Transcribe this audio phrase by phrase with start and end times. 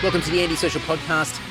[0.00, 1.42] Welcome to the Andy Social Podcast.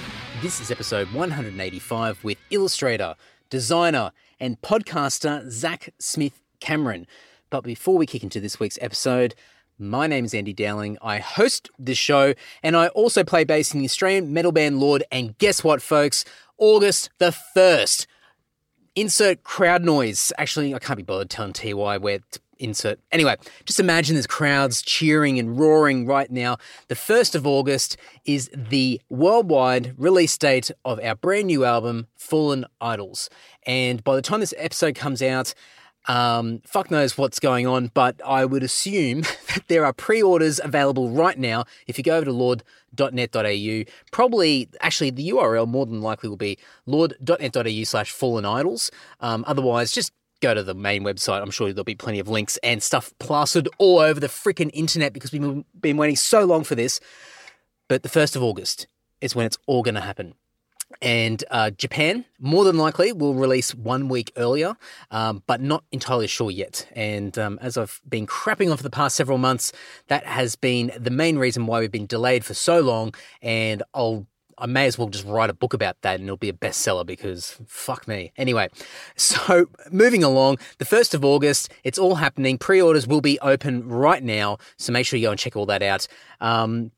[0.41, 3.15] This is episode 185 with illustrator,
[3.49, 7.07] designer, and podcaster Zac Smith Cameron.
[7.49, 9.35] But before we kick into this week's episode,
[9.77, 10.97] my name is Andy Dowling.
[11.01, 15.03] I host this show and I also play bass in the Australian metal band Lord.
[15.11, 16.23] And guess what, folks?
[16.57, 18.07] August the 1st.
[18.95, 20.31] Insert crowd noise.
[20.37, 22.19] Actually, I can't be bothered telling TY where
[22.59, 22.99] insert.
[23.11, 23.35] Anyway,
[23.65, 26.57] just imagine there's crowds cheering and roaring right now.
[26.87, 32.65] The 1st of August is the worldwide release date of our brand new album, Fallen
[32.81, 33.29] Idols.
[33.65, 35.53] And by the time this episode comes out,
[36.07, 39.21] um, fuck knows what's going on, but I would assume
[39.53, 41.65] that there are pre orders available right now.
[41.85, 46.57] If you go over to lord.net.au, probably, actually, the URL more than likely will be
[46.85, 48.89] lord.net.au slash fallen idols.
[49.19, 51.41] Um, otherwise, just go to the main website.
[51.41, 55.13] I'm sure there'll be plenty of links and stuff plastered all over the freaking internet
[55.13, 56.99] because we've been waiting so long for this.
[57.87, 58.87] But the 1st of August
[59.21, 60.33] is when it's all going to happen.
[61.01, 64.77] And uh, Japan, more than likely, will release one week earlier,
[65.11, 66.87] um, but not entirely sure yet.
[66.93, 69.73] And um, as I've been crapping on for the past several months,
[70.07, 73.13] that has been the main reason why we've been delayed for so long.
[73.41, 76.49] And I'll I may as well just write a book about that and it'll be
[76.49, 78.31] a bestseller because fuck me.
[78.37, 78.69] Anyway,
[79.15, 82.57] so moving along, the 1st of August, it's all happening.
[82.57, 84.57] Pre orders will be open right now.
[84.77, 86.07] So make sure you go and check all that out.
[86.41, 86.91] Um,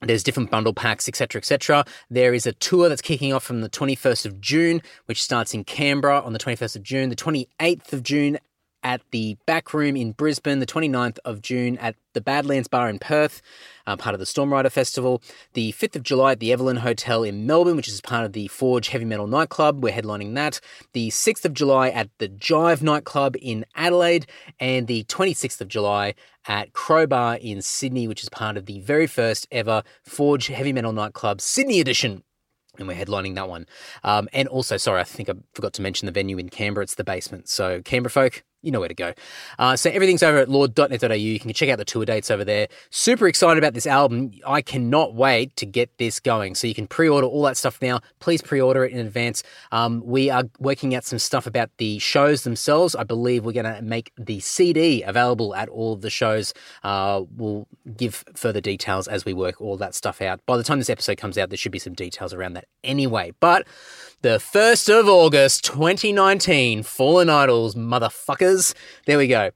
[0.00, 1.84] there's different bundle packs, etc., etc.
[2.10, 5.64] There is a tour that's kicking off from the 21st of June, which starts in
[5.64, 8.38] Canberra on the 21st of June, the 28th of June
[8.84, 12.98] at the Back Room in Brisbane, the 29th of June at the Badlands Bar in
[12.98, 13.42] Perth,
[13.86, 15.22] uh, part of the Stormrider Festival,
[15.54, 18.46] the 5th of July at the Evelyn Hotel in Melbourne, which is part of the
[18.48, 19.82] Forge Heavy Metal Nightclub.
[19.82, 20.60] We're headlining that.
[20.92, 24.26] The 6th of July at the Jive Nightclub in Adelaide,
[24.60, 26.14] and the 26th of July
[26.46, 30.92] at Crowbar in Sydney, which is part of the very first ever Forge Heavy Metal
[30.92, 32.22] Nightclub Sydney edition
[32.78, 33.66] and we're headlining that one.
[34.02, 36.82] Um, and also, sorry, I think I forgot to mention the venue in Canberra.
[36.82, 37.48] It's the basement.
[37.48, 39.12] So, Canberra folk, you know where to go.
[39.58, 41.12] Uh, so everything's over at lord.net.au.
[41.12, 42.68] You can check out the tour dates over there.
[42.90, 44.32] Super excited about this album.
[44.46, 46.54] I cannot wait to get this going.
[46.54, 48.00] So you can pre-order all that stuff now.
[48.20, 49.42] Please pre-order it in advance.
[49.72, 52.94] Um, we are working out some stuff about the shows themselves.
[52.94, 56.54] I believe we're going to make the CD available at all of the shows.
[56.82, 60.44] Uh, we'll give further details as we work all that stuff out.
[60.46, 63.32] By the time this episode comes out, there should be some details around that anyway.
[63.40, 63.66] But
[64.22, 68.53] the 1st of August 2019, Fallen Idols, motherfuckers.
[69.06, 69.50] There we go.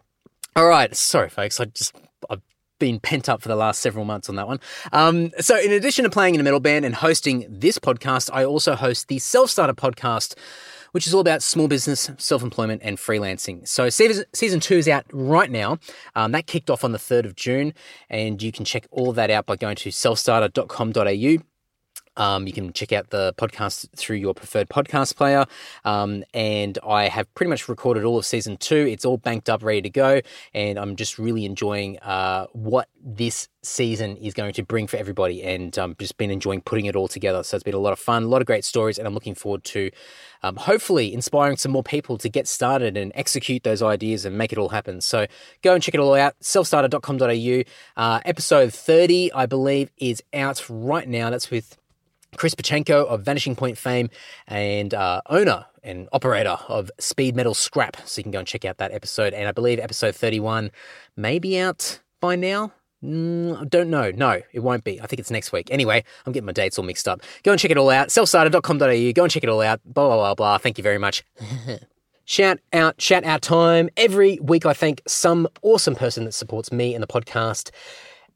[0.57, 0.95] All right.
[0.97, 1.61] Sorry, folks.
[1.61, 1.95] I just,
[2.29, 2.43] I've
[2.79, 4.61] been pent up for the last several months on that one.
[4.93, 8.45] Um, so, in addition to playing in a metal band and hosting this podcast, I
[8.45, 10.35] also host the Self Starter podcast
[10.93, 13.67] which is all about small business, self employment, and freelancing.
[13.67, 15.79] So, season two is out right now.
[16.15, 17.75] Um, that kicked off on the 3rd of June,
[18.09, 21.45] and you can check all of that out by going to selfstarter.com.au.
[22.19, 25.47] Um, you can check out the podcast through your preferred podcast player.
[25.85, 28.87] Um, and I have pretty much recorded all of season two.
[28.91, 30.21] It's all banked up, ready to go.
[30.53, 35.43] And I'm just really enjoying uh, what this season is going to bring for everybody.
[35.43, 37.43] And um, just been enjoying putting it all together.
[37.43, 38.99] So it's been a lot of fun, a lot of great stories.
[38.99, 39.91] And I'm looking forward to
[40.43, 44.53] um, hopefully inspiring some more people to get started and execute those ideas and make
[44.53, 45.01] it all happen.
[45.01, 45.27] So
[45.63, 46.35] go and check it all out.
[46.41, 48.03] Selfstarter.com.au.
[48.03, 51.31] Uh, episode 30, I believe, is out right now.
[51.31, 51.77] That's with
[52.37, 54.11] Chris Porcianko of Vanishing Point fame
[54.47, 57.97] and uh, owner and operator of Speed Metal Scrap.
[58.05, 59.33] So you can go and check out that episode.
[59.33, 60.71] And I believe episode 31
[61.17, 62.73] may be out by now.
[63.03, 64.11] Mm, I don't know.
[64.11, 65.01] No, it won't be.
[65.01, 65.69] I think it's next week.
[65.71, 67.23] Anyway, I'm getting my dates all mixed up.
[67.45, 68.09] Go and check it all out.
[68.09, 69.13] Selfstarter.com.au.
[69.13, 69.81] Go and check it all out.
[69.85, 70.59] Blah, blah, blah, blah.
[70.59, 71.25] Thank you very much.
[72.25, 73.89] shout out, shout out time.
[73.97, 77.71] Every week I thank some awesome person that supports me and the podcast.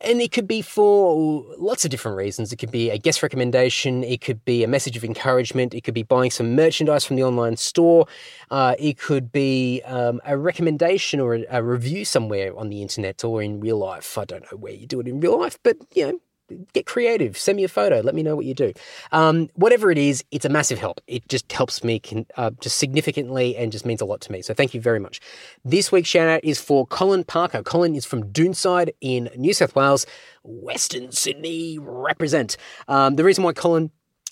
[0.04, 2.52] And it could be for lots of different reasons.
[2.52, 4.02] It could be a guest recommendation.
[4.02, 5.74] It could be a message of encouragement.
[5.74, 8.06] It could be buying some merchandise from the online store.
[8.50, 13.22] Uh, it could be um, a recommendation or a, a, review somewhere on the internet
[13.22, 14.18] or in real life.
[14.18, 16.20] I don't know where you do it in real life, but you know,
[16.72, 17.36] get creative.
[17.36, 18.00] Send me a photo.
[18.00, 18.72] Let me know what you do.
[19.10, 21.00] Um, whatever it is, it's a massive help.
[21.06, 24.42] It just helps me can, uh, just significantly and just means a lot to me.
[24.42, 25.20] So thank you very much.
[25.64, 27.62] This week's shout out is for Colin Parker.
[27.62, 30.06] Colin is from Doonside in New South Wales,
[30.42, 31.78] Western Sydney.
[31.78, 32.56] Represent.
[32.88, 33.90] Um, the reason why Colin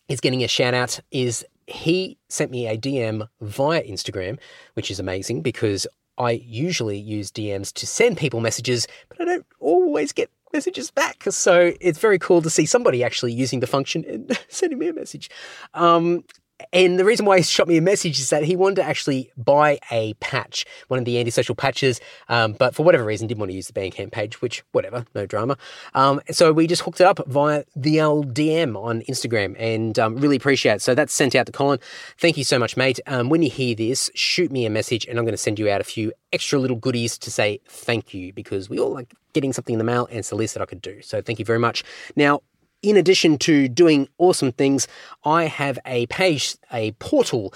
[0.08, 4.38] is getting a shout out is he sent me a DM via Instagram,
[4.74, 5.86] which is amazing because
[6.18, 11.24] I usually use DMs to send people messages, but I don't always get messages back.
[11.30, 14.92] So it's very cool to see somebody actually using the function and sending me a
[14.92, 15.30] message.
[15.74, 16.24] Um,
[16.72, 19.30] and the reason why he shot me a message is that he wanted to actually
[19.36, 23.40] buy a patch, one of the Andy Social patches, um, but for whatever reason didn't
[23.40, 25.56] want to use the Bandcamp page, which, whatever, no drama.
[25.94, 30.36] Um, so we just hooked it up via the LDM on Instagram and um, really
[30.36, 30.82] appreciate it.
[30.82, 31.78] So that's sent out to Colin.
[32.18, 33.00] Thank you so much, mate.
[33.06, 35.70] Um, when you hear this, shoot me a message and I'm going to send you
[35.70, 39.52] out a few extra little goodies to say thank you because we all like getting
[39.52, 41.00] something in the mail and it's the least that I could do.
[41.02, 41.84] So thank you very much.
[42.16, 42.42] Now,
[42.82, 44.88] in addition to doing awesome things,
[45.24, 47.52] I have a page, a portal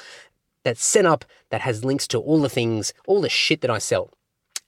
[0.64, 3.78] that's set up that has links to all the things, all the shit that I
[3.78, 4.10] sell.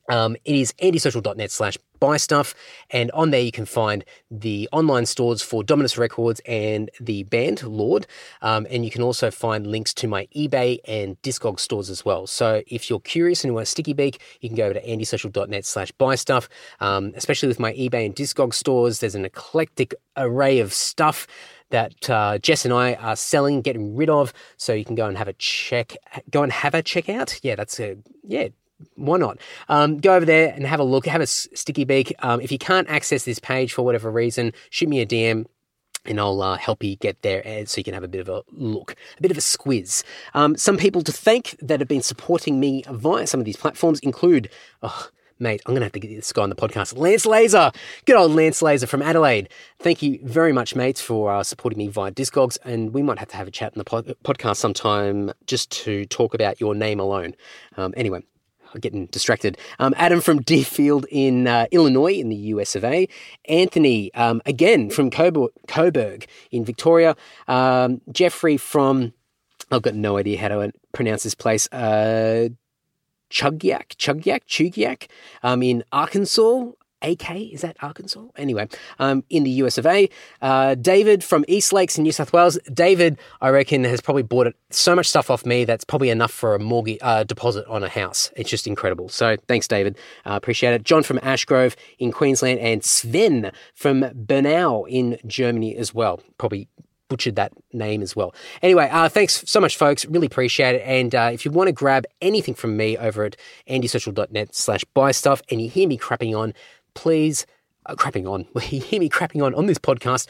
[0.08, 2.54] Um, it is andysocial.net slash buy stuff,
[2.90, 7.62] and on there you can find the online stores for Dominus Records and the band
[7.62, 8.06] Lord,
[8.42, 12.26] um, and you can also find links to my eBay and Discog stores as well.
[12.26, 14.86] So if you're curious and you want a sticky beak, you can go over to
[14.86, 16.48] andysocial.net slash buy stuff.
[16.80, 21.26] Um, especially with my eBay and Discog stores, there's an eclectic array of stuff
[21.70, 24.32] that uh, Jess and I are selling, getting rid of.
[24.56, 25.96] So you can go and have a check,
[26.30, 27.40] go and have a checkout.
[27.42, 28.48] Yeah, that's a yeah
[28.94, 29.38] why not?
[29.68, 32.14] Um, go over there and have a look, have a sticky beak.
[32.20, 35.46] Um, if you can't access this page for whatever reason, shoot me a DM
[36.04, 38.28] and I'll uh, help you get there eh, so you can have a bit of
[38.28, 40.02] a look, a bit of a squiz.
[40.34, 44.00] Um, some people to thank that have been supporting me via some of these platforms
[44.00, 44.48] include,
[44.82, 45.08] oh,
[45.38, 46.96] mate, I'm going to have to get this guy on the podcast.
[46.96, 47.72] Lance Laser,
[48.04, 49.48] good old Lance Laser from Adelaide.
[49.78, 52.58] Thank you very much, mates, for uh, supporting me via Discogs.
[52.64, 56.06] And we might have to have a chat in the pod- podcast sometime just to
[56.06, 57.34] talk about your name alone.
[57.76, 58.22] Um, anyway,
[58.80, 59.58] getting distracted.
[59.78, 63.08] Um, Adam from Deerfield in uh, Illinois, in the US of A.
[63.48, 67.16] Anthony, um, again from Coburg, Coburg in Victoria.
[67.48, 69.12] Um, Jeffrey from,
[69.70, 71.68] I've got no idea how to pronounce this place.
[71.72, 72.48] Uh,
[73.30, 75.08] Chugyak, Chugyak, Chugyak,
[75.42, 76.70] um, in Arkansas.
[77.06, 78.24] AK, is that Arkansas?
[78.36, 78.68] Anyway,
[78.98, 80.08] um, in the US of A.
[80.42, 82.58] Uh, David from East Lakes in New South Wales.
[82.72, 86.54] David, I reckon, has probably bought so much stuff off me that's probably enough for
[86.54, 88.30] a mortgage uh, deposit on a house.
[88.36, 89.08] It's just incredible.
[89.08, 89.96] So thanks, David.
[90.24, 90.82] Uh, appreciate it.
[90.82, 96.20] John from Ashgrove in Queensland and Sven from Bernau in Germany as well.
[96.38, 96.68] Probably
[97.08, 98.34] butchered that name as well.
[98.62, 100.04] Anyway, uh, thanks so much, folks.
[100.06, 100.82] Really appreciate it.
[100.84, 103.36] And uh, if you want to grab anything from me over at
[103.68, 106.54] andysocial.net slash buy stuff and you hear me crapping on,
[106.96, 107.46] please
[107.86, 110.26] uh, crapping on, you hear me crapping on on this podcast,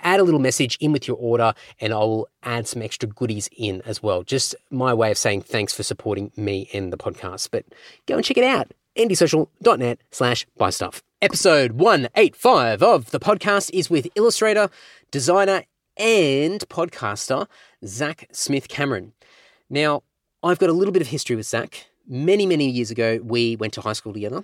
[0.00, 3.48] add a little message in with your order and I will add some extra goodies
[3.56, 4.22] in as well.
[4.22, 7.48] Just my way of saying thanks for supporting me and the podcast.
[7.50, 7.64] But
[8.06, 8.72] go and check it out.
[8.96, 11.02] andysocial.net slash buy stuff.
[11.22, 14.70] Episode 185 of the podcast is with illustrator,
[15.10, 15.64] designer,
[15.96, 17.46] and podcaster
[17.84, 19.12] Zac Smith Cameron.
[19.68, 20.02] Now,
[20.42, 21.89] I've got a little bit of history with Zac.
[22.12, 24.42] Many, many years ago, we went to high school together.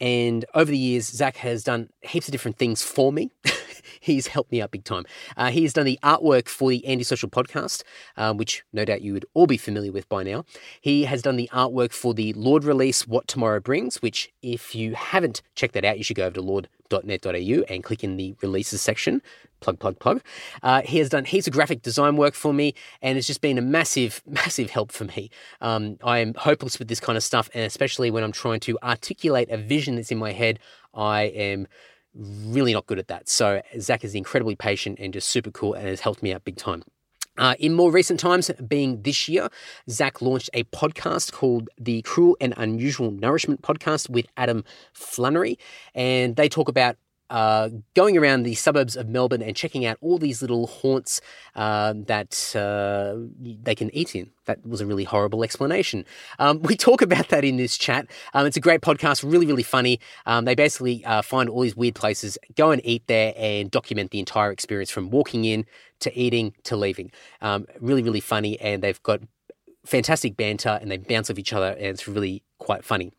[0.00, 3.30] And over the years, Zac has done heaps of different things for me.
[4.00, 5.04] He's helped me out big time.
[5.36, 7.82] Uh, he has done the artwork for the Andy Social podcast,
[8.16, 10.44] um, which no doubt you would all be familiar with by now.
[10.80, 14.94] He has done the artwork for the Lord release, What Tomorrow Brings, which, if you
[14.94, 18.82] haven't checked that out, you should go over to lord.net.au and click in the releases
[18.82, 19.22] section
[19.62, 20.22] plug, plug, plug.
[20.62, 23.56] Uh, he has done heaps of graphic design work for me, and it's just been
[23.56, 25.30] a massive, massive help for me.
[25.60, 28.78] Um, I am hopeless with this kind of stuff, and especially when I'm trying to
[28.82, 30.58] articulate a vision that's in my head,
[30.92, 31.68] I am
[32.14, 33.28] really not good at that.
[33.28, 36.56] So Zac is incredibly patient and just super cool, and has helped me out big
[36.56, 36.82] time.
[37.38, 39.48] Uh, in more recent times, being this year,
[39.88, 45.58] Zach launched a podcast called the Cruel and Unusual Nourishment Podcast with Adam Flannery.
[45.94, 46.96] And they talk about
[47.32, 51.22] uh, going around the suburbs of Melbourne and checking out all these little haunts
[51.56, 54.30] uh, that uh, they can eat in.
[54.44, 56.04] That was a really horrible explanation.
[56.38, 58.06] Um, we talk about that in this chat.
[58.34, 59.98] Um, it's a great podcast, really, really funny.
[60.26, 64.10] Um, they basically uh, find all these weird places, go and eat there, and document
[64.10, 65.64] the entire experience from walking in
[66.00, 67.10] to eating to leaving.
[67.40, 69.20] Um, really, really funny, and they've got
[69.86, 73.10] fantastic banter and they bounce off each other, and it's really quite funny.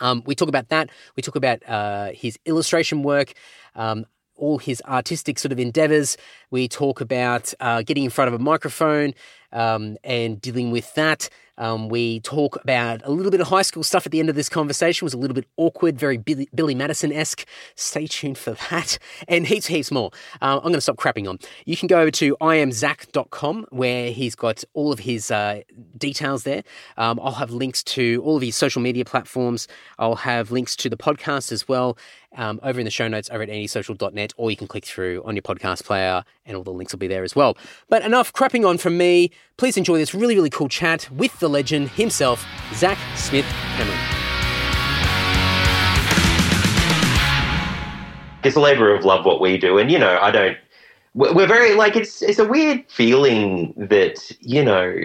[0.00, 0.90] Um, we talk about that.
[1.16, 3.32] We talk about uh, his illustration work,
[3.74, 4.06] um,
[4.36, 6.16] all his artistic sort of endeavors.
[6.50, 9.14] We talk about uh, getting in front of a microphone
[9.52, 11.28] um, and dealing with that.
[11.62, 14.34] Um, we talk about a little bit of high school stuff at the end of
[14.34, 15.04] this conversation.
[15.04, 17.46] It was a little bit awkward, very Billy, Billy Madison esque.
[17.76, 20.10] Stay tuned for that and heaps, heaps more.
[20.40, 21.38] Uh, I'm going to stop crapping on.
[21.64, 25.60] You can go over to iamzac.com where he's got all of his uh,
[25.96, 26.64] details there.
[26.96, 29.68] Um, I'll have links to all of his social media platforms.
[30.00, 31.96] I'll have links to the podcast as well
[32.36, 35.34] um, over in the show notes over at andysocial.net, or you can click through on
[35.36, 37.56] your podcast player and all the links will be there as well.
[37.88, 39.30] But enough crapping on from me.
[39.56, 43.46] Please enjoy this really, really cool chat with the legend himself, Zac Smith
[43.76, 43.98] Cameron.
[48.44, 50.56] It's a labour of love what we do, and you know, I don't.
[51.14, 54.96] we're very like it's it's a weird feeling that you know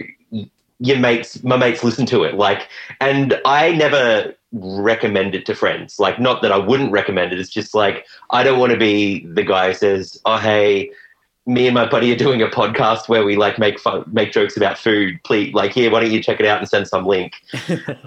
[0.80, 2.68] your mates my mates listen to it like
[3.02, 7.50] and i never recommend it to friends like not that i wouldn't recommend it it's
[7.50, 10.90] just like i don't want to be the guy who says oh hey
[11.48, 14.58] me and my buddy are doing a podcast where we like make fun, make jokes
[14.58, 15.18] about food.
[15.24, 17.36] Please, like here, why don't you check it out and send some link?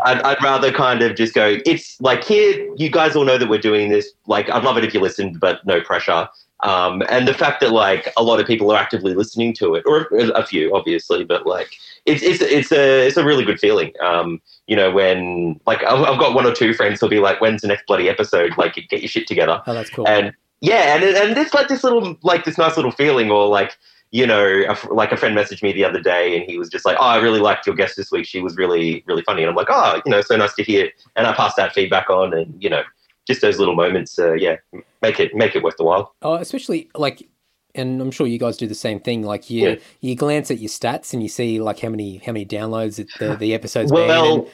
[0.04, 1.57] I'd, I'd rather kind of just go.
[1.64, 4.11] It's like here, you guys all know that we're doing this.
[4.26, 6.28] Like, I'd love it if you listened, but no pressure.
[6.62, 9.85] Um, and the fact that like a lot of people are actively listening to it,
[9.87, 11.71] or a few, obviously, but like
[12.04, 13.95] it's it's it's a it's a really good feeling.
[14.00, 17.40] Um, you know, when like I've, I've got one or two friends who'll be like,
[17.40, 18.56] "When's the next bloody episode?
[18.56, 20.06] Like, get your shit together." Oh, that's cool.
[20.06, 23.76] And yeah, and and it's like this little like this nice little feeling, or like
[24.12, 26.84] you know, a, like a friend messaged me the other day, and he was just
[26.84, 28.26] like, "Oh, I really liked your guest this week.
[28.26, 30.88] She was really really funny." And I'm like, "Oh, you know, so nice to hear."
[31.16, 32.84] And I pass that feedback on, and you know,
[33.26, 34.54] just those little moments, uh, yeah,
[35.02, 36.14] make it make it worth the while.
[36.22, 37.28] Oh, especially like,
[37.74, 39.22] and I'm sure you guys do the same thing.
[39.22, 39.74] Like you Yeah.
[40.00, 43.36] you glance at your stats and you see like how many how many downloads the
[43.36, 44.40] the episode's Well, been.
[44.42, 44.50] and-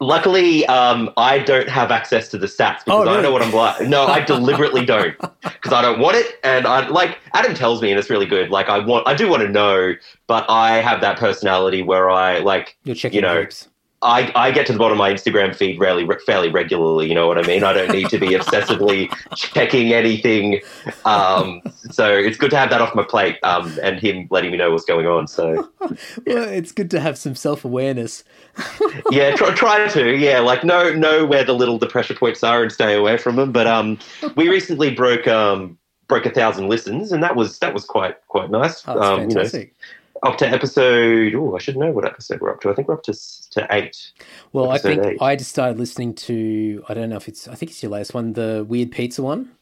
[0.00, 3.22] luckily, um, I don't have access to the stats because Oh, I really?
[3.22, 3.80] know what I'm like.
[3.88, 6.38] No, I deliberately don't because I don't want it.
[6.44, 8.50] And I like Adam tells me, and it's really good.
[8.50, 9.94] Like I want, I do want to know,
[10.26, 12.76] but I have that personality where I like.
[12.84, 13.68] you're checking you know, groups.
[14.00, 17.08] I, I get to the bottom of my Instagram feed fairly fairly regularly.
[17.08, 17.64] You know what I mean?
[17.64, 20.60] I don't need to be obsessively checking anything.
[21.04, 23.38] Um, so it's good to have that off my plate.
[23.42, 25.26] Um, and him letting me know what's going on.
[25.26, 28.22] So Well, it's good to have some self awareness.
[29.10, 32.62] yeah, try, try to yeah, like know know where the little the pressure points are
[32.62, 33.50] and stay away from them.
[33.50, 33.98] But um,
[34.36, 35.76] we recently broke um
[36.08, 38.86] broke a thousand listens, and that was that was quite quite nice.
[38.86, 39.74] Oh, that's um, you know, fantastic.
[40.22, 41.34] Up to episode.
[41.34, 42.70] Oh, I should know what episode we're up to.
[42.70, 43.14] I think we're up to
[43.52, 44.12] to eight.
[44.52, 45.18] well, I think eight.
[45.22, 46.84] I just started listening to.
[46.88, 47.48] I don't know if it's.
[47.48, 49.52] I think it's your latest one, the weird pizza one.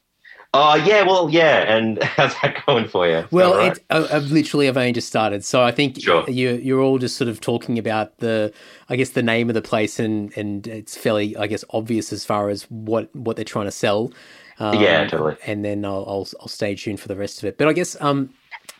[0.54, 3.26] Oh yeah, well yeah, and how's that going for you?
[3.30, 3.72] Well, All right.
[3.72, 6.24] it's, I, I've literally I've only just started, so I think Sure.
[6.30, 8.52] you you're all just sort of talking about the,
[8.88, 12.24] I guess the name of the place, and and it's fairly I guess obvious as
[12.24, 14.12] far as what what they're trying to sell.
[14.58, 15.36] Um, Yeah, totally.
[15.46, 17.58] And then I'll, I'll I'll stay tuned for the rest of it.
[17.58, 18.30] But I guess um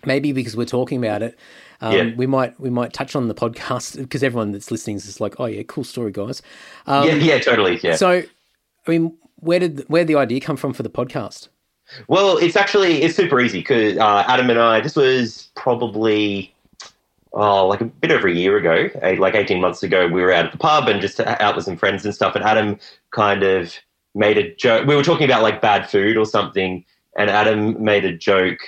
[0.06, 1.37] maybe because we're talking about it,
[1.80, 2.14] um, Yeah.
[2.16, 5.47] we might we might touch on the podcast because everyone that's listening is like, oh
[5.47, 6.42] yeah, cool story, guys.
[6.87, 7.97] Um, yeah, yeah, totally, yeah.
[7.97, 8.23] So,
[8.87, 11.49] I mean, where did where did the idea come from for the podcast?
[12.09, 14.80] Well, it's actually it's super easy because uh, Adam and I.
[14.80, 16.52] This was probably
[17.33, 20.09] oh, like a bit over a year ago, like eighteen months ago.
[20.09, 22.35] We were out at the pub and just out with some friends and stuff.
[22.35, 22.78] And Adam
[23.12, 23.75] kind of
[24.14, 24.87] made a joke.
[24.87, 26.85] We were talking about like bad food or something,
[27.16, 28.61] and Adam made a joke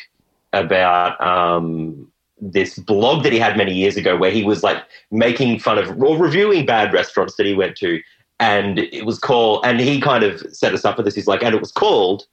[0.53, 5.59] about um, this blog that he had many years ago, where he was like making
[5.59, 8.01] fun of or reviewing bad restaurants that he went to.
[8.41, 11.17] And it was called, and he kind of set us up for this.
[11.17, 12.27] He's like, and it was called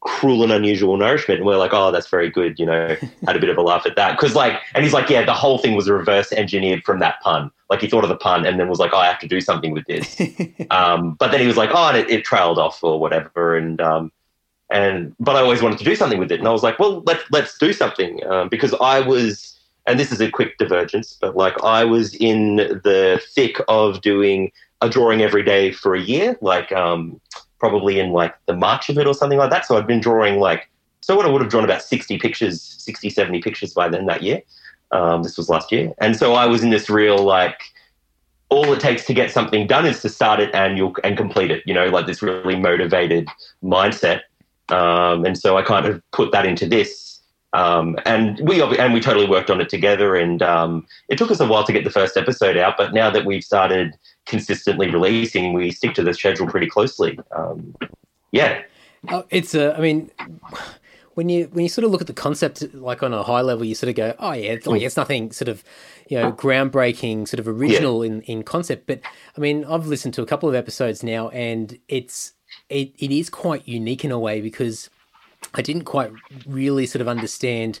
[0.00, 1.40] cruel and unusual nourishment.
[1.40, 2.58] And we're like, oh, that's very good.
[2.58, 4.18] You know, had a bit of a laugh at that.
[4.18, 7.50] Cause like, and he's like, yeah, the whole thing was reverse engineered from that pun.
[7.68, 9.40] Like he thought of the pun and then was like, oh, I have to do
[9.40, 10.20] something with this.
[10.70, 13.56] um, but then he was like, oh, and it, it trailed off or whatever.
[13.56, 14.12] And, um,
[14.70, 16.38] and, but I always wanted to do something with it.
[16.38, 18.24] And I was like, well, let's, let's do something.
[18.26, 22.56] Um, because I was, and this is a quick divergence, but like I was in
[22.56, 26.36] the thick of doing a drawing every day for a year.
[26.40, 27.20] Like, um,
[27.60, 29.66] probably in like the March of it or something like that.
[29.66, 30.68] So I'd been drawing like,
[31.02, 34.22] so what I would have drawn about 60 pictures, 60, 70 pictures by then that
[34.22, 34.42] year.
[34.90, 35.92] Um, this was last year.
[35.98, 37.60] And so I was in this real like,
[38.48, 41.52] all it takes to get something done is to start it and you'll and complete
[41.52, 43.28] it, you know, like this really motivated
[43.62, 44.22] mindset.
[44.72, 47.20] Um, and so I kind of put that into this.
[47.52, 50.14] Um, and we and we totally worked on it together.
[50.14, 53.10] And um, it took us a while to get the first episode out, but now
[53.10, 53.96] that we've started
[54.26, 57.18] consistently releasing, we stick to the schedule pretty closely.
[57.34, 57.74] Um,
[58.30, 58.62] yeah,
[59.08, 59.76] Oh, it's a.
[59.76, 60.10] I mean,
[61.14, 63.64] when you when you sort of look at the concept like on a high level,
[63.64, 65.64] you sort of go, oh yeah, it's, like, it's nothing sort of
[66.08, 68.86] you know groundbreaking, sort of original in in concept.
[68.86, 69.00] But
[69.36, 72.32] I mean, I've listened to a couple of episodes now, and it's
[72.70, 74.88] it it is quite unique in a way because
[75.54, 76.12] I didn't quite
[76.46, 77.80] really sort of understand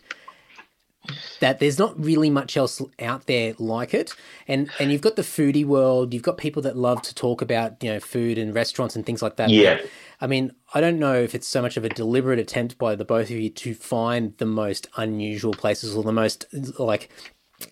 [1.40, 4.14] that there's not really much else out there like it
[4.46, 7.82] and and you've got the foodie world you've got people that love to talk about
[7.82, 9.76] you know food and restaurants and things like that Yeah.
[9.76, 12.94] But, i mean i don't know if it's so much of a deliberate attempt by
[12.94, 16.44] the both of you to find the most unusual places or the most
[16.78, 17.08] like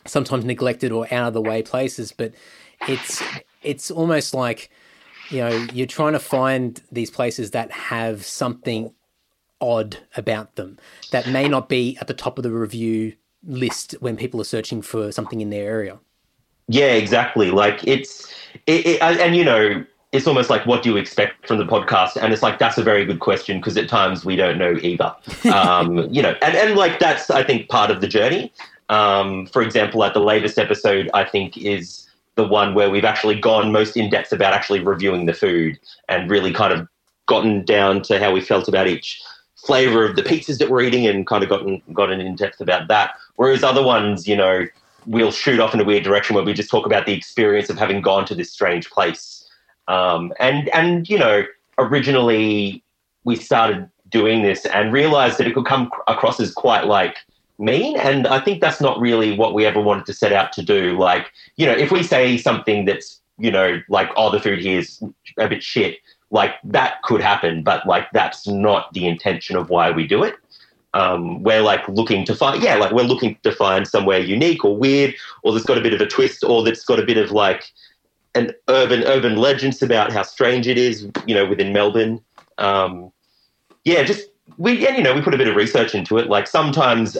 [0.07, 2.33] sometimes neglected or out of the way places but
[2.89, 3.23] it's
[3.63, 4.71] it's almost like
[5.31, 8.93] you know you're trying to find these places that have something
[9.61, 10.79] odd about them
[11.11, 13.13] that may not be at the top of the review
[13.45, 15.99] list when people are searching for something in their area.
[16.69, 17.51] Yeah, exactly.
[17.51, 18.33] Like it's,
[18.67, 22.17] it, it, and you know, it's almost like what do you expect from the podcast
[22.17, 25.15] and it's like that's a very good question because at times we don't know either
[25.53, 28.51] um, you know and, and like that's i think part of the journey
[28.89, 32.08] um, for example like the latest episode i think is
[32.39, 35.79] the one where we've actually gone most in depth about actually reviewing the food
[36.09, 36.89] and really kind of
[37.27, 39.21] gotten down to how we felt about each
[39.57, 42.87] flavor of the pizzas that we're eating and kind of gotten gotten in depth about
[42.87, 43.11] that.
[43.35, 44.67] Whereas other ones you know
[45.07, 47.77] we'll shoot off in a weird direction where we just talk about the experience of
[47.77, 49.45] having gone to this strange place.
[49.89, 51.43] Um, and and you know,
[51.77, 52.85] originally
[53.25, 57.17] we started doing this and realized that it could come across as quite like
[57.59, 60.63] mean, and I think that's not really what we ever wanted to set out to
[60.63, 60.97] do.
[60.99, 64.79] Like, you know, if we say something that's you know like, oh, the food here
[64.79, 65.03] is
[65.39, 65.99] a bit shit,
[66.31, 70.35] like that could happen, but like that's not the intention of why we do it.
[70.95, 74.77] Um, we're like looking to find, yeah, like we're looking to find somewhere unique or
[74.77, 77.31] weird, or that's got a bit of a twist, or that's got a bit of
[77.31, 77.71] like
[78.35, 82.21] an urban urban legends about how strange it is, you know, within Melbourne.
[82.59, 83.13] Um,
[83.85, 86.29] yeah, just we and you know we put a bit of research into it.
[86.29, 87.17] Like sometimes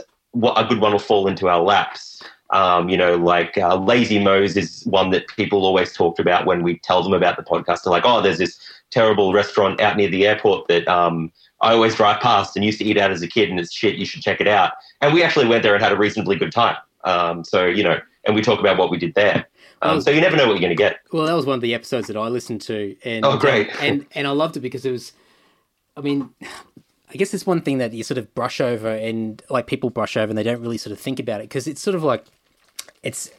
[0.57, 2.23] a good one will fall into our laps.
[2.51, 6.63] Um, you know, like uh, Lazy Moe's is one that people always talked about when
[6.63, 7.85] we tell them about the podcast.
[7.85, 8.59] They're like, oh, there's this
[8.91, 11.31] terrible restaurant out near the airport that um,
[11.61, 13.97] I always drive past and used to eat out as a kid, and it's shit.
[13.97, 14.73] You should check it out.
[15.03, 16.77] And we actually went there and had a reasonably good time.
[17.05, 19.47] Um, so you know, and we talk about what we did there.
[19.83, 20.99] Um, so you never know what you're going to get.
[21.13, 24.07] Well, that was one of the episodes that I listened to, and oh, great, and
[24.15, 25.13] and I loved it because it was,
[25.97, 26.31] I mean,
[27.11, 30.17] I guess it's one thing that you sort of brush over, and like people brush
[30.17, 32.25] over, and they don't really sort of think about it because it's sort of like,
[33.03, 33.31] it's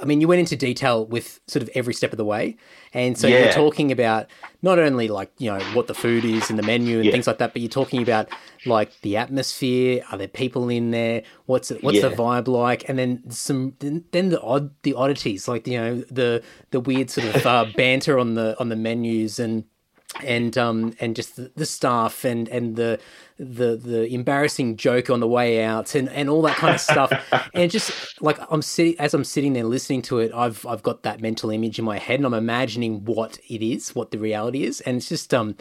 [0.00, 2.56] I mean, you went into detail with sort of every step of the way,
[2.94, 3.40] and so yeah.
[3.44, 4.28] you're talking about
[4.62, 7.10] not only like you know what the food is and the menu and yeah.
[7.10, 8.28] things like that, but you're talking about
[8.64, 10.04] like the atmosphere.
[10.12, 11.24] Are there people in there?
[11.46, 12.08] What's it, what's yeah.
[12.08, 12.88] the vibe like?
[12.88, 17.34] And then some then the odd the oddities like you know the the weird sort
[17.34, 19.64] of uh, banter on the on the menus and
[20.22, 22.98] and um and just the, the, staff and and the
[23.38, 27.12] the the embarrassing joke on the way out and and all that kind of stuff
[27.54, 31.02] and just like I'm sitting as I'm sitting there listening to it I've I've got
[31.04, 34.64] that mental image in my head and I'm imagining what it is what the reality
[34.64, 35.56] is and it's just um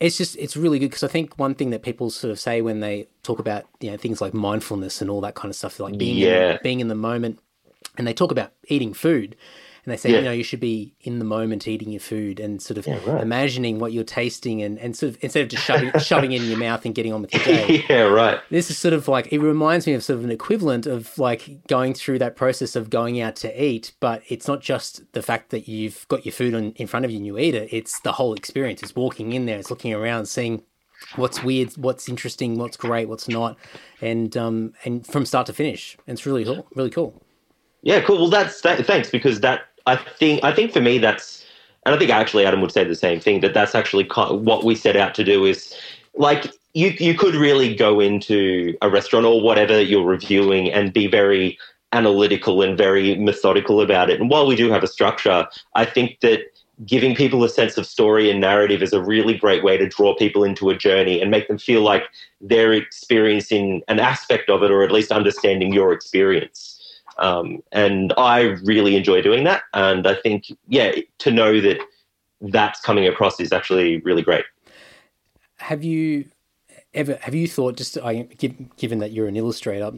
[0.00, 2.62] it's just it's really good because I think one thing that people sort of say
[2.62, 5.78] when they talk about you know things like mindfulness and all that kind of stuff
[5.78, 6.52] like being yeah.
[6.52, 7.38] in, being in the moment
[7.98, 9.36] and they talk about eating food
[9.84, 10.18] and they say yeah.
[10.18, 12.98] you know you should be in the moment eating your food and sort of yeah,
[13.06, 13.20] right.
[13.20, 16.48] imagining what you're tasting and, and sort of instead of just shoving, shoving it in
[16.48, 17.84] your mouth and getting on with your day.
[17.88, 18.40] yeah, right.
[18.50, 21.66] This is sort of like it reminds me of sort of an equivalent of like
[21.66, 25.50] going through that process of going out to eat, but it's not just the fact
[25.50, 27.68] that you've got your food on, in front of you and you eat it.
[27.70, 28.82] It's the whole experience.
[28.82, 30.62] It's walking in there, it's looking around, seeing
[31.16, 33.58] what's weird, what's interesting, what's great, what's not,
[34.00, 35.96] and um and from start to finish.
[36.06, 37.22] And it's really cool, really cool.
[37.82, 38.16] Yeah, cool.
[38.16, 41.44] Well, that's that, thanks because that I think I think for me that's,
[41.84, 44.74] and I think actually Adam would say the same thing that that's actually what we
[44.74, 45.74] set out to do is
[46.16, 51.06] like you you could really go into a restaurant or whatever you're reviewing and be
[51.06, 51.58] very
[51.92, 54.20] analytical and very methodical about it.
[54.20, 56.40] And while we do have a structure, I think that
[56.84, 60.16] giving people a sense of story and narrative is a really great way to draw
[60.16, 62.04] people into a journey and make them feel like
[62.40, 66.73] they're experiencing an aspect of it or at least understanding your experience.
[67.18, 69.62] Um, and I really enjoy doing that.
[69.72, 71.78] And I think, yeah, to know that
[72.40, 74.44] that's coming across is actually really great.
[75.56, 76.26] Have you
[76.92, 78.28] ever, have you thought, just I,
[78.76, 79.92] given that you're an illustrator,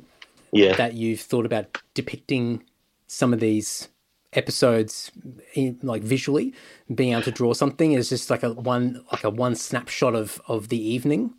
[0.52, 0.74] yeah.
[0.76, 2.62] that you've thought about depicting
[3.06, 3.88] some of these
[4.32, 5.10] episodes
[5.54, 6.52] in, like visually
[6.94, 10.40] being able to draw something is just like a one like a one snapshot of
[10.46, 11.32] of the evening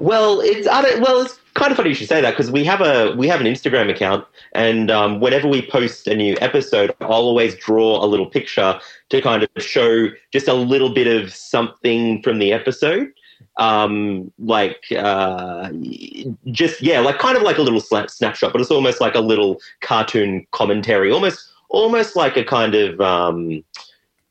[0.00, 2.64] well, it's I don't, well, it's kind of funny you should say that because we
[2.64, 6.94] have a we have an Instagram account, and um, whenever we post a new episode,
[7.00, 8.78] I'll always draw a little picture
[9.10, 13.12] to kind of show just a little bit of something from the episode,
[13.58, 15.70] um, like uh,
[16.50, 19.60] just yeah, like kind of like a little snapshot, but it's almost like a little
[19.80, 23.64] cartoon commentary, almost almost like a kind of um,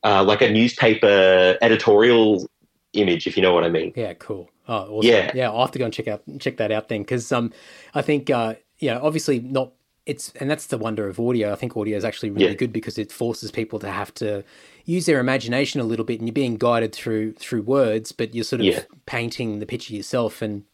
[0.04, 2.48] uh, like a newspaper editorial
[2.92, 3.92] image, if you know what I mean.
[3.96, 4.50] Yeah, cool.
[4.68, 5.10] Oh, awesome.
[5.10, 5.50] Yeah, yeah.
[5.50, 7.52] I'll have to go and check out check that out then, because um,
[7.94, 9.72] I think uh, yeah, obviously not.
[10.04, 11.52] It's and that's the wonder of audio.
[11.52, 12.54] I think audio is actually really yeah.
[12.54, 14.42] good because it forces people to have to
[14.84, 18.44] use their imagination a little bit, and you're being guided through through words, but you're
[18.44, 18.80] sort of yeah.
[19.06, 20.42] painting the picture yourself.
[20.42, 20.64] And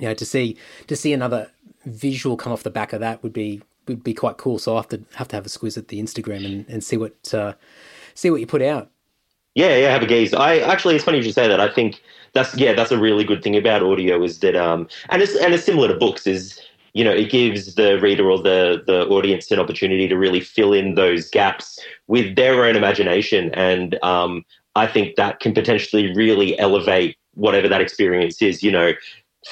[0.00, 0.56] you know, to see
[0.88, 1.50] to see another
[1.84, 4.58] visual come off the back of that would be would be quite cool.
[4.58, 6.96] So I have to have to have a squiz at the Instagram and, and see
[6.96, 7.54] what uh,
[8.14, 8.90] see what you put out.
[9.54, 10.32] Yeah, yeah, have a gaze.
[10.32, 11.60] I actually, it's funny you should say that.
[11.60, 12.00] I think
[12.32, 15.52] that's yeah, that's a really good thing about audio is that um, and it's and
[15.52, 16.58] it's similar to books is
[16.94, 20.72] you know it gives the reader or the the audience an opportunity to really fill
[20.72, 26.58] in those gaps with their own imagination and um, I think that can potentially really
[26.58, 28.62] elevate whatever that experience is.
[28.62, 28.92] You know,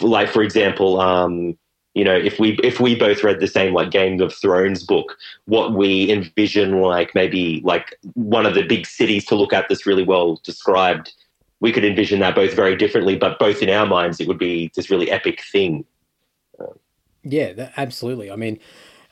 [0.01, 1.59] like for example, um,
[2.01, 5.19] you know, if we if we both read the same like Game of Thrones book,
[5.45, 9.85] what we envision like maybe like one of the big cities to look at that's
[9.85, 11.13] really well described,
[11.61, 14.73] we could envision that both very differently, but both in our minds it would be
[14.75, 15.85] this really epic thing.
[17.23, 18.31] Yeah, that, absolutely.
[18.31, 18.59] I mean,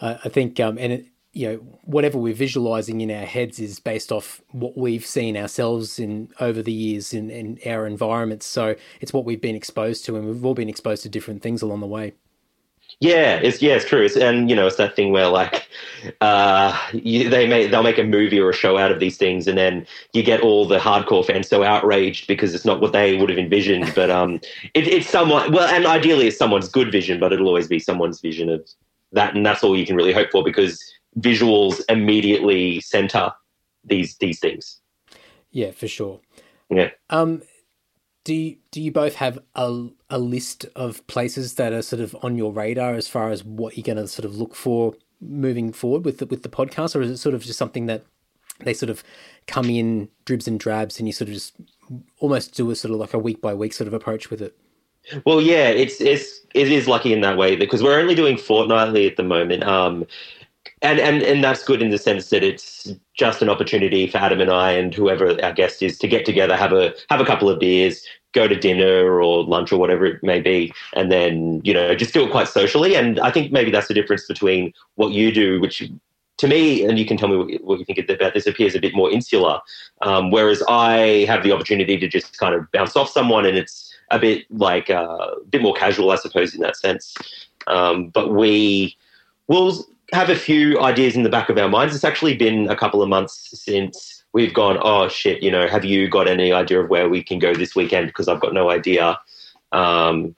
[0.01, 3.81] uh, I think, um, and it, you know, whatever we're visualizing in our heads is
[3.81, 8.47] based off what we've seen ourselves in over the years in, in our environments.
[8.47, 11.61] So it's what we've been exposed to, and we've all been exposed to different things
[11.61, 12.15] along the way.
[13.01, 14.05] Yeah, it's yeah, it's true.
[14.05, 15.69] It's, and you know, it's that thing where like
[16.21, 19.47] uh, you, they may they'll make a movie or a show out of these things,
[19.47, 23.17] and then you get all the hardcore fans so outraged because it's not what they
[23.17, 23.93] would have envisioned.
[23.95, 24.41] But um,
[24.75, 28.21] it, it's somewhat well, and ideally it's someone's good vision, but it'll always be someone's
[28.21, 28.69] vision of
[29.13, 30.83] that, and that's all you can really hope for because
[31.21, 33.31] visuals immediately center
[33.85, 34.81] these these things.
[35.53, 36.21] Yeah, for sure.
[36.69, 36.91] Yeah.
[37.11, 37.43] Um,
[38.25, 42.17] do you, do you both have a, a list of places that are sort of
[42.23, 45.73] on your radar as far as what you're going to sort of look for moving
[45.73, 48.05] forward with the, with the podcast, or is it sort of just something that
[48.61, 49.03] they sort of
[49.47, 51.57] come in dribs and drabs, and you sort of just
[52.19, 54.57] almost do a sort of like a week by week sort of approach with it?
[55.25, 59.07] Well, yeah, it's it's it is lucky in that way because we're only doing fortnightly
[59.07, 59.63] at the moment.
[59.65, 60.07] Um,
[60.83, 64.41] and and and that's good in the sense that it's just an opportunity for Adam
[64.41, 67.49] and I and whoever our guest is to get together, have a have a couple
[67.49, 71.75] of beers, go to dinner or lunch or whatever it may be, and then you
[71.75, 72.95] know just do it quite socially.
[72.95, 75.83] And I think maybe that's the difference between what you do, which
[76.39, 78.95] to me, and you can tell me what you think about this, appears a bit
[78.95, 79.61] more insular,
[80.03, 83.93] um, whereas I have the opportunity to just kind of bounce off someone, and it's
[84.11, 87.17] a bit like uh, a bit more casual, I suppose, in that sense.
[87.67, 88.97] Um, but we
[89.49, 91.95] will have a few ideas in the back of our minds.
[91.95, 95.85] It's actually been a couple of months since we've gone, oh shit, you know, have
[95.85, 98.09] you got any idea of where we can go this weekend?
[98.09, 99.19] Because I've got no idea.
[99.73, 100.35] Um,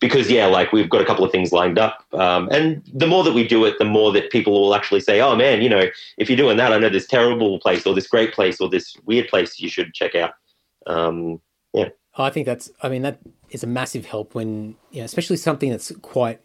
[0.00, 3.24] because yeah, like we've got a couple of things lined up, um, and the more
[3.24, 5.84] that we do it, the more that people will actually say, "Oh man, you know,
[6.18, 8.94] if you're doing that, I know this terrible place or this great place or this
[9.06, 10.34] weird place you should check out."
[10.86, 11.40] Um,
[11.72, 12.70] yeah, I think that's.
[12.82, 16.40] I mean, that is a massive help when, you know, especially something that's quite.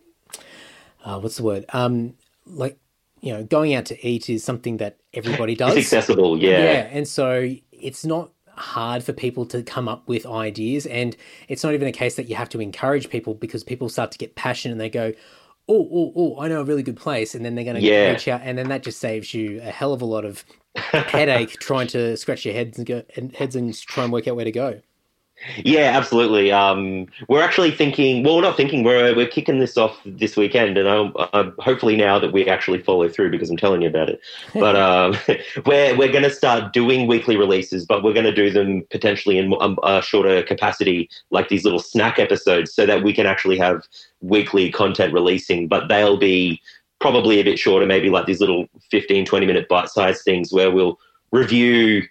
[1.04, 1.66] Uh, what's the word?
[1.74, 2.14] Um,
[2.46, 2.78] like
[3.22, 5.78] you know, going out to eat is something that everybody does.
[5.78, 6.64] It's accessible, yeah.
[6.64, 11.16] Yeah, and so it's not hard for people to come up with ideas, and
[11.48, 14.18] it's not even a case that you have to encourage people because people start to
[14.18, 15.14] get passionate and they go,
[15.70, 18.12] "Oh, oh, oh, I know a really good place," and then they're going to Yeah.
[18.12, 20.44] reach out, and then that just saves you a hell of a lot of
[20.76, 24.36] headache trying to scratch your heads and go and heads and try and work out
[24.36, 24.82] where to go.
[25.58, 26.52] Yeah, absolutely.
[26.52, 28.24] Um, we're actually thinking.
[28.24, 28.84] Well, we're not thinking.
[28.84, 32.82] We're we're kicking this off this weekend, and I'm, I'm hopefully now that we actually
[32.82, 34.22] follow through because I'm telling you about it.
[34.54, 35.18] But um,
[35.66, 39.38] we're we're going to start doing weekly releases, but we're going to do them potentially
[39.38, 43.58] in um, a shorter capacity, like these little snack episodes, so that we can actually
[43.58, 43.88] have
[44.22, 45.68] weekly content releasing.
[45.68, 46.62] But they'll be
[47.00, 50.70] probably a bit shorter, maybe like these little 15, 20 minute bite sized things where
[50.70, 51.00] we'll
[51.32, 52.04] review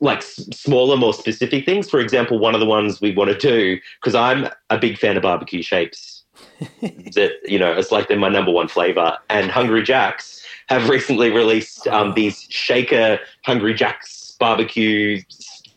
[0.00, 1.88] like smaller, more specific things.
[1.88, 5.16] For example, one of the ones we want to do because I'm a big fan
[5.16, 6.24] of barbecue shapes.
[6.80, 9.16] that you know, it's like they're my number one flavor.
[9.30, 15.20] And Hungry Jacks have recently released um, these shaker Hungry Jacks barbecue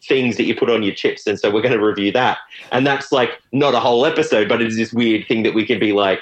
[0.08, 2.40] things that you put on your chips, and so we're going to review that.
[2.72, 5.80] And that's like not a whole episode, but it's this weird thing that we can
[5.80, 6.20] be like.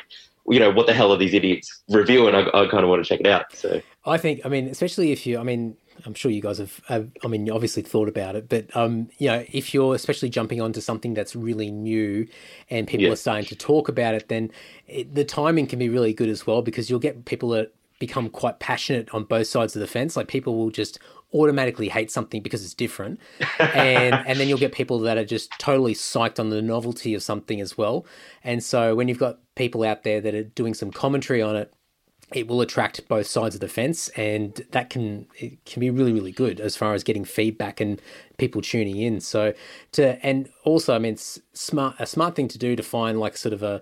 [0.48, 2.36] You know what the hell are these idiots reviewing?
[2.36, 3.52] I, I kind of want to check it out.
[3.56, 6.82] So I think, I mean, especially if you, I mean, I'm sure you guys have,
[6.88, 10.62] have I mean, obviously thought about it, but, um, you know, if you're especially jumping
[10.62, 12.28] onto something that's really new
[12.70, 14.52] and people are starting to talk about it, then
[14.88, 18.30] it, the timing can be really good as well because you'll get people that become
[18.30, 20.18] quite passionate on both sides of the fence.
[20.18, 21.00] Like people will just
[21.34, 23.20] automatically hate something because it's different.
[23.60, 27.24] And, and then you'll get people that are just totally psyched on the novelty of
[27.24, 28.06] something as well.
[28.44, 31.74] And so when you've got people out there that are doing some commentary on it,
[32.34, 36.14] it will attract both sides of the fence and that can it can be really
[36.14, 38.02] really good as far as getting feedback and
[38.38, 39.20] people tuning in.
[39.20, 39.54] So
[39.94, 43.38] to and also i mean it's smart a smart thing to do to find like
[43.38, 43.82] sort of a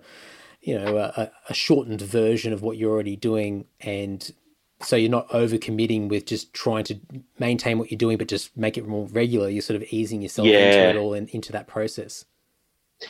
[0.60, 4.32] you know a, a shortened version of what you're already doing and
[4.80, 6.98] so you're not over committing with just trying to
[7.38, 9.48] maintain what you're doing but just make it more regular.
[9.48, 12.24] You're sort of easing yourself into it all and into that process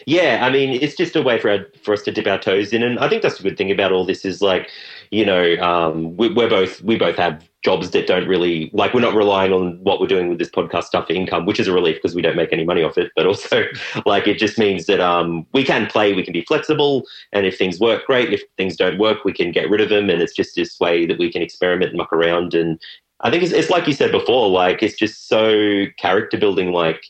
[0.06, 2.72] Yeah, I mean, it's just a way for our, for us to dip our toes
[2.72, 4.70] in, and I think that's the good thing about all this is like,
[5.10, 9.00] you know, um, we, we're both we both have jobs that don't really like we're
[9.00, 11.72] not relying on what we're doing with this podcast stuff for income, which is a
[11.72, 13.12] relief because we don't make any money off it.
[13.16, 13.64] But also,
[14.06, 17.58] like, it just means that um, we can play, we can be flexible, and if
[17.58, 18.32] things work, great.
[18.32, 21.06] If things don't work, we can get rid of them, and it's just this way
[21.06, 22.80] that we can experiment and muck around and
[23.20, 27.06] I think it's, it's like you said before, like it's just so character building, like,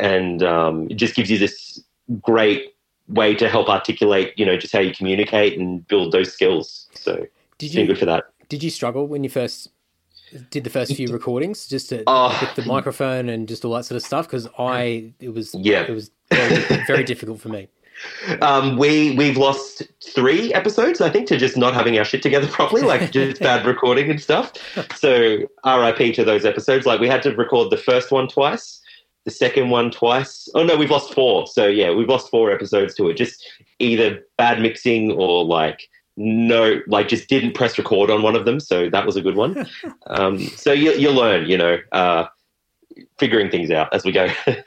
[0.00, 1.80] and um, it just gives you this
[2.22, 2.74] great
[3.08, 6.86] way to help articulate, you know, just how you communicate and build those skills.
[6.94, 7.26] So
[7.58, 8.24] Did you good for that.
[8.48, 9.68] did you struggle when you first
[10.50, 12.36] did the first few recordings just to Oh.
[12.40, 14.26] with the microphone and just all that sort of stuff?
[14.26, 15.82] Because I it was Yeah.
[15.82, 17.68] it was very, very difficult for me.
[18.42, 19.82] Um, we we've lost
[20.14, 23.66] three episodes, I think, to just not having our shit together properly, like just bad
[23.66, 24.52] recording and stuff.
[24.96, 26.86] So RIP to those episodes.
[26.86, 28.80] Like we had to record the first one twice,
[29.24, 30.48] the second one twice.
[30.54, 31.46] Oh no, we've lost four.
[31.46, 33.16] So yeah, we've lost four episodes to it.
[33.16, 33.46] Just
[33.78, 38.58] either bad mixing or like no, like just didn't press record on one of them.
[38.58, 39.66] So that was a good one.
[40.06, 42.24] Um, so you you learn, you know, uh,
[43.18, 44.28] figuring things out as we go.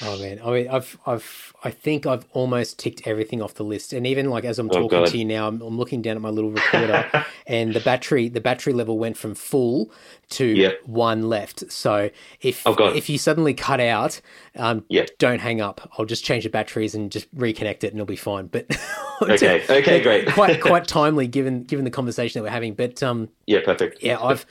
[0.00, 3.92] Oh man, I mean, I've, I've, I think I've almost ticked everything off the list,
[3.92, 6.22] and even like as I'm Oh, talking to you now, I'm, I'm looking down at
[6.22, 7.06] my little recorder,
[7.46, 9.92] and the battery, the battery level went from full
[10.30, 10.80] to Yep.
[10.86, 11.70] one left.
[11.70, 14.20] So if Oh, if you suddenly cut out,
[14.56, 15.10] um, Yep.
[15.18, 15.88] don't hang up.
[15.96, 18.48] I'll just change the batteries and just reconnect it, and it'll be fine.
[18.48, 18.66] But
[19.22, 20.28] Okay, okay, great.
[20.28, 22.74] quite quite timely given given the conversation that we're having.
[22.74, 24.02] But um, yeah, perfect.
[24.02, 24.44] yeah, I've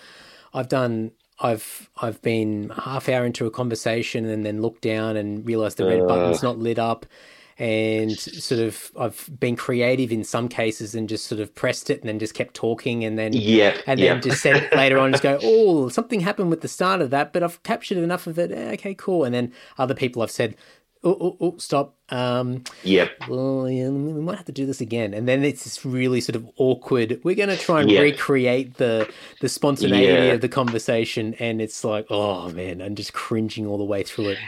[0.53, 1.11] I've done
[1.41, 5.85] I've I've been half hour into a conversation and then looked down and realized the
[5.85, 6.05] red Uh.
[6.07, 7.05] button's not lit up
[7.57, 11.99] and sort of I've been creative in some cases and just sort of pressed it
[11.99, 14.15] and then just kept talking and then yeah and yep.
[14.15, 17.33] then just said later on just go oh something happened with the start of that
[17.33, 20.55] but I've captured enough of it Eh, okay cool and then other people I've said
[21.03, 23.11] oh, oh, oh stop um Yep.
[23.27, 25.13] well, yeah, we might have to do this again.
[25.13, 27.21] And then it's this really sort of awkward.
[27.23, 27.99] We're going to try and Yeah.
[27.99, 29.09] recreate the
[29.39, 30.31] the spontaneity Yeah.
[30.31, 34.29] of the conversation, and it's like, oh man, I'm just cringing all the way through
[34.29, 34.43] it.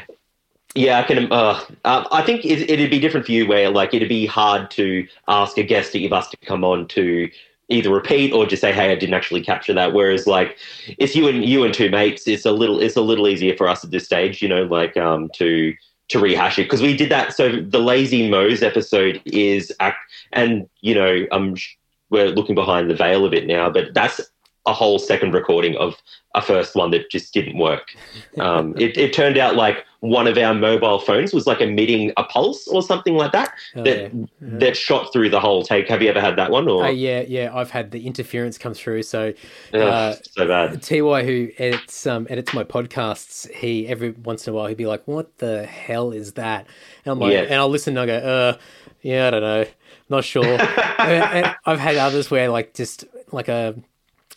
[0.76, 1.32] Yeah, I can.
[1.32, 4.72] Uh, uh, I think it, it'd be different for you, where like it'd be hard
[4.72, 7.30] to ask a guest that you've asked to come on to
[7.70, 10.58] either repeat or just say, "Hey, I didn't actually capture that." Whereas, like,
[10.98, 12.28] it's you and you and two mates.
[12.28, 12.80] It's a little.
[12.82, 15.76] It's a little easier for us at this stage, you know, like um, to
[16.10, 17.34] to rehash it because we did that.
[17.34, 19.98] So the Lazy Moe's episode is act,
[20.32, 21.56] and you know, um,
[22.10, 24.22] we're looking behind the veil of it now, but that's
[24.66, 25.96] a whole second recording of
[26.36, 27.90] a first one that just didn't work.
[28.40, 32.24] Um, it, it turned out like one of our mobile phones was like emitting a
[32.24, 34.26] pulse or something like that Oh, that yeah.
[34.42, 35.88] that shot through the whole take.
[35.88, 36.68] Have you ever had that one?
[36.68, 39.04] Or Uh, yeah, yeah, I've had the interference come through.
[39.04, 39.34] So
[39.74, 40.82] uh, so bad.
[40.82, 44.88] Ty, who edits um, edits my podcasts, he every once in a while he'd be
[44.88, 46.68] like, "What the hell is that?"
[47.06, 47.42] And I'm like, Yeah.
[47.44, 48.58] and I'll listen and I go, "Uh,
[49.02, 49.66] yeah, I don't know,
[50.10, 50.46] not sure."
[51.00, 53.76] and, and I've had others where like just like a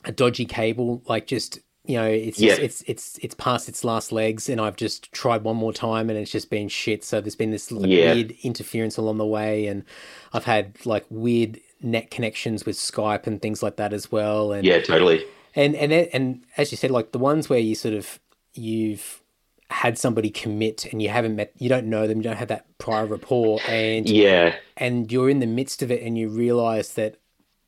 [0.07, 4.11] a dodgy cable, like just you know, it's just, it's it's it's past its last
[4.11, 7.05] legs, and I've just tried one more time, and it's just been shit.
[7.05, 8.13] So there's been this like, Yeah.
[8.13, 9.85] weird interference along the way, and
[10.33, 14.67] I've had like weird net connections with Skype and things like that as well, and
[14.67, 15.25] Yeah, totally.
[15.55, 18.19] and and and as you said, like the ones where you sort of
[18.55, 19.23] you've
[19.71, 22.67] had somebody commit and you haven't met, you don't know them, you don't have that
[22.79, 27.19] prior rapport, and Yeah, and you're in the midst of it, and you realize that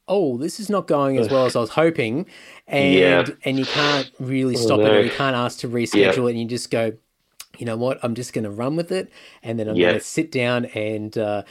[0.09, 2.27] oh, this is not going as well as I was hoping,
[2.67, 3.35] and Yeah.
[3.45, 4.99] and you can't really stop it, no.
[4.99, 6.93] or you can't ask to reschedule it, and you just go,
[7.59, 9.11] you know what, I'm just going to run with it,
[9.43, 9.89] and then I'm Yeah.
[9.89, 11.43] going to sit down and uh,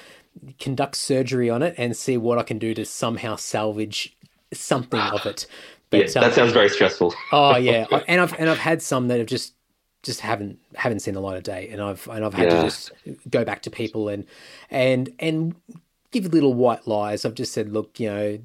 [0.60, 4.16] conduct surgery on it and see what I can do to somehow salvage
[4.54, 5.48] something of it.
[5.92, 7.14] yeah, But, um, that sounds very stressful.
[7.32, 9.54] Oh yeah, and I've and I've had some that have just
[10.04, 12.58] just haven't haven't seen the light of day, and I've and I've had Yeah.
[12.58, 12.92] to just
[13.30, 14.26] go back to people and
[14.70, 15.56] and and
[16.20, 17.26] give little white lies.
[17.26, 18.40] I've just said, look, you know,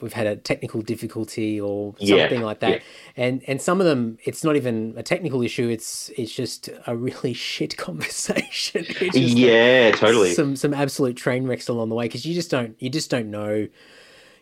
[0.00, 2.80] we've had a technical difficulty or Yeah, something like that, yeah.
[3.16, 5.68] and and some of them, it's not even a technical issue.
[5.68, 8.84] It's it's just a really shit conversation.
[9.00, 10.34] It's just like yeah, totally.
[10.34, 13.30] some some absolute train wrecks along the way because you just don't you just don't
[13.30, 13.68] know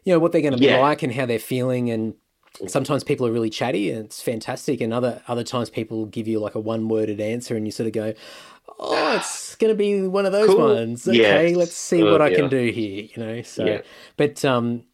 [0.04, 2.14] you know what they're going to be like and how they're feeling and
[2.68, 6.38] sometimes people are really chatty and it's fantastic and other other times people give you
[6.38, 8.12] like a one worded answer and you sort of go
[8.78, 10.74] oh it's going to be one of those Cool.
[10.74, 11.56] ones okay Yes.
[11.56, 12.36] let's see what i yeah.
[12.36, 13.80] can do here you know so Yeah.
[14.16, 14.84] but um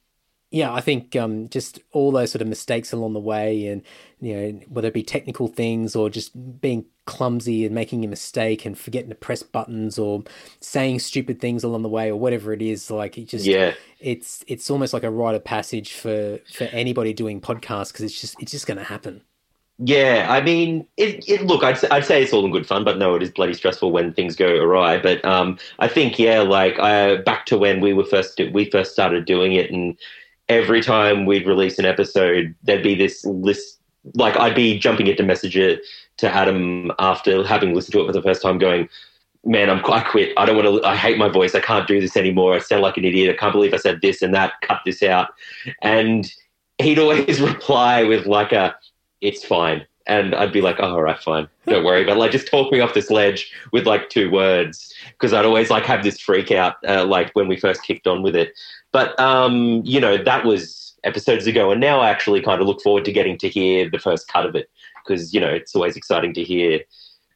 [0.53, 3.83] yeah, I think um, just all those sort of mistakes along the way, and
[4.21, 8.67] you know, whether it be technical things or just being clumsy and making a mistake
[8.67, 10.25] and forgetting to press buttons or
[10.59, 13.75] saying stupid things along the way or whatever it is, like it just Yeah.
[14.01, 18.21] it's it's almost like a rite of passage for for anybody doing podcasts because it's
[18.21, 19.23] just it's just going to happen.
[19.83, 22.99] Yeah, I mean, it, it, look, I'd, I'd say it's all in good fun, but
[22.99, 24.99] no, it is bloody stressful when things go awry.
[24.99, 28.93] But um, I think, yeah, like uh, back to when we were first we first
[28.93, 29.97] started doing it, and
[30.51, 33.79] every time we'd release an episode, there'd be this list.
[34.17, 35.81] Like I'd be jumping into message it
[36.19, 38.87] to Adam after having listened to it for the first time, going,
[39.47, 40.35] "Man, I'm I quit.
[40.37, 40.87] I don't want to.
[40.87, 41.55] I hate my voice.
[41.55, 42.55] I can't do this anymore.
[42.55, 43.35] I sound like an idiot.
[43.35, 44.53] I can't believe I said this and that.
[44.61, 45.31] Cut this out."
[45.81, 46.31] And
[46.77, 48.75] he'd always reply with like a
[49.21, 49.87] it's fine.
[50.07, 52.05] And I'd be like, oh, all right, fine, don't worry.
[52.05, 55.71] But like, just talk me off this ledge with like two words, because I'd always
[55.71, 58.53] like have this freak out, uh, like when we first kicked on with it.
[58.93, 62.81] But um, you know, that was episodes ago, and now I actually kind of look
[62.81, 64.69] forward to getting to hear the first cut of it,
[65.05, 66.81] because you know, it's always exciting to hear.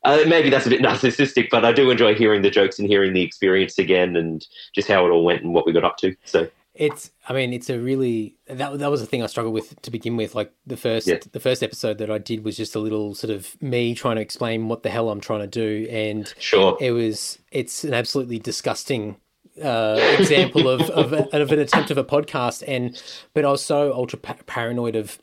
[0.02, 3.12] Uh, maybe that's a bit narcissistic, but I do enjoy hearing the jokes and hearing
[3.12, 4.44] the experience again, and
[4.74, 6.16] just how it all went and what we got up to.
[6.24, 9.80] So It's, I mean, it's a really that that was the thing I struggled with
[9.82, 10.34] to begin with.
[10.34, 11.18] Like the first Yeah.
[11.30, 14.22] the first episode that I did was just a little sort of me trying to
[14.22, 18.40] explain what the hell I'm trying to do, and sure, it was it's an absolutely
[18.40, 19.16] disgusting
[19.62, 22.64] uh, example of, of, of an attempt of a podcast.
[22.66, 23.00] And
[23.34, 25.20] but I was so ultra pa- paranoid of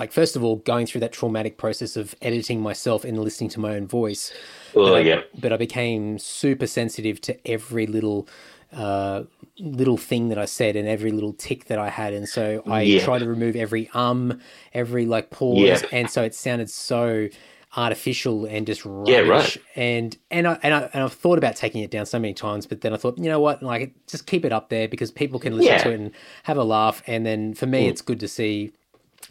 [0.00, 3.60] like first of all going through that traumatic process of editing myself and listening to
[3.60, 4.32] my own voice.
[4.74, 8.26] Oh but I, yeah, but I became super sensitive to every little
[8.72, 9.24] uh,
[9.58, 12.82] little thing that I said and every little tick that I had, and so I
[12.82, 13.04] Yeah.
[13.04, 14.40] tried to remove every um,
[14.72, 15.82] every like pause, Yeah.
[15.92, 17.28] and so it sounded so
[17.76, 19.12] artificial and just rubbish.
[19.12, 19.56] Yeah, right.
[19.76, 22.66] And and I and I and I've thought about taking it down so many times,
[22.66, 25.38] but then I thought, you know what, like just keep it up there because people
[25.38, 25.82] can listen Yeah.
[25.82, 26.10] to it and
[26.44, 28.72] have a laugh, and then for me, it's good to see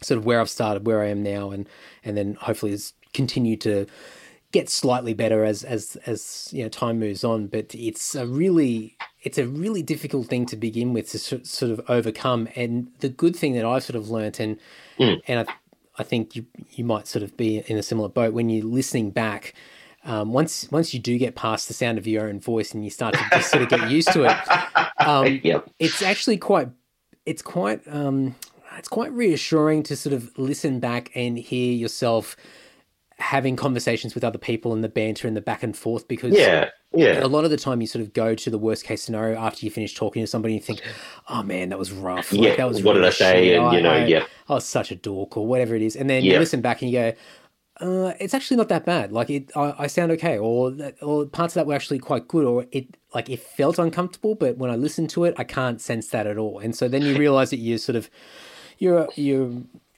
[0.00, 1.68] sort of where I've started, where I am now, and
[2.04, 3.86] and then hopefully it's continue to
[4.52, 7.46] get slightly better as as as you know time moves on.
[7.46, 11.80] But it's a really it's a really difficult thing to begin with to sort of
[11.88, 12.48] overcome.
[12.56, 14.58] And the good thing that I've sort of learnt and
[15.26, 15.52] and I
[15.98, 19.10] I think you you might sort of be in a similar boat when you're listening
[19.10, 19.54] back.
[20.04, 22.90] Um, once once you do get past the sound of your own voice and you
[22.90, 24.36] start to just sort of get used to it,
[25.06, 25.70] um, Yep.
[25.78, 26.68] it's actually quite
[27.24, 28.34] it's quite um,
[28.78, 32.36] it's quite reassuring to sort of listen back and hear yourself
[33.18, 36.70] having conversations with other people and the banter and the back and forth because yeah,
[36.94, 39.38] yeah, a lot of the time you sort of go to the worst case scenario
[39.38, 40.82] after you finish talking to somebody and you think,
[41.28, 42.32] oh man, that was rough.
[42.32, 43.44] Yeah, that was what did I say?
[43.44, 43.60] shit.
[43.60, 44.24] And, you know, I, yeah.
[44.48, 45.96] I was such a dork or whatever it is.
[45.96, 47.12] And then you listen back and you go,
[47.80, 49.12] uh, it's actually not that bad.
[49.12, 52.28] Like it, I, I sound okay, or that, or parts of that were actually quite
[52.28, 55.80] good, or it like it felt uncomfortable, but when I listen to it, I can't
[55.80, 56.58] sense that at all.
[56.58, 58.10] And so then you realize that you're sort of
[58.78, 59.50] you're you're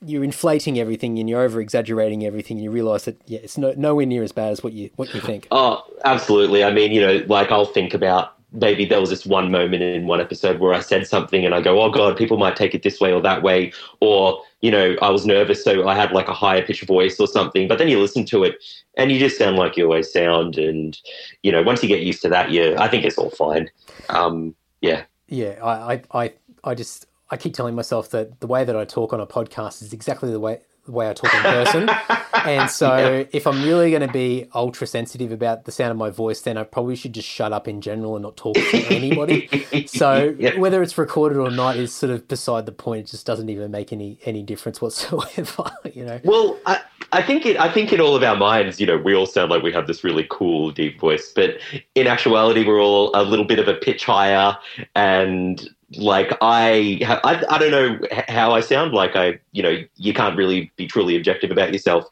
[0.04, 3.72] you're inflating everything and you're over exaggerating everything, and you realize that yeah, it's no,
[3.76, 5.48] nowhere near as bad as what you what you think.
[5.50, 6.64] Oh, absolutely.
[6.64, 10.06] I mean, you know, like I'll think about maybe there was this one moment in
[10.06, 12.82] one episode where I said something and I go, oh God, people might take it
[12.82, 13.72] this way or that way.
[14.00, 17.26] Or, you know, I was nervous, so I had like a higher pitched voice or
[17.26, 17.66] something.
[17.66, 18.62] But then you listen to it
[18.96, 20.56] and you just sound like you always sound.
[20.56, 20.96] And,
[21.42, 23.68] you know, once you get used to that, yeah, I think it's all fine.
[24.08, 25.02] Um, yeah.
[25.28, 28.84] Yeah, I, I, I, I just I keep telling myself that the way that I
[28.84, 31.88] talk on a podcast is exactly the way the way I talk in person.
[32.46, 36.10] and so if I'm really going to be ultra sensitive about the sound of my
[36.10, 39.48] voice, then I probably should just shut up in general and not talk to anybody.
[39.86, 40.56] So Yeah.
[40.58, 43.08] whether it's recorded or not is sort of beside the point.
[43.08, 45.72] It just doesn't even make any any difference whatsoever.
[45.92, 46.20] You know.
[46.24, 46.80] Well, I,
[47.12, 49.50] I think it, I think in all of our minds, you know, we all sound
[49.50, 51.58] like we have this really cool deep voice, but
[51.94, 54.56] in actuality, we're all a little bit of a pitch higher,
[54.94, 58.92] and like I, I, I don't know how I sound.
[58.92, 62.09] Like I, you know, you can't really be truly objective about yourself,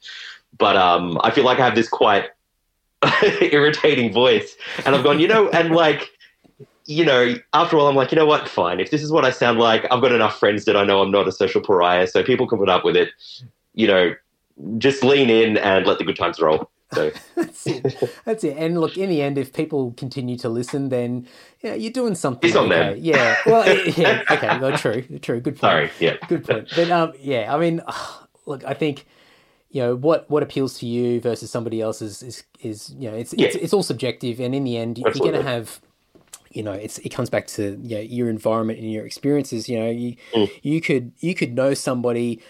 [0.59, 2.31] but um, I feel like I have this quite
[3.41, 6.11] irritating voice, and I've gone, you know, and like.
[6.85, 8.49] You know, after all, I'm like, you know what?
[8.49, 8.81] Fine.
[8.81, 11.13] If this is what I sound like, I've got enough friends that I know I'm
[11.13, 13.11] not a social pariah, so people can put up with it.
[13.73, 14.15] You know,
[14.79, 16.72] just lean in and let the good times roll.
[16.95, 18.11] So That's it.
[18.25, 18.57] That's it.
[18.57, 21.27] And look, in the end, if people continue to listen, then
[21.63, 22.49] yeah, you're doing something.
[22.49, 22.95] It's on okay.
[22.95, 22.99] them.
[23.01, 23.37] Yeah.
[23.47, 24.23] Well, yeah.
[24.31, 24.59] Okay.
[24.59, 25.03] Well, true.
[25.21, 25.41] True.
[25.41, 25.61] Good point.
[25.61, 26.69] sorry, yeah, Good point.
[26.75, 27.83] But um, yeah, I mean,
[28.47, 29.07] look, I think
[29.71, 33.17] you know what what appeals to you versus somebody else is is, is you know
[33.17, 33.63] it's, it's Yeah.
[33.63, 35.81] it's all subjective, and in the end, you're going to have.
[36.51, 39.71] You know, it's it comes back to you know, your environment and your experiences.
[39.71, 40.51] You know, you Mm.
[40.63, 42.43] you could you could know somebody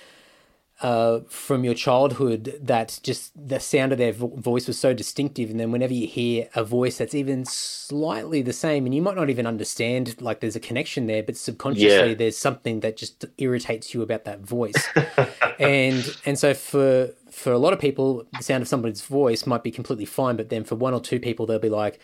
[0.83, 5.49] uh, from your childhood that just the sound of their vo- voice was so distinctive,
[5.51, 9.15] and then whenever you hear a voice that's even slightly the same, and you might
[9.17, 12.15] not even understand like there's a connection there, but subconsciously Yeah.
[12.15, 14.89] there's something that just irritates you about that voice,
[15.59, 19.63] and and so for for a lot of people, the sound of somebody's voice might
[19.63, 21.99] be completely fine, but then for one or two people, they'll be like.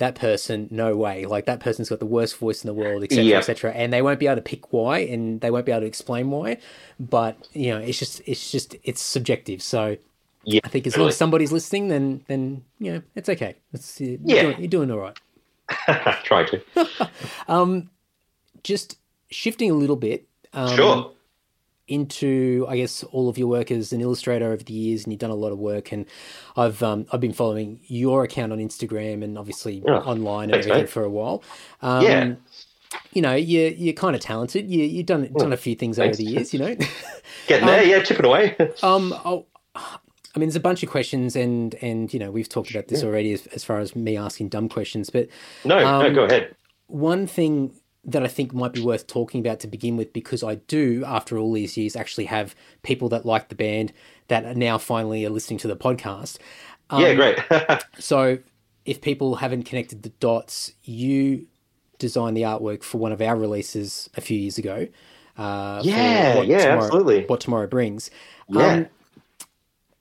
[0.00, 1.24] That person, no way!
[1.26, 3.38] Like that person's got the worst voice in the world, etc., Yeah.
[3.38, 3.72] etc.
[3.72, 6.30] And they won't be able to pick why, and they won't be able to explain
[6.30, 6.56] why.
[6.98, 9.62] But you know, it's just, it's just, it's subjective.
[9.62, 9.96] So
[10.44, 10.60] yeah.
[10.64, 13.56] I think as long as somebody's listening, then, then you know, it's okay.
[13.74, 14.42] It's, you're, Yeah.
[14.42, 15.18] doing, you're doing all right.
[16.24, 16.62] try to.
[17.48, 17.90] Um,
[18.64, 18.96] just
[19.30, 20.26] shifting a little bit.
[20.54, 21.12] Um, Sure.
[21.90, 25.20] Into I guess all of your work as an illustrator over the years, and you've
[25.20, 25.92] done a lot of work.
[25.92, 26.06] And
[26.56, 30.66] I've um, I've been following your account on Instagram and obviously Oh, online and thanks,
[30.66, 30.90] everything mate.
[30.90, 31.42] for a while.
[31.82, 32.34] Um, Yeah.
[33.12, 34.70] you know, you're you're kind of talented.
[34.70, 36.52] You you've done done a few things over the years.
[36.52, 36.76] You know.
[37.46, 38.56] Getting there, yeah, chipping away.
[38.82, 42.70] Um, oh, I mean, there's a bunch of questions, and and you know, we've talked
[42.70, 45.10] about this already as, as far as me asking dumb questions.
[45.10, 45.28] But
[45.64, 46.54] no, no, Um, go ahead.
[46.86, 47.72] one thing
[48.04, 51.36] that I think might be worth talking about to begin with, because I do, after
[51.38, 53.92] all these years, actually have people that like the band
[54.28, 56.38] that are now finally are listening to the podcast.
[56.88, 57.38] Um, yeah, great.
[57.98, 58.38] So,
[58.84, 61.46] if people haven't connected the dots, you
[61.98, 64.88] designed the artwork for one of our releases a few years ago.
[65.36, 67.26] Uh, Yeah, yeah, tomorrow, absolutely.
[67.26, 68.10] What tomorrow brings.
[68.48, 68.66] Yeah.
[68.66, 68.86] Um,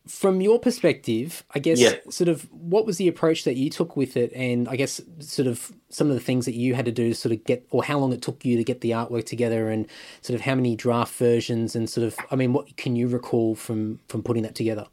[0.09, 1.95] from your perspective, I guess, Yeah.
[2.09, 5.47] sort of, what was the approach that you took with it, and I guess, sort
[5.47, 7.83] of, some of the things that you had to do to sort of get, or
[7.83, 9.87] how long it took you to get the artwork together, and
[10.21, 13.55] sort of how many draft versions, and sort of, I mean, what can you recall
[13.55, 14.87] from from putting that together?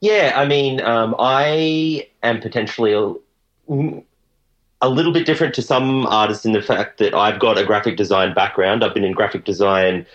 [0.00, 3.14] Yeah, I mean, um, I am potentially a,
[4.80, 7.96] a little bit different to some artists in the fact that I've got a graphic
[7.96, 8.84] design background.
[8.84, 10.06] I've been in graphic design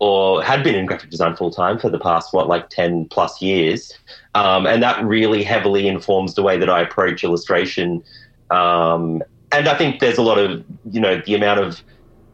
[0.00, 3.40] or had been in graphic design full time for the past, what, like 10 plus
[3.42, 3.92] years.
[4.34, 8.02] Um, and that really heavily informs the way that I approach illustration.
[8.50, 9.22] Um,
[9.52, 11.82] and I think there's a lot of, you know, the amount of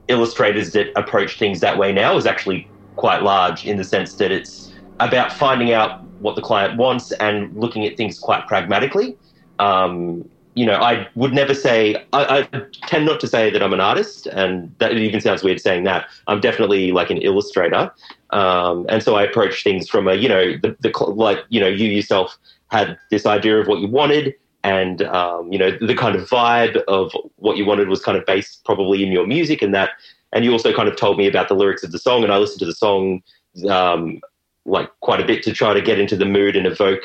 [0.08, 4.30] illustrators that approach things that way now is actually quite large in the sense that
[4.30, 9.16] it's about finding out what the client wants and looking at things quite pragmatically.
[9.58, 13.72] Um, you know, I would never say, I, I tend not to say that I'm
[13.72, 16.06] an artist, and that it even sounds weird saying that.
[16.26, 17.90] I'm definitely like an illustrator.
[18.30, 21.68] Um, and so I approach things from a, you know, the, the, like, you know,
[21.68, 22.36] you yourself
[22.68, 26.76] had this idea of what you wanted, and, um, you know, the kind of vibe
[26.84, 29.90] of what you wanted was kind of based probably in your music, and that,
[30.32, 32.38] and you also kind of told me about the lyrics of the song, and I
[32.38, 33.22] listened to the song,
[33.68, 34.20] um,
[34.64, 37.02] like quite a bit to try to get into the mood and evoke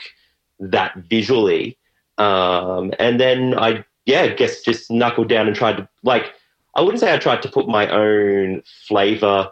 [0.59, 1.77] that visually.
[2.17, 6.33] Um, and then I, yeah, I guess just knuckled down and tried to, like,
[6.75, 9.51] I wouldn't say I tried to put my own flavor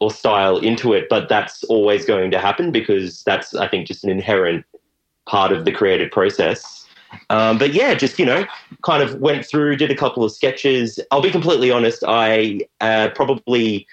[0.00, 4.04] or style into it, but that's always going to happen because that's, I think, just
[4.04, 4.64] an inherent
[5.26, 6.86] part of the creative process.
[7.30, 8.44] Um, but yeah, just, you know,
[8.82, 10.98] kind of went through, did a couple of sketches.
[11.10, 13.86] I'll be completely honest, I uh, probably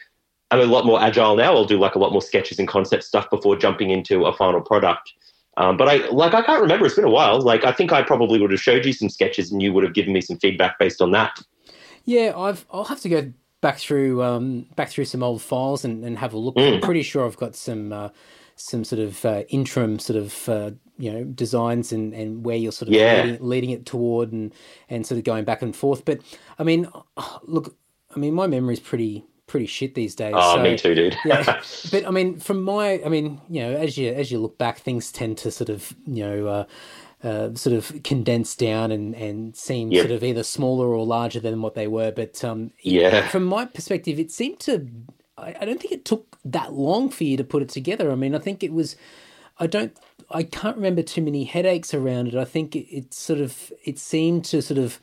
[0.52, 1.54] I'm a lot more agile now.
[1.56, 4.60] I'll do like a lot more sketches and concept stuff before jumping into a final
[4.60, 5.14] product.
[5.62, 6.88] Um, but I like I can't remember.
[6.88, 7.40] It's been a while.
[7.40, 9.94] Like I think I probably would have showed you some sketches and you would have
[9.94, 11.40] given me some feedback based on that.
[12.04, 13.32] Yeah, I've I'll have to go
[13.62, 16.56] back through um, back through some old files and, and have a look.
[16.58, 18.10] I'm pretty sure I've got some uh,
[18.56, 22.72] some sort of uh, interim sort of uh, you know designs and, and where you're
[22.72, 23.22] sort of Yeah.
[23.22, 24.52] leading, leading it toward and
[24.90, 26.06] and sort of going back and forth.
[26.06, 26.22] But
[26.58, 26.88] I mean,
[27.44, 27.76] look,
[28.16, 30.34] I mean, my memory's pretty pretty shit these days.
[30.36, 31.18] Oh, so, me too, dude.
[31.26, 31.44] yeah,
[31.92, 34.80] but I mean, from my, I mean, you know, as you as you look back,
[34.80, 36.66] things tend to sort of, you know, uh,
[37.28, 40.02] uh, sort of condense down and and seem Yeah.
[40.04, 42.12] sort of either smaller or larger than what they were.
[42.12, 43.28] But um, Yeah.
[43.28, 44.88] from my perspective, it seemed to.
[45.38, 48.12] I, I don't think it took that long for you to put it together.
[48.12, 48.96] I mean, I think it was.
[49.60, 49.96] I don't.
[50.32, 52.36] I can't remember too many headaches around it.
[52.36, 53.72] I think it, it sort of.
[53.84, 55.00] It seemed to sort of.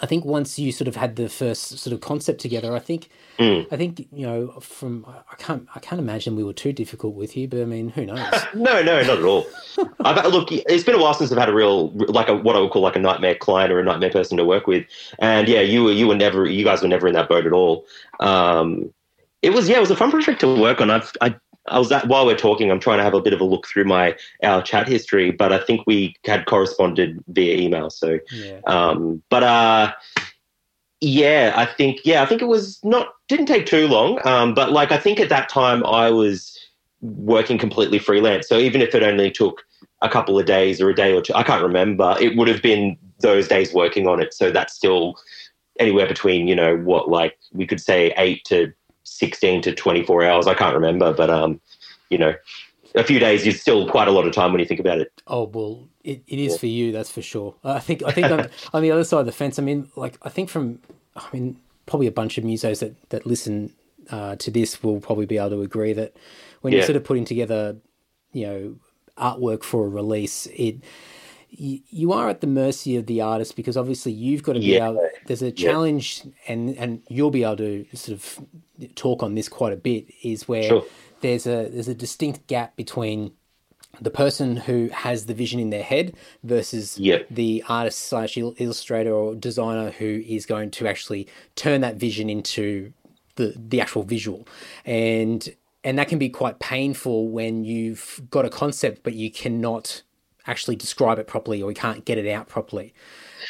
[0.00, 3.08] I think once you sort of had the first sort of concept together, I think,
[3.38, 3.66] Mm.
[3.72, 7.36] I think you know, from I can't, I can't imagine we were too difficult with
[7.36, 8.32] you, but I mean, who knows?
[8.54, 9.44] no, no, not at all.
[10.04, 10.52] I've look.
[10.52, 12.82] It's been a while since I've had a real like a what I would call
[12.82, 14.86] like a nightmare client or a nightmare person to work with.
[15.18, 17.52] And yeah, you were you were never you guys were never in that boat at
[17.52, 17.86] all.
[18.20, 18.94] Um,
[19.42, 20.90] it was yeah, it was a fun project to work on.
[20.90, 21.34] I've I.
[21.66, 23.66] I was at, while we're talking, I'm trying to have a bit of a look
[23.66, 27.90] through my our chat history, but I think we had corresponded via email.
[27.90, 29.92] So yeah, Um, but uh,
[31.00, 34.20] yeah, I think yeah, I think it was not didn't take too long.
[34.26, 36.58] Um, but like I think at that time I was
[37.00, 39.64] working completely freelance, so even if it only took
[40.02, 42.14] a couple of days or a day or two, I can't remember.
[42.20, 44.34] It would have been those days working on it.
[44.34, 45.16] So that's still
[45.80, 48.72] anywhere between you know what like we could say eight to
[49.04, 50.46] sixteen to twenty four hours.
[50.46, 51.60] I can't remember, but um,
[52.10, 52.34] you know.
[52.96, 55.10] A few days is still quite a lot of time when you think about it.
[55.26, 57.56] Oh well, it, it is for you, that's for sure.
[57.64, 60.16] I think I think on, on the other side of the fence, I mean, like
[60.22, 60.78] I think from,
[61.16, 63.74] I mean, probably a bunch of musos that that listen
[64.10, 66.14] uh, to this will probably be able to agree that
[66.60, 67.76] when you're sort of putting together,
[68.32, 68.76] you know,
[69.18, 70.76] artwork for a release, it
[71.58, 74.66] you, you are at the mercy of the artist because obviously you've got to be
[74.66, 74.90] Yeah.
[74.90, 75.08] able.
[75.26, 78.46] There's a challenge, and and you'll be able to sort of
[78.96, 80.06] talk on this quite a bit.
[80.22, 80.84] Is where Sure.
[81.22, 83.32] there's a there's a distinct gap between
[84.00, 87.28] the person who has the vision in their head versus Yep.
[87.30, 92.92] the artist slash illustrator or designer who is going to actually turn that vision into
[93.36, 94.46] the the actual visual
[94.84, 100.02] and and that can be quite painful when you've got a concept but you cannot
[100.46, 102.94] actually describe it properly or we can't get it out properly.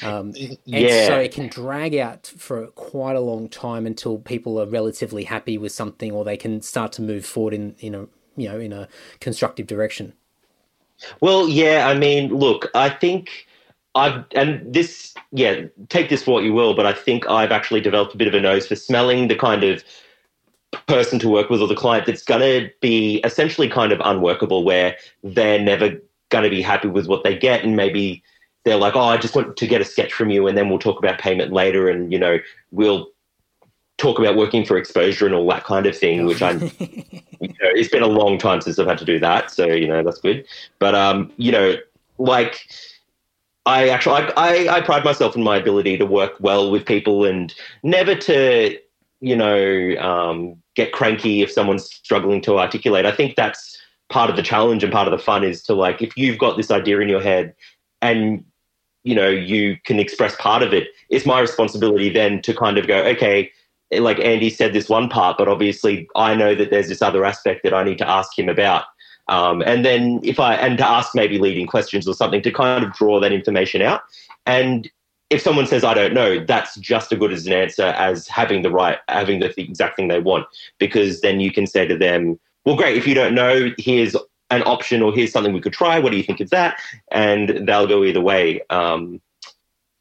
[0.03, 0.35] Um,
[0.73, 1.07] and Yeah.
[1.07, 5.59] so it can drag out for quite a long time until people are relatively happy
[5.59, 8.73] with something or they can start to move forward in, in a you know in
[8.73, 8.89] a
[9.21, 10.13] constructive direction.
[11.21, 13.47] Well, yeah, I mean, look, I think
[13.95, 17.81] I've, and this, yeah, take this for what you will, but I think I've actually
[17.81, 19.85] developed a bit of a nose for smelling the kind of
[20.87, 24.65] person to work with or the client that's going to be essentially kind of unworkable,
[24.65, 25.99] where they're never
[26.35, 28.23] going to be happy with what they get, and maybe
[28.65, 30.81] they're like, oh, I just want to get a sketch from you, and then we'll
[30.81, 32.39] talk about payment later, and, you know,
[32.73, 33.09] we'll
[33.99, 36.61] talk about working for exposure and all that kind of thing, which I'm
[37.41, 39.87] you know, it's been a long time since I've had to do that, so you
[39.87, 40.45] know that's good.
[40.79, 41.77] But um, you know,
[42.19, 42.67] like
[43.67, 47.25] I actually I, I, I pride myself in my ability to work well with people
[47.25, 48.79] and never to
[49.21, 53.07] you know um, get cranky if someone's struggling to articulate.
[53.07, 53.79] I think that's
[54.15, 56.57] part of the challenge and part of the fun is to like if you've got
[56.57, 57.53] this idea in your head
[58.01, 58.45] and
[59.03, 60.87] you know you can express part of it.
[61.11, 63.51] It's my responsibility then to kind of go okay
[63.91, 67.65] like Andy said this one part, but obviously I know that there's this other aspect
[67.65, 68.85] that I need to ask him about.
[69.27, 72.85] Um, and then if I and to ask maybe leading questions or something to kind
[72.85, 74.03] of draw that information out.
[74.47, 74.89] And
[75.29, 78.63] if someone says I don't know, that's just as good as an answer as having
[78.63, 80.47] the right, having the exact thing they want,
[80.79, 82.97] because then you can say to them, "Well, great.
[82.97, 84.17] If you don't know, here's
[84.51, 85.99] an option, or here's something we could try.
[85.99, 88.61] What do you think of that?" And they'll go either way.
[88.71, 89.21] Um,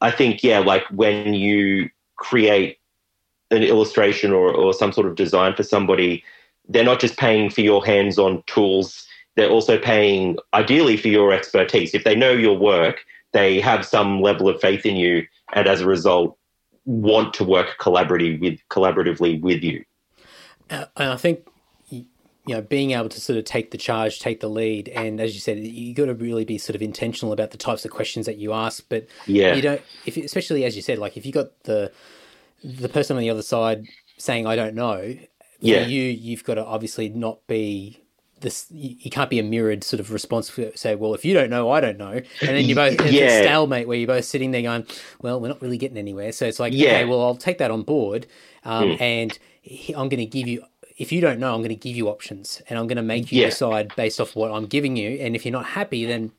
[0.00, 2.78] I think, yeah, like when you create
[3.50, 6.22] an illustration or, or some sort of design for somebody,
[6.68, 9.06] they're not just paying for your hands on tools,
[9.36, 11.94] they're also paying ideally for your expertise.
[11.94, 15.80] If they know your work, they have some level of faith in you, and as
[15.80, 16.36] a result,
[16.84, 19.84] want to work collaboratively with, collaboratively with you.
[20.70, 21.46] Uh, and I think
[22.46, 25.34] you know being able to sort of take the charge, take the lead, and as
[25.34, 28.26] you said, you got to really be sort of intentional about the types of questions
[28.26, 28.84] that you ask.
[28.88, 29.54] But Yeah.
[29.54, 31.90] you don't, if especially as you said, like if you got the
[32.62, 33.86] the person on the other side
[34.16, 35.16] saying I don't know,
[35.60, 35.80] for Yeah.
[35.80, 38.00] you you've got to obviously not be
[38.40, 38.66] this.
[38.70, 40.50] You, can't be a mirrored sort of response.
[40.50, 43.40] For, say, well, if you don't know, I don't know, and then you both Yeah.
[43.40, 44.86] stalemate where you're both sitting there going,
[45.22, 46.30] well, we're not really getting anywhere.
[46.32, 46.90] So it's like, Yeah.
[46.90, 48.26] okay, well, I'll take that on board,
[48.64, 49.02] um, Hmm.
[49.02, 49.38] and
[49.96, 50.62] I'm going to give you.
[50.96, 53.32] If you don't know, I'm going to give you options, and I'm going to make
[53.32, 53.46] you Yeah.
[53.46, 55.10] decide based off what I'm giving you.
[55.20, 56.32] And if you're not happy, then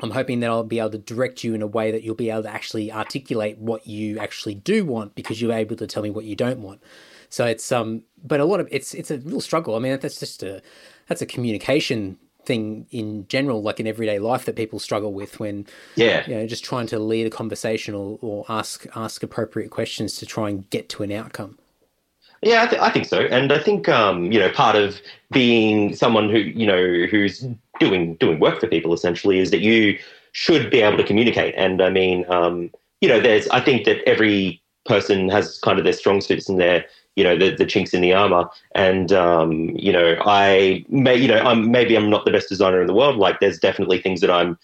[0.00, 2.30] I'm hoping that I'll be able to direct you in a way that you'll be
[2.30, 6.10] able to actually articulate what you actually do want because you're able to tell me
[6.10, 6.82] what you don't want.
[7.28, 9.76] So it's um, but a lot of it's it's a real struggle.
[9.76, 10.60] I mean, that's just a
[11.06, 15.66] that's a communication thing in general, like in everyday life, that people struggle with when
[15.94, 16.24] Yeah.
[16.26, 20.26] you know just trying to lead a conversation or, or ask ask appropriate questions to
[20.26, 21.59] try and get to an outcome.
[22.42, 25.94] Yeah, I, th- I think so, and I think um, you know part of being
[25.94, 27.46] someone who you know who's
[27.78, 29.98] doing doing work for people essentially is that you
[30.32, 31.54] should be able to communicate.
[31.56, 32.70] And I mean, um,
[33.02, 36.58] you know, there's I think that every person has kind of their strong suits and
[36.58, 38.48] their you know the, the chinks in the armor.
[38.74, 42.80] And um, you know, I may you know I'm maybe I'm not the best designer
[42.80, 43.16] in the world.
[43.16, 44.58] Like, there's definitely things that I'm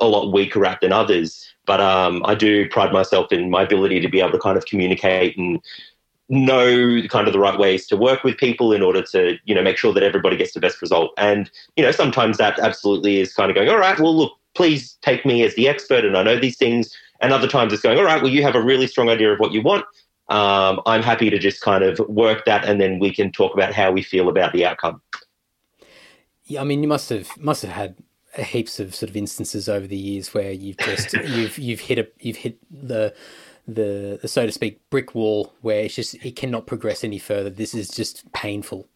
[0.00, 1.48] a lot weaker at than others.
[1.66, 4.66] But um, I do pride myself in my ability to be able to kind of
[4.66, 5.60] communicate and
[6.32, 9.62] know kind of the right ways to work with people in order to you know
[9.62, 11.12] make sure that everybody gets the best result.
[11.18, 14.98] And you know sometimes that absolutely is kind of going all right well look please
[15.02, 16.96] take me as the expert and i know these things.
[17.20, 19.38] And other times it's going all right well you have a really strong idea of
[19.38, 19.84] what you want.
[20.28, 23.74] Um, i'm happy to just kind of work that and then we can talk about
[23.74, 25.02] how we feel about the outcome.
[26.44, 27.96] Yeah, I mean, you must have must have had
[28.36, 32.08] heaps of sort of instances over the years where you've just you've you've hit a
[32.18, 33.14] you've hit the
[33.66, 37.50] the, the so to speak brick wall where it's just it cannot progress any further.
[37.50, 38.88] This is just painful.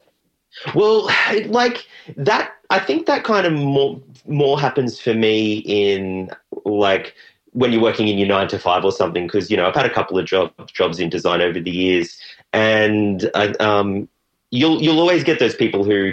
[0.74, 1.10] Well,
[1.46, 1.86] like
[2.16, 6.30] that, I think that kind of more more happens for me in
[6.64, 7.14] like
[7.52, 9.26] when you're working in your nine to five or something.
[9.26, 12.18] Because you know, I've had a couple of job, jobs in design over the years,
[12.52, 14.08] and uh, um,
[14.50, 16.12] you'll you'll always get those people who.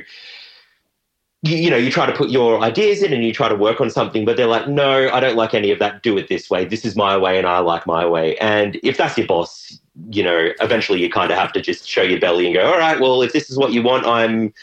[1.44, 3.82] You, you know, you try to put your ideas in and you try to work
[3.82, 6.02] on something, but they're like, no, I don't like any of that.
[6.02, 6.64] Do it this way.
[6.64, 8.38] This is my way and I like my way.
[8.38, 9.78] And if that's your boss,
[10.10, 12.78] you know, eventually you kind of have to just show your belly and go, all
[12.78, 14.54] right, well, if this is what you want, I'm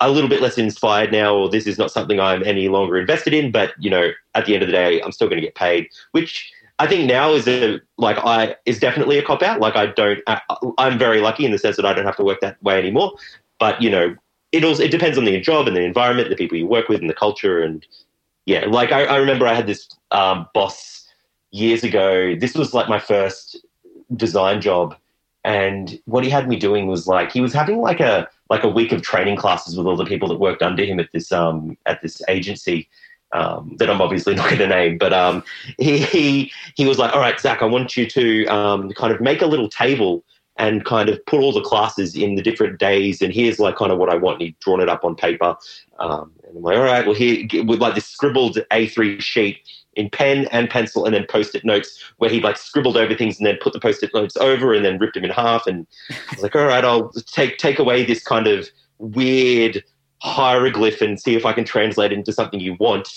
[0.00, 3.32] a little bit less inspired now, or this is not something I'm any longer invested
[3.32, 3.50] in.
[3.50, 5.88] But you know, at the end of the day, I'm still going to get paid,
[6.12, 9.60] which I think now is a like I is definitely a cop out.
[9.60, 10.40] Like I don't, I,
[10.78, 13.14] I'm very lucky in the sense that I don't have to work that way anymore.
[13.58, 14.14] But you know,
[14.56, 17.00] it also it depends on the job and the environment, the people you work with,
[17.00, 17.62] and the culture.
[17.62, 17.86] And
[18.44, 21.06] yeah, like I, I remember I had this um, boss
[21.50, 22.34] years ago.
[22.34, 23.58] This was like my first
[24.16, 24.96] design job
[25.46, 28.68] and what he had me doing was like he was having like a like a
[28.68, 31.78] week of training classes with all the people that worked under him at this um
[31.86, 32.88] at this agency
[33.32, 35.42] um, that I'm obviously not going to name, but um,
[35.78, 39.20] he, he he was like, "All right, Zac, I want you to um, kind of
[39.20, 40.24] make a little table
[40.58, 43.92] and kind of put all the classes in the different days, and here's like kind
[43.92, 45.56] of what I want." And he'd drawn it up on paper,
[45.98, 49.58] um, and I'm like, "All right, well here with like this scribbled A3 sheet."
[49.94, 53.46] In pen and pencil, and then post-it notes, where he like scribbled over things and
[53.46, 55.66] then put the post-it notes over, and then ripped them in half.
[55.66, 59.82] And I was like, "All right, I'll take take away this kind of weird
[60.22, 63.08] hieroglyph and see if I can translate it into something you want.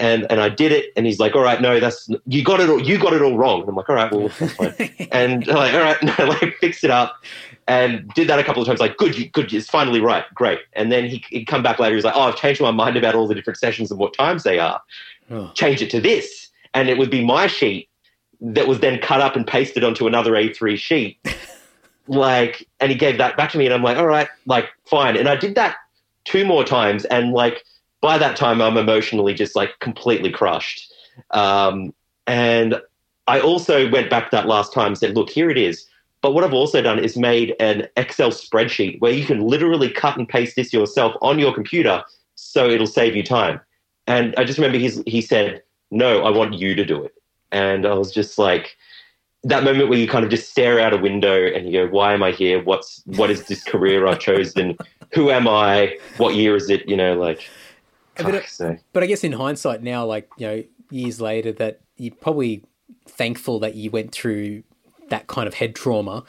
[0.00, 2.68] And and I did it, and he's like, "All right, no, that's you got it.
[2.68, 4.74] All, you got it all wrong." And I'm like, "All right, well, that's fine."
[5.12, 7.22] and I'm like, "All right, no, like fix it up."
[7.70, 10.58] And did that a couple of times, like, good, you, good, it's finally right, great.
[10.72, 13.14] And then he, he'd come back later, he's like, oh, I've changed my mind about
[13.14, 14.82] all the different sessions and what times they are.
[15.30, 15.52] Oh.
[15.54, 16.48] Change it to this.
[16.74, 17.88] And it would be my sheet
[18.40, 21.18] that was then cut up and pasted onto another A3 sheet.
[22.08, 25.16] like, and he gave that back to me, and I'm like, all right, like, fine.
[25.16, 25.76] And I did that
[26.24, 27.64] two more times, and like,
[28.00, 30.92] by that time, I'm emotionally just like completely crushed.
[31.32, 31.92] Um,
[32.26, 32.80] and
[33.26, 35.86] I also went back that last time and said, look, here it is.
[36.22, 40.16] But what I've also done is made an Excel spreadsheet where you can literally cut
[40.16, 42.02] and paste this yourself on your computer
[42.34, 43.60] so it'll save you time.
[44.06, 47.14] And I just remember he's, he said, no, I want you to do it.
[47.52, 48.76] And I was just like,
[49.44, 52.12] that moment where you kind of just stare out a window and you go, why
[52.12, 52.62] am I here?
[52.62, 54.76] What's, what is this career I've chosen?
[55.14, 55.96] Who am I?
[56.18, 56.86] What year is it?
[56.86, 57.48] You know, like,
[58.16, 62.64] But, but I guess in hindsight now, like you know, years later, that you're probably
[63.06, 64.62] thankful that you went through
[65.08, 66.24] that kind of head trauma,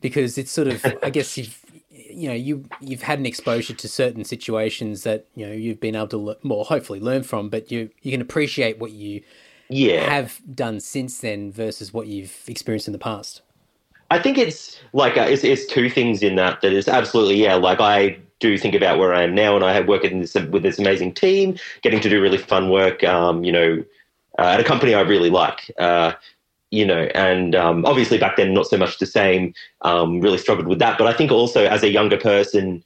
[0.00, 1.60] because it's sort of, I guess you've,
[1.90, 5.96] you know, you you've had an exposure to certain situations that you know you've been
[5.96, 9.22] able to, le- well, hopefully learn from, but you you can appreciate what you
[9.68, 10.08] yeah.
[10.08, 13.42] have done since then versus what you've experienced in the past.
[14.10, 17.54] I think it's like uh, it's, it's two things in that that is absolutely yeah.
[17.54, 20.62] Like I do think about where I am now, and I have worked this, with
[20.62, 23.04] this amazing team, getting to do really fun work.
[23.04, 23.84] Um, you know,
[24.38, 25.70] uh, at a company I really like.
[25.78, 26.12] Uh,
[26.70, 29.54] you know, and um, obviously back then not so much the same.
[29.82, 32.82] Um, really struggled with that, but I think also as a younger person,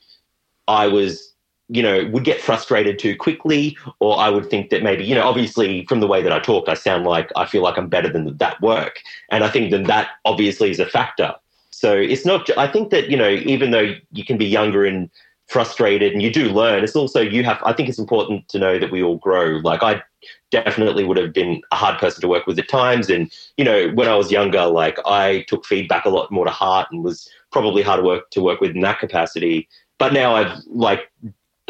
[0.67, 1.33] I was
[1.71, 5.27] you know would get frustrated too quickly, or I would think that maybe you know
[5.27, 8.13] obviously from the way that I talk, I sound like I feel like I'm better
[8.13, 11.35] than that work, and I think that that obviously is a factor.
[11.71, 12.57] So it's not.
[12.59, 15.09] I think that you know even though you can be younger and
[15.49, 16.85] frustrated and you do learn.
[16.85, 19.59] It's also you have i think it's important to know that we all grow.
[19.63, 20.03] Like i
[20.51, 23.89] definitely would have been a hard person to work with at times and you know
[23.91, 27.31] when i was younger like i took feedback a lot more to heart and was
[27.53, 29.69] probably hard to work to work with in that capacity.
[29.99, 31.11] But now i've like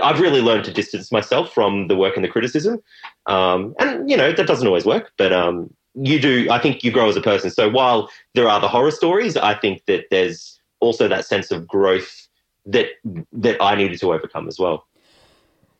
[0.02, 2.82] i've really learned to distance myself from the work and the criticism.
[3.26, 6.90] Um, and you know that doesn't always work but um, you do i think you
[6.90, 7.50] grow as a person.
[7.50, 11.66] So while there are the horror stories i think that there's also that sense of
[11.66, 12.27] growth
[12.68, 12.86] that
[13.32, 14.86] that I needed to overcome as well.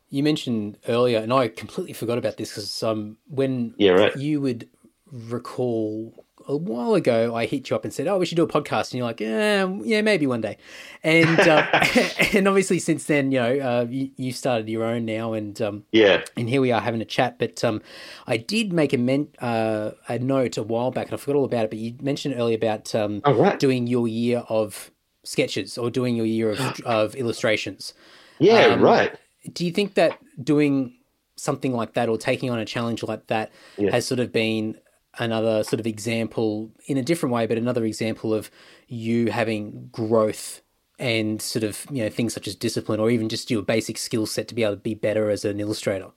[0.09, 4.15] You mentioned earlier, and I completely forgot about this because um, when Yeah, right.
[4.15, 4.67] you would
[5.11, 8.47] recall a while ago, I hit you up and said, "Oh, we should do a
[8.47, 10.57] podcast," and you're like, "Yeah, yeah, maybe one day."
[11.03, 11.67] And uh,
[12.33, 15.83] and obviously, since then, you know, uh, you, you started your own now, and um,
[15.91, 17.37] Yeah, and here we are having a chat.
[17.37, 17.81] But um,
[18.25, 21.45] I did make a men- uh, a note a while back, and I forgot all
[21.45, 21.69] about it.
[21.69, 23.59] But you mentioned earlier about um, Oh, right.
[23.59, 24.89] doing your year of
[25.29, 27.93] sketches or doing your year of of illustrations.
[28.39, 29.11] yeah, Um, right.
[29.53, 30.95] Do you think that doing
[31.35, 33.91] something like that or taking on a challenge like that Yeah.
[33.91, 34.77] has sort of been
[35.17, 38.51] another sort of example in a different way, but another example of
[38.87, 40.61] you having growth
[40.97, 44.25] and sort of you know things such as discipline or even just your basic skill
[44.25, 46.09] set to be able to be better as an illustrator?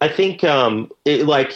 [0.00, 1.52] I think um, it, like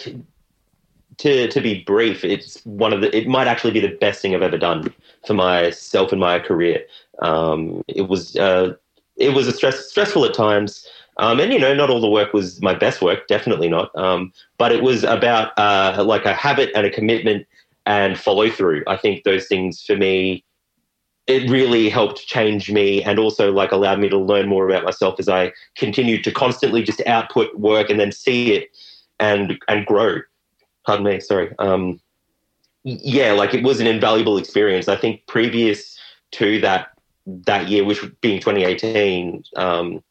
[1.19, 3.17] to to be brief, it's one of the.
[3.17, 4.93] It might actually be the best thing I've ever done
[5.27, 6.85] for myself and my career.
[7.21, 8.75] Um, it was uh,
[9.17, 10.87] it was a stress stressful at times.
[11.19, 13.95] Um, and you know, not all the work was my best work, definitely not.
[13.97, 17.47] Um, but it was about uh, like a habit and a commitment
[17.87, 18.83] and follow through.
[18.87, 20.45] I think those things for me,
[21.27, 25.19] it really helped change me and also like allowed me to learn more about myself
[25.19, 28.69] as I continued to constantly just output work and then see it
[29.19, 30.19] and and grow.
[30.87, 31.53] Pardon me, sorry.
[31.59, 32.01] Um,
[32.85, 34.87] yeah, like it was an invaluable experience.
[34.89, 35.99] I think previous
[36.33, 36.91] to that
[37.27, 40.03] that year, which being 2018, um,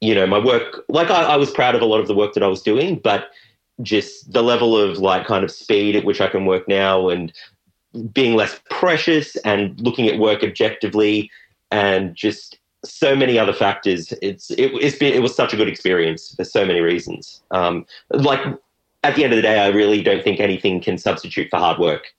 [0.00, 2.34] you know, my work, like I, I was proud of a lot of the work
[2.34, 3.30] that I was doing, but
[3.82, 7.32] just the level of like kind of speed at which I can work now and
[8.12, 11.30] being less precious and looking at work objectively
[11.70, 14.12] and just so many other factors.
[14.20, 17.42] It's it, it's been it was such a good experience for so many reasons.
[17.52, 18.44] Um, like
[19.02, 21.78] at the end of the day, I really don't think anything can substitute for hard
[21.78, 22.14] work.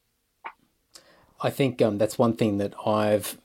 [1.42, 3.38] I think um, that's one thing that I've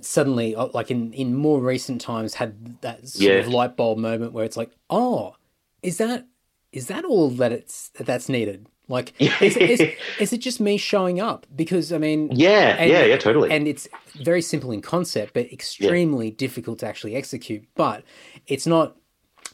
[0.00, 3.32] suddenly, uh, like in, in more recent times, had that sort Yeah.
[3.38, 5.34] of light bulb moment where it's like, oh,
[5.82, 6.26] is that
[6.72, 8.66] is that all that it's that's needed?
[8.88, 9.80] Like, is, is,
[10.18, 11.46] is, it just me showing up?
[11.54, 13.50] Because I mean, yeah, and, yeah, yeah, totally.
[13.50, 13.88] And it's
[14.22, 16.34] very simple in concept, but extremely yeah.
[16.36, 17.66] difficult to actually execute.
[17.74, 18.04] But
[18.46, 18.96] it's not,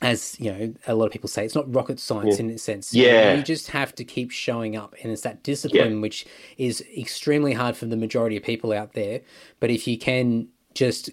[0.04, 2.44] as you know, a lot of people say, it's not rocket science yeah.
[2.44, 2.94] in a sense.
[2.94, 6.00] Yeah, you, just have to keep showing up, and it's that discipline yeah.
[6.00, 6.26] which
[6.58, 9.22] is extremely hard for the majority of people out there.
[9.60, 11.10] But if you can just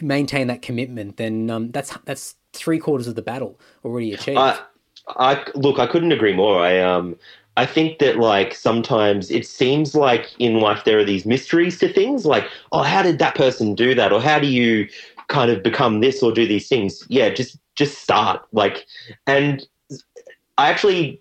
[0.00, 4.38] maintain that commitment, then um, that's that's three quarters of the battle already achieved.
[4.38, 4.58] Uh,
[5.08, 6.60] I look, I couldn't agree more.
[6.60, 7.14] I um,
[7.58, 11.92] I think that like sometimes it seems like in life there are these mysteries to
[11.92, 14.88] things, like oh, how did that person do that, or how do you
[15.28, 17.04] kind of become this or do these things?
[17.08, 18.42] Yeah, just just start.
[18.52, 18.86] Like,
[19.26, 19.66] and
[20.58, 21.18] I actually.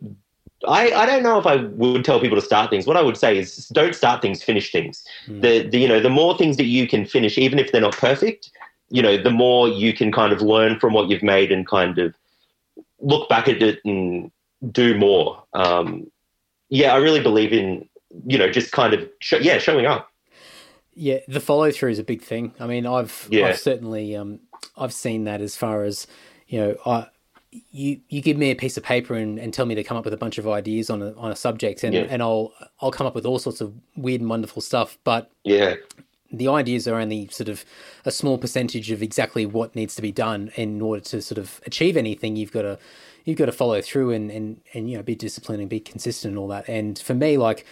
[0.68, 2.88] I, I don't know if I would tell people to start things.
[2.88, 5.06] What I would say is don't start things, finish things.
[5.28, 5.42] Mm.
[5.42, 7.96] The, the you know the more things that you can finish, even if they're not
[7.96, 8.50] perfect,
[8.90, 12.00] you know the more you can kind of learn from what you've made and kind
[12.00, 12.16] of
[13.00, 14.32] look back at it and
[14.72, 15.44] do more.
[15.54, 16.10] Um,
[16.70, 17.88] yeah, I really believe in
[18.26, 19.08] you know just kind of
[19.40, 20.10] yeah showing up.
[20.96, 22.56] Yeah, the follow through is a big thing.
[22.60, 23.50] I mean, I've yeah.
[23.50, 24.40] I've certainly um,
[24.76, 26.08] I've seen that as far as
[26.48, 27.08] you know I.
[27.72, 30.04] You you give me a piece of paper and, and tell me to come up
[30.04, 32.06] with a bunch of ideas on a on a subject and, yeah.
[32.10, 34.98] and I'll I'll come up with all sorts of weird and wonderful stuff.
[35.06, 35.76] But yeah,
[36.32, 37.64] the ideas are only sort of
[38.06, 41.62] a small percentage of exactly what needs to be done in order to sort of
[41.66, 42.36] achieve anything.
[42.36, 42.80] You've got to
[43.24, 46.32] you've got to follow through and and and you know be disciplined and be consistent
[46.32, 46.68] and all that.
[46.68, 47.66] And for me, like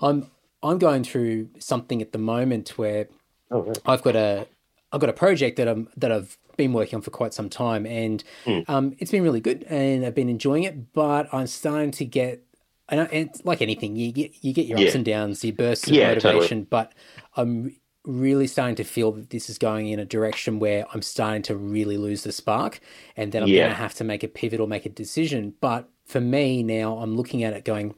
[0.00, 0.30] I'm
[0.62, 3.08] I'm going through something at the moment where
[3.50, 3.72] oh.
[3.84, 4.46] I've got a
[4.92, 7.86] I've got a project that I'm that I've been working on for quite some time,
[7.86, 8.68] and mm.
[8.68, 10.92] um, it's been really good, and I've been enjoying it.
[10.92, 12.42] But I'm starting to get
[12.88, 14.94] and it's like anything, you get you get your ups yeah.
[14.94, 16.66] and downs, your bursts of yeah, motivation.
[16.66, 16.66] Totally.
[16.70, 16.92] But
[17.36, 21.42] I'm really starting to feel that this is going in a direction where I'm starting
[21.42, 22.80] to really lose the spark
[23.16, 23.62] and then I'm yeah.
[23.62, 25.54] going to have to make a pivot or make a decision.
[25.60, 27.96] But for me now, I'm looking at it going,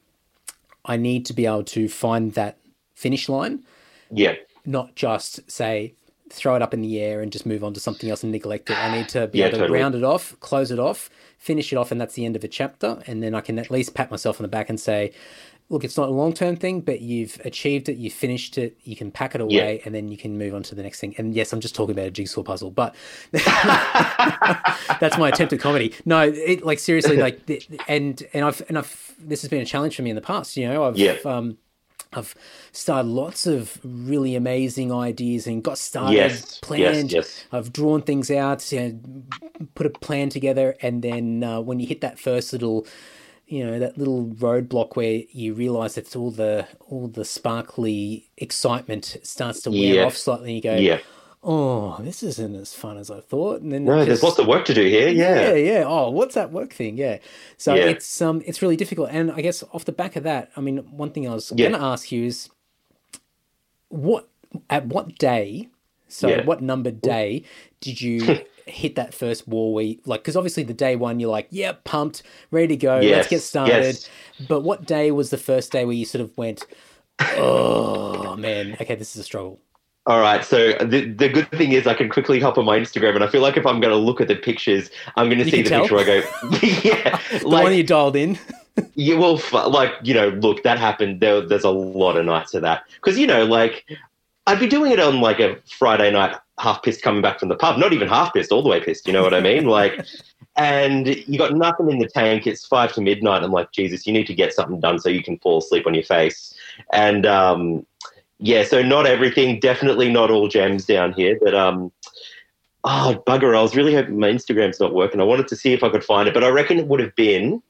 [0.86, 2.58] I need to be able to find that
[2.94, 3.64] finish line.
[4.10, 4.36] Yeah.
[4.64, 5.94] Not just say,
[6.30, 8.70] throw it up in the air and just move on to something else and neglect
[8.70, 8.78] it.
[8.78, 9.78] I need to be yeah, able to totally.
[9.78, 12.48] round it off, close it off, finish it off, and that's the end of a
[12.48, 13.02] chapter.
[13.06, 15.12] And then I can at least pat myself on the back and say,
[15.70, 18.96] look, it's not a long term thing, but you've achieved it, you've finished it, you
[18.96, 19.82] can pack it away, yeah.
[19.84, 21.14] and then you can move on to the next thing.
[21.18, 22.94] And yes, I'm just talking about a jigsaw puzzle, but
[23.32, 25.94] that's my attempt at comedy.
[26.04, 27.40] No, it, like seriously, like,
[27.88, 30.56] and and I've and I've this has been a challenge for me in the past.
[30.56, 31.16] You know, I've yeah.
[31.24, 31.58] um,
[32.12, 32.34] I've
[32.72, 37.12] started lots of really amazing ideas and got started, yes, planned.
[37.12, 37.44] Yes, yes.
[37.52, 39.00] I've drawn things out, know,
[39.74, 42.86] put a plan together, and then uh, when you hit that first little
[43.46, 49.16] you know that little roadblock where you realize it's all the all the sparkly excitement
[49.22, 50.04] starts to wear yeah.
[50.04, 50.98] off slightly and you go yeah.
[51.42, 54.46] Oh this isn't as fun as i thought and then no just, there's lots of
[54.46, 57.18] work to do here yeah yeah yeah oh what's that work thing yeah
[57.56, 57.84] so yeah.
[57.84, 60.78] it's um it's really difficult and i guess off the back of that i mean
[60.90, 62.50] one thing i was going to ask you is
[63.88, 64.28] what
[64.68, 65.68] at what day
[66.08, 67.44] so what number day
[67.80, 71.30] did you hit that first wall where, you, like, because obviously the day one you're
[71.30, 73.72] like, yeah, pumped, ready to go, yes, let's get started.
[73.72, 74.08] Yes.
[74.46, 76.64] But what day was the first day where you sort of went,
[77.20, 79.60] oh man, okay, this is a struggle.
[80.08, 80.42] All right.
[80.42, 83.28] So the the good thing is I can quickly hop on my Instagram, and I
[83.28, 85.68] feel like if I'm going to look at the pictures, I'm going to see the
[85.68, 85.82] tell?
[85.82, 85.98] picture.
[85.98, 86.14] I go,
[86.82, 88.38] yeah, the like, one you dialed in.
[88.94, 91.20] you will like you know look that happened.
[91.20, 93.84] There, there's a lot of nights of that because you know like
[94.46, 97.56] I'd be doing it on like a Friday night, half pissed coming back from the
[97.56, 97.78] pub.
[97.78, 99.06] Not even half pissed, all the way pissed.
[99.06, 99.66] You know what I mean?
[99.66, 100.06] Like,
[100.56, 102.46] and you got nothing in the tank.
[102.46, 103.42] It's five to midnight.
[103.42, 105.92] I'm like, Jesus, you need to get something done so you can fall asleep on
[105.92, 106.54] your face.
[106.94, 107.84] And um,
[108.38, 109.58] yeah, so not everything.
[109.60, 111.90] Definitely not all gems down here, but um,
[112.84, 113.56] oh bugger!
[113.56, 115.20] I was really hoping my Instagram's not working.
[115.20, 117.14] I wanted to see if I could find it, but I reckon it would have
[117.16, 117.62] been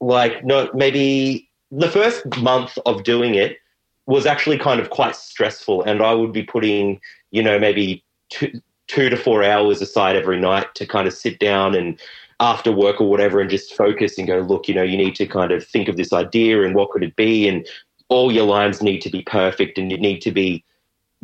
[0.00, 3.58] like no, maybe the first month of doing it
[4.06, 8.60] was actually kind of quite stressful, and I would be putting, you know, maybe two,
[8.88, 12.00] two to four hours aside every night to kind of sit down and
[12.38, 15.26] after work or whatever and just focus and go, look, you know, you need to
[15.26, 17.66] kind of think of this idea and what could it be, and
[18.08, 20.64] all your lines need to be perfect, and you need to be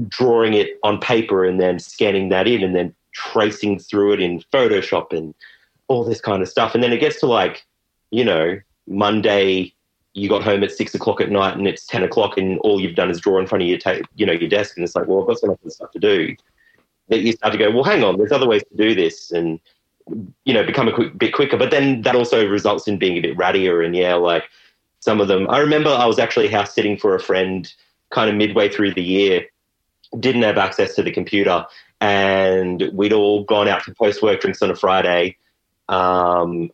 [0.08, 4.40] drawing it on paper and then scanning that in and then tracing through it in
[4.52, 5.34] Photoshop and
[5.88, 6.74] all this kind of stuff.
[6.74, 7.64] And then it gets to like,
[8.10, 9.74] you know, Monday
[10.14, 12.94] you got home at six o'clock at night and it's ten o'clock and all you've
[12.94, 15.06] done is draw in front of your ta- you know your desk and it's like
[15.06, 16.36] well I've got some other stuff to do.
[17.08, 19.58] That you start to go well hang on there's other ways to do this and
[20.44, 21.56] you know become a quick, bit quicker.
[21.56, 24.44] But then that also results in being a bit rattier and yeah like
[25.02, 25.50] some of them.
[25.50, 27.70] I remember I was actually house sitting for a friend
[28.10, 29.46] kind of midway through the year,
[30.18, 31.66] didn't have access to the computer,
[32.00, 35.36] and we'd all gone out for post work drinks on a Friday.
[35.88, 36.70] Um,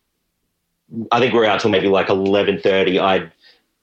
[1.10, 2.98] I think we are out till maybe like eleven thirty.
[2.98, 3.32] I'd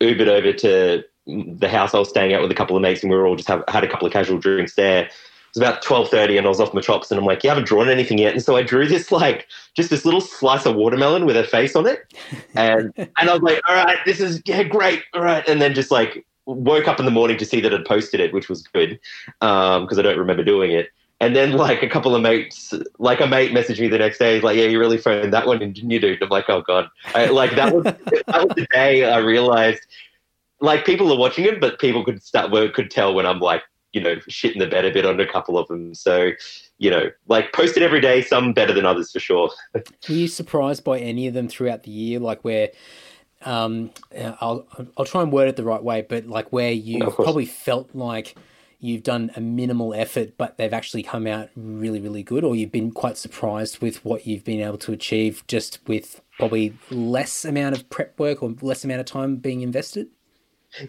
[0.02, 3.10] Ubered over to the house I was staying at with a couple of mates, and
[3.10, 5.10] we were all just have, had a couple of casual drinks there.
[5.56, 7.50] It was about twelve thirty, and I was off my chops, and I'm like, "You
[7.50, 10.76] haven't drawn anything yet," and so I drew this like just this little slice of
[10.76, 12.14] watermelon with a face on it,
[12.56, 15.74] and and I was like, "All right, this is yeah, great, all right," and then
[15.74, 18.64] just like woke up in the morning to see that I'd posted it, which was
[18.64, 19.00] good
[19.40, 20.90] because um, I don't remember doing it.
[21.22, 24.36] And then like a couple of mates, like a mate messaged me the next day.
[24.36, 26.90] He's like, "Yeah, you really phoned that one, didn't you, dude?" I'm like, "Oh god!"
[27.14, 29.88] I, like that was that was the day I realized,
[30.60, 33.64] like people are watching it, but people could start could tell when I'm like,
[33.96, 35.96] you know, shit in the bed a bit on a couple of them.
[35.96, 36.32] So,
[36.80, 39.50] you know, like posted every day, some better than others for sure.
[39.74, 42.20] Were you surprised by any of them throughout the year?
[42.20, 42.72] Like where
[43.46, 43.92] um,
[44.42, 44.68] I'll
[44.98, 47.96] I'll try and word it the right way, but like where you no, probably felt
[47.96, 48.36] like
[48.80, 52.74] you've done a minimal effort, but they've actually come out really, really good, or you've
[52.74, 57.78] been quite surprised with what you've been able to achieve just with probably less amount
[57.78, 60.10] of prep work or less amount of time being invested?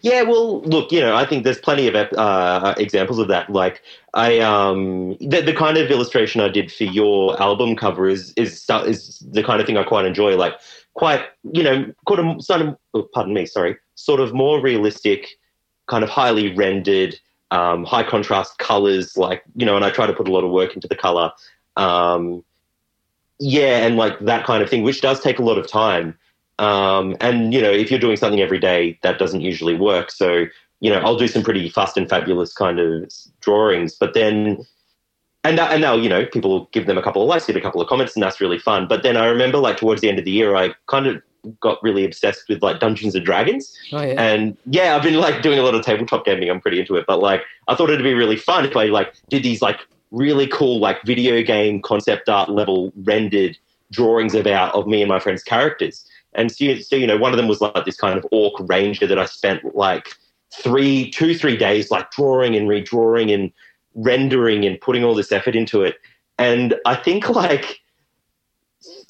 [0.02, 3.50] Yeah, well, look, you know, I think there's plenty of uh, examples of that.
[3.50, 3.82] Like,
[4.14, 8.64] I um, the, the kind of illustration I did for your album cover is is
[8.86, 10.36] is the kind of thing I quite enjoy.
[10.36, 10.54] Like,
[10.94, 15.38] quite, you know, quite a, sort of, oh, pardon me, sorry, sort of more realistic,
[15.86, 17.18] kind of highly rendered,
[17.50, 20.50] um, high contrast colors, like, you know, and I try to put a lot of
[20.50, 21.30] work into the color.
[21.76, 22.42] Um,
[23.38, 26.18] yeah, and like that kind of thing, which does take a lot of time.
[26.58, 30.10] Um, and, you know, if you're doing something every day, that doesn't usually work.
[30.10, 30.46] So,
[30.80, 34.64] you know, I'll do some pretty fast and fabulous kind of drawings, but then
[35.46, 37.60] and that, and now you know people give them a couple of likes, get a
[37.60, 38.88] couple of comments, and that's really fun.
[38.88, 41.22] But then I remember like towards the end of the year, I kind of
[41.60, 43.72] got really obsessed with like Dungeons and Dragons.
[43.92, 44.20] Oh, yeah.
[44.20, 46.50] And yeah, I've been like doing a lot of tabletop gaming.
[46.50, 47.04] I'm pretty into it.
[47.06, 49.78] But like I thought it'd be really fun if I like did these like
[50.10, 53.56] really cool like video game concept art level rendered
[53.92, 56.04] drawings about of me and my friends' characters.
[56.36, 59.06] And so, so you know, one of them was like this kind of orc ranger
[59.06, 60.14] that I spent like
[60.54, 63.52] three, two, three days like drawing and redrawing and
[63.94, 65.96] rendering and putting all this effort into it.
[66.38, 67.80] And I think like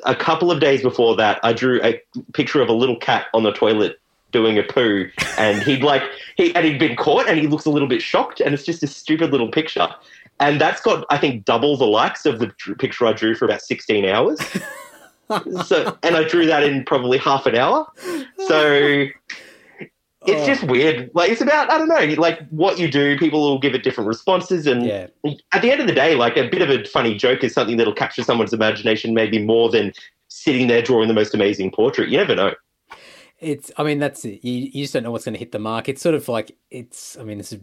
[0.05, 2.01] a couple of days before that, I drew a
[2.33, 3.99] picture of a little cat on the toilet
[4.33, 5.09] doing a poo,
[5.39, 6.03] and he'd like
[6.37, 8.83] he and he'd been caught, and he looks a little bit shocked, and it's just
[8.83, 9.89] a stupid little picture,
[10.41, 12.49] and that's got I think double the likes of the
[12.79, 14.39] picture I drew for about sixteen hours.
[15.65, 17.87] so, and I drew that in probably half an hour.
[18.47, 18.71] So
[20.27, 20.47] it's oh.
[20.47, 21.11] just weird.
[21.15, 23.19] Like it's about I don't know, like what you do.
[23.19, 25.07] People will give it different responses, and yeah.
[25.53, 27.77] at the end of the day, like a bit of a funny joke is something
[27.77, 29.93] that'll capture someone's imagination maybe more than
[30.29, 32.09] sitting there drawing the most amazing portrait.
[32.09, 32.55] You never know.
[33.39, 33.71] It's.
[33.77, 34.45] I mean, that's it.
[34.45, 35.89] You, you just don't know what's going to hit the mark.
[35.89, 37.17] It's sort of like it's.
[37.19, 37.61] I mean, this is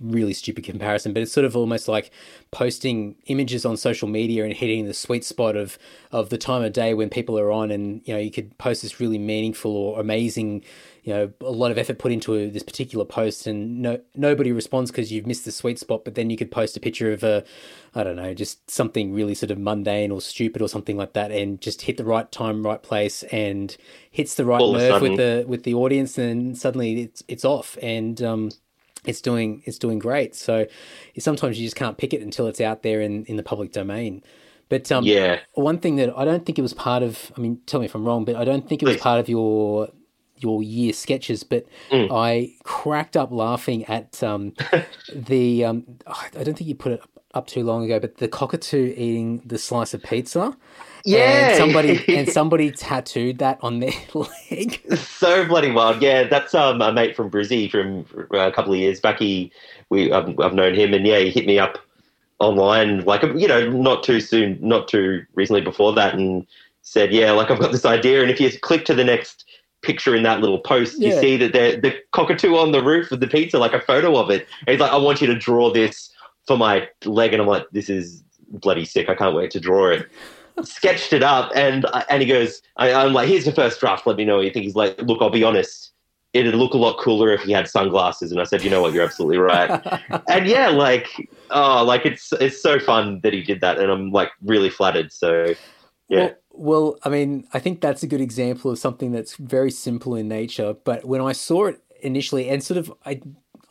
[0.00, 2.10] really stupid comparison, but it's sort of almost like
[2.50, 5.78] posting images on social media and hitting the sweet spot of
[6.12, 8.82] of the time of day when people are on, and you know you could post
[8.82, 10.62] this really meaningful or amazing
[11.06, 14.90] you know a lot of effort put into this particular post and no nobody responds
[14.90, 17.44] because you've missed the sweet spot but then you could post a picture of a
[17.94, 21.30] i don't know just something really sort of mundane or stupid or something like that
[21.30, 23.76] and just hit the right time right place and
[24.10, 27.78] hits the right All nerve with the with the audience and suddenly it's it's off
[27.80, 28.50] and um
[29.06, 30.66] it's doing it's doing great so
[31.18, 34.22] sometimes you just can't pick it until it's out there in in the public domain
[34.68, 37.32] but um, yeah, one thing that I don't think it was part of.
[37.36, 39.28] I mean, tell me if I'm wrong, but I don't think it was part of
[39.28, 39.88] your
[40.38, 42.08] your year sketches, but mm.
[42.12, 44.54] I cracked up laughing at um,
[45.14, 45.64] the.
[45.64, 47.00] Um, I don't think you put it
[47.32, 50.56] up too long ago, but the cockatoo eating the slice of pizza.
[51.06, 53.92] Yeah, and somebody and somebody tattooed that on their
[54.50, 54.82] leg.
[54.96, 56.02] So bloody wild.
[56.02, 58.04] Yeah, that's um, a mate from Brizzy from
[58.34, 59.18] uh, a couple of years back.
[59.18, 59.52] He
[59.88, 61.78] we I've, I've known him, and yeah, he hit me up
[62.40, 66.46] online, like you know, not too soon, not too recently before that, and
[66.82, 69.44] said, yeah, like I've got this idea, and if you click to the next
[69.82, 71.14] picture in that little post, yeah.
[71.14, 74.30] you see that the cockatoo on the roof of the pizza, like a photo of
[74.30, 74.46] it.
[74.60, 76.10] And he's like, I want you to draw this
[76.46, 77.32] for my leg.
[77.32, 79.08] And I'm like, this is bloody sick.
[79.08, 80.08] I can't wait to draw it.
[80.62, 84.06] Sketched it up, and uh, and he goes, I, am like, here's the first draft.
[84.06, 84.64] Let me know what you think.
[84.64, 85.92] He's like, look, I'll be honest.
[86.32, 88.30] It'd look a lot cooler if he had sunglasses.
[88.30, 89.80] And I said, you know what, you're absolutely right.
[90.28, 94.10] and yeah, like, oh, like it's it's so fun that he did that, and I'm
[94.10, 95.12] like really flattered.
[95.12, 95.54] So
[96.08, 96.18] yeah.
[96.18, 100.14] Well, well, I mean, I think that's a good example of something that's very simple
[100.14, 100.74] in nature.
[100.84, 103.20] But when I saw it initially, and sort of, I,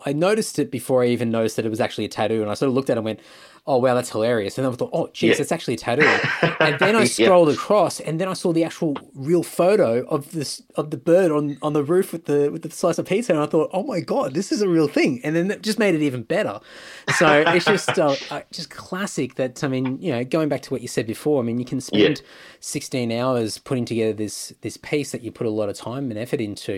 [0.05, 2.53] I noticed it before I even noticed that it was actually a tattoo, and I
[2.53, 3.19] sort of looked at it and went,
[3.68, 5.41] "Oh wow, that's hilarious!" And then I thought, "Oh, geez, Yeah.
[5.41, 6.03] it's actually a tattoo."
[6.59, 7.26] and then I Yeah.
[7.28, 11.32] scrolled across, and then I saw the actual real photo of this of the bird
[11.32, 13.84] on, on the roof with the with the slice of pizza, and I thought, "Oh
[13.84, 16.59] my god, this is a real thing!" And then it just made it even better.
[17.18, 19.36] So it's just uh, uh, just classic.
[19.36, 21.66] That I mean, you know, going back to what you said before, I mean, you
[21.66, 22.22] can spend
[22.59, 26.20] sixteen hours putting together this this piece that you put a lot of time and
[26.20, 26.74] effort into.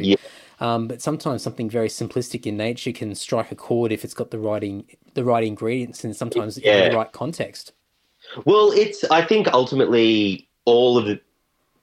[0.60, 0.74] Yeah.
[0.74, 4.32] Um, but sometimes something very simplistic in nature can strike a chord if it's got
[4.32, 7.74] the right the right ingredients and sometimes in the right context.
[8.45, 11.20] Well, it's I think ultimately all of the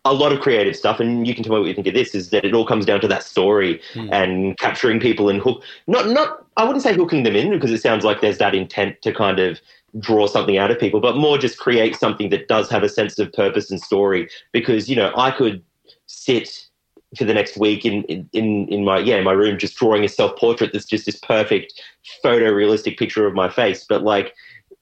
[0.07, 2.14] a lot of creative stuff, and you can tell me what you think of this,
[2.14, 5.62] is that it all comes down to that story and capturing people and hook.
[5.87, 9.01] Not not I wouldn't say hooking them in because it sounds like there's that intent
[9.03, 9.61] to kind of
[9.99, 13.18] draw something out of people, but more just create something that does have a sense
[13.18, 14.29] of purpose and story.
[14.53, 15.62] Because you know I could
[16.07, 16.68] sit
[17.17, 20.09] for the next week in in in my yeah in my room just drawing a
[20.09, 21.81] self portrait that's just this perfect
[22.25, 24.35] photorealistic picture of my face, but like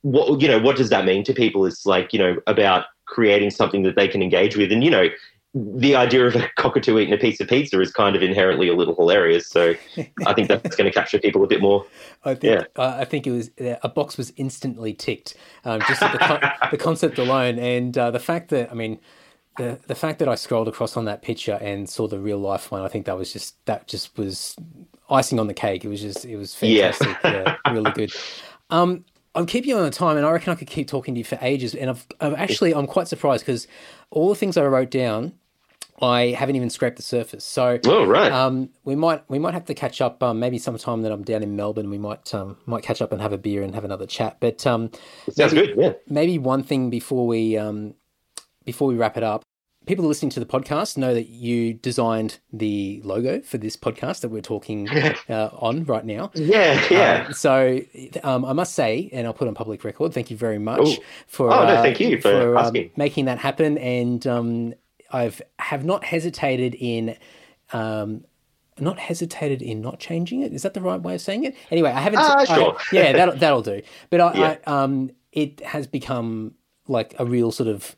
[0.03, 3.51] what you know what does that mean to people is like you know about creating
[3.51, 4.73] something that they can engage with?
[4.73, 5.09] And you know
[5.55, 8.75] the idea of a cockatoo eating a piece of pizza is kind of inherently a
[8.75, 9.49] little hilarious.
[9.49, 9.75] So
[10.27, 11.87] i think that's going to capture people a bit more.
[12.25, 16.03] I think uh, I think it was uh, a box was instantly ticked um, just
[16.03, 19.01] at the, con- the concept alone, and uh, the fact that I mean.
[19.59, 22.71] The, the fact that I scrolled across on that picture and saw the real life
[22.71, 24.57] one, I think that was just that just was
[25.11, 25.85] icing on the cake.
[25.85, 26.93] It was just it was Yeah.
[26.93, 28.13] fantastic, yeah, really good.
[28.71, 31.19] Um, I'm keeping you on the time, and I reckon I could keep talking to
[31.19, 31.75] you for ages.
[31.75, 33.67] And I've, I've actually I'm quite surprised because
[34.11, 35.35] all the things I wrote down,
[36.01, 37.45] I haven't even scraped the surface.
[37.45, 40.23] So oh right um, we might we might have to catch up.
[40.23, 43.21] Um, maybe sometime that I'm down in Melbourne, we might um, might catch up and
[43.21, 44.39] have a beer and have another chat.
[44.41, 44.91] But um,
[45.31, 47.95] sounds maybe, good yeah maybe one thing before we um,
[48.65, 49.43] before we wrap it up.
[49.85, 54.29] People listening to the podcast know that you designed the logo for this podcast that
[54.29, 54.89] we're talking
[55.29, 56.31] uh, on right now.
[56.35, 57.81] yeah yeah Uh, so
[58.23, 60.97] um, I must say, and I'll put on public record, thank you very much Ooh.
[61.27, 62.91] for Oh, no, uh, thank you for um, asking.
[62.97, 63.77] making that happen.
[63.79, 64.75] And um,
[65.13, 67.17] I've have not hesitated in.
[67.73, 68.25] Um,
[68.79, 70.53] not hesitated in not changing it.
[70.55, 71.55] Is that the right way of saying it?
[71.71, 72.21] Anyway, I haven't.
[72.21, 72.77] I- sure.
[72.93, 73.83] yeah, that'll that'll do.
[74.11, 74.57] But I, Yeah.
[74.67, 76.55] I um, it has become
[76.89, 77.97] like a real sort of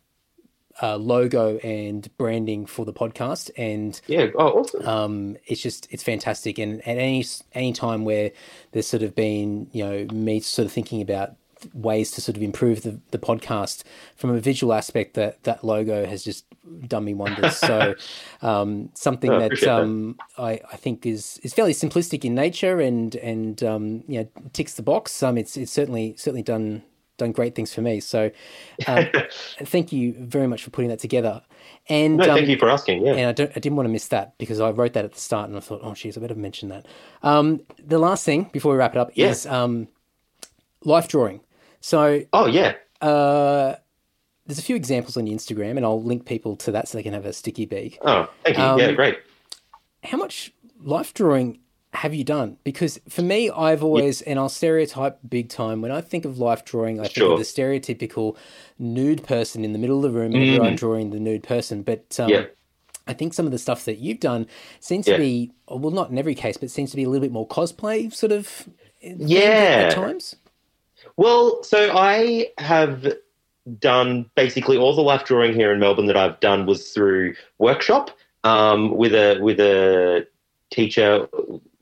[0.82, 6.02] uh, logo and branding for the podcast, and yeah oh awesome um, it's just it's
[6.02, 6.58] fantastic.
[6.58, 8.32] And at any any time where
[8.72, 11.36] there's sort of been you know me sort of thinking about
[11.72, 13.84] ways to sort of improve the, the podcast
[14.16, 16.44] from a visual aspect, that that logo has just
[16.86, 17.56] done me wonders.
[17.56, 17.94] So
[18.42, 19.80] um, something Oh, that appreciate that.
[19.80, 24.28] um, I, I think is is fairly simplistic in nature and and um, you know
[24.52, 25.22] ticks the box.
[25.22, 26.82] Um, it's it's certainly certainly done
[27.16, 28.00] done great things for me.
[28.00, 28.30] So
[28.86, 29.06] um,
[29.62, 31.42] thank you very much for putting that together.
[31.88, 33.92] And no um, thank you for asking yeah and I, don't, I didn't want to
[33.92, 36.20] miss that because I wrote that at the start and I thought, oh, geez, I
[36.20, 36.86] better mention that.
[37.22, 39.30] Um, the last thing before we wrap it up Yeah.
[39.30, 39.88] is um,
[40.84, 41.40] life drawing.
[41.80, 43.74] So oh yeah uh,
[44.46, 47.02] there's a few examples on your Instagram, and I'll link people to that so they
[47.02, 47.98] can have a sticky beak.
[48.02, 49.18] oh thank you Um, yeah great
[50.02, 50.52] How much
[50.82, 51.58] life drawing
[51.94, 52.56] have you done?
[52.64, 56.64] Because for me, I've always, and I'll stereotype big time, when I think of life
[56.64, 58.36] drawing, I think of the stereotypical
[58.78, 61.82] nude person in the middle of the room, and everyone drawing the nude person.
[61.82, 62.30] But um, Mm.
[62.30, 62.44] Yeah.
[63.06, 64.46] I think some of the stuff that you've done
[64.80, 65.18] seems Yeah.
[65.18, 67.46] to be, well, not in every case, but seems to be a little bit more
[67.46, 68.66] cosplay sort of
[69.02, 69.88] Yeah.
[69.90, 70.36] at times.
[71.16, 73.12] Well, so I have
[73.78, 78.10] done basically all the life drawing here in Melbourne that I've done was through workshop
[78.42, 80.26] um, with a with a
[80.70, 81.28] teacher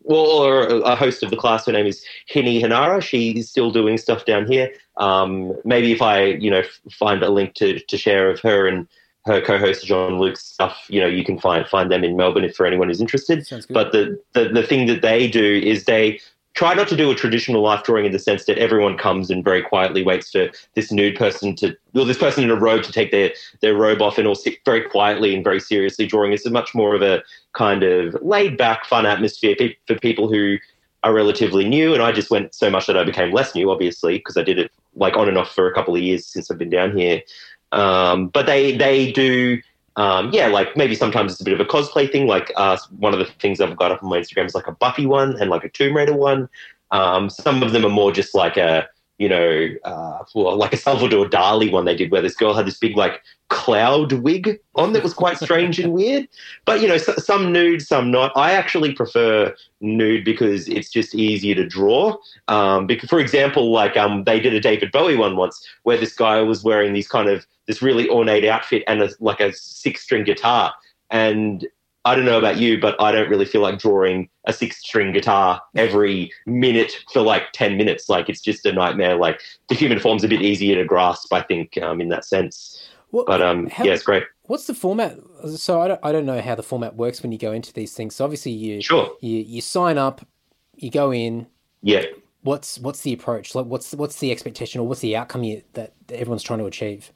[0.04, 1.66] or a host of the class.
[1.66, 3.02] Her name is Hini Hanara.
[3.02, 4.72] She's still doing stuff down here.
[4.96, 8.86] Um, maybe if I you know find a link to to share of her and
[9.24, 12.56] her co-host John Luke's stuff, you know, you can find find them in Melbourne if
[12.56, 13.46] for anyone who's interested.
[13.72, 16.20] But the, the the thing that they do is they
[16.54, 19.42] try not to do a traditional life drawing in the sense that everyone comes and
[19.42, 22.92] very quietly waits for this nude person to, well, this person in a robe to
[22.92, 26.32] take their, their robe off and all sit very quietly and very seriously drawing.
[26.32, 27.22] It's much more of a
[27.54, 30.58] kind of laid back, fun atmosphere for people who
[31.04, 31.94] are relatively new.
[31.94, 34.58] And I just went so much that I became less new, obviously, because I did
[34.58, 37.22] it like on and off for a couple of years since I've been down here.
[37.72, 39.60] Um, but they, they do,
[39.96, 42.26] um, yeah, like maybe sometimes it's a bit of a cosplay thing.
[42.26, 44.72] Like uh, one of the things I've got up on my Instagram is like a
[44.72, 46.48] Buffy one and like a Tomb Raider one.
[46.90, 48.86] Um, some of them are more just like a,
[49.18, 52.66] you know, uh, well, like a Salvador Dali one they did where this girl had
[52.66, 56.26] this big like cloud wig on that was quite strange and weird.
[56.64, 58.32] But you know, so, some nude, some not.
[58.34, 62.16] I actually prefer nude because it's just easier to draw.
[62.48, 66.14] Um, because, for example, like um, they did a David Bowie one once where this
[66.14, 70.02] guy was wearing these kind of this really ornate outfit and a, like a six
[70.02, 70.72] string guitar,
[71.10, 71.66] and
[72.04, 75.12] I don't know about you, but I don't really feel like drawing a six string
[75.12, 78.08] guitar every minute for like 10 minutes.
[78.08, 79.14] Like it's just a nightmare.
[79.16, 82.88] Like the human form's a bit easier to grasp, I think, um, in that sense.
[83.10, 84.24] What- But um, how- yeah, it's great.
[84.46, 85.16] What's the format?
[85.56, 87.94] So I don't, I don't know how the format works when you go into these
[87.94, 88.16] things.
[88.16, 89.12] So obviously you Sure.
[89.20, 90.26] you you sign up,
[90.76, 91.46] you go in.
[91.82, 92.04] Yeah.
[92.42, 93.54] What's what's the approach?
[93.54, 96.64] Like what's what's the expectation or what's the outcome you, that that everyone's trying to
[96.66, 97.12] achieve?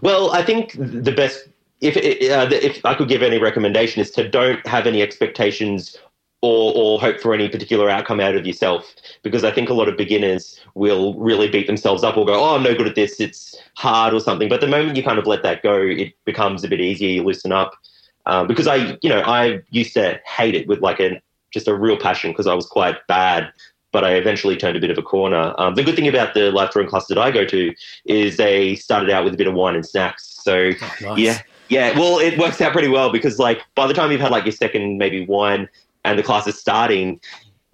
[0.00, 1.48] Well, I think the best,
[1.80, 5.96] if uh, if I could give any recommendation, is to don't have any expectations
[6.42, 9.88] or or hope for any particular outcome out of yourself, because I think a lot
[9.88, 13.20] of beginners will really beat themselves up or go, "Oh, I'm no good at this.
[13.20, 16.64] It's hard or something." But the moment you kind of let that go, it becomes
[16.64, 17.08] a bit easier.
[17.08, 17.74] You loosen up.
[18.26, 21.20] Um, because I, you know, I used to hate it with like an
[21.52, 23.52] just a real passion because I was quite bad
[23.94, 25.54] but I eventually turned a bit of a corner.
[25.56, 27.72] Um, the good thing about the life drawing class that I go to
[28.06, 30.40] is they started out with a bit of wine and snacks.
[30.42, 31.18] So Oh, nice.
[31.18, 31.38] yeah,
[31.68, 31.96] yeah.
[31.96, 34.52] Well, it works out pretty well because like by the time you've had like your
[34.52, 35.68] second maybe wine
[36.04, 37.20] and the class is starting,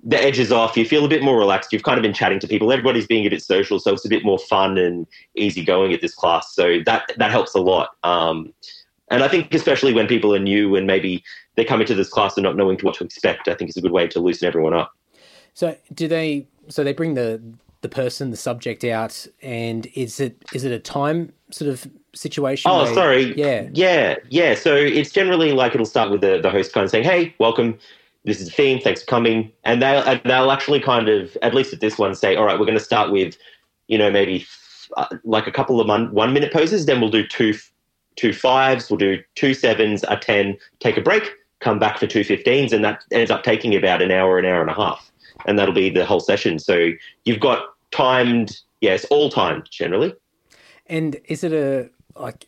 [0.04, 0.76] the edge is off.
[0.76, 1.72] You feel a bit more relaxed.
[1.72, 2.70] You've kind of been chatting to people.
[2.70, 5.06] Everybody's being a bit social, so it's a bit more fun and
[5.36, 6.54] easygoing at this class.
[6.54, 7.96] So that that helps a lot.
[8.02, 8.52] Um,
[9.10, 11.24] and I think especially when people are new and maybe
[11.56, 13.80] they come into this class and not knowing what to expect, I think it's a
[13.80, 14.92] good way to loosen everyone up.
[15.54, 16.46] So do they?
[16.68, 17.40] So they bring the
[17.82, 22.70] the person, the subject out, and is it is it a time sort of situation?
[22.70, 23.34] Oh, where- sorry.
[23.36, 23.68] Yeah.
[23.72, 24.16] Yeah.
[24.28, 24.54] Yeah.
[24.54, 27.78] So it's generally like it'll start with the, the host kind of saying, Hey, welcome.
[28.24, 28.80] This is the theme.
[28.80, 29.50] Thanks for coming.
[29.64, 32.58] And they'll, and they'll actually kind of, at least at this one, say, All right,
[32.58, 33.36] we're going to start with,
[33.88, 34.46] you know, maybe
[34.98, 36.84] uh, like a couple of mon- one minute poses.
[36.84, 37.54] Then we'll do two,
[38.16, 38.90] two fives.
[38.90, 41.30] We'll do two sevens, a 10, take a break,
[41.60, 42.72] come back for two 15s.
[42.72, 45.09] And that ends up taking about an hour, an hour and a half.
[45.46, 46.58] And that'll be the whole session.
[46.58, 46.90] So
[47.24, 50.14] you've got timed, yes, all timed generally.
[50.86, 52.46] And is it a like?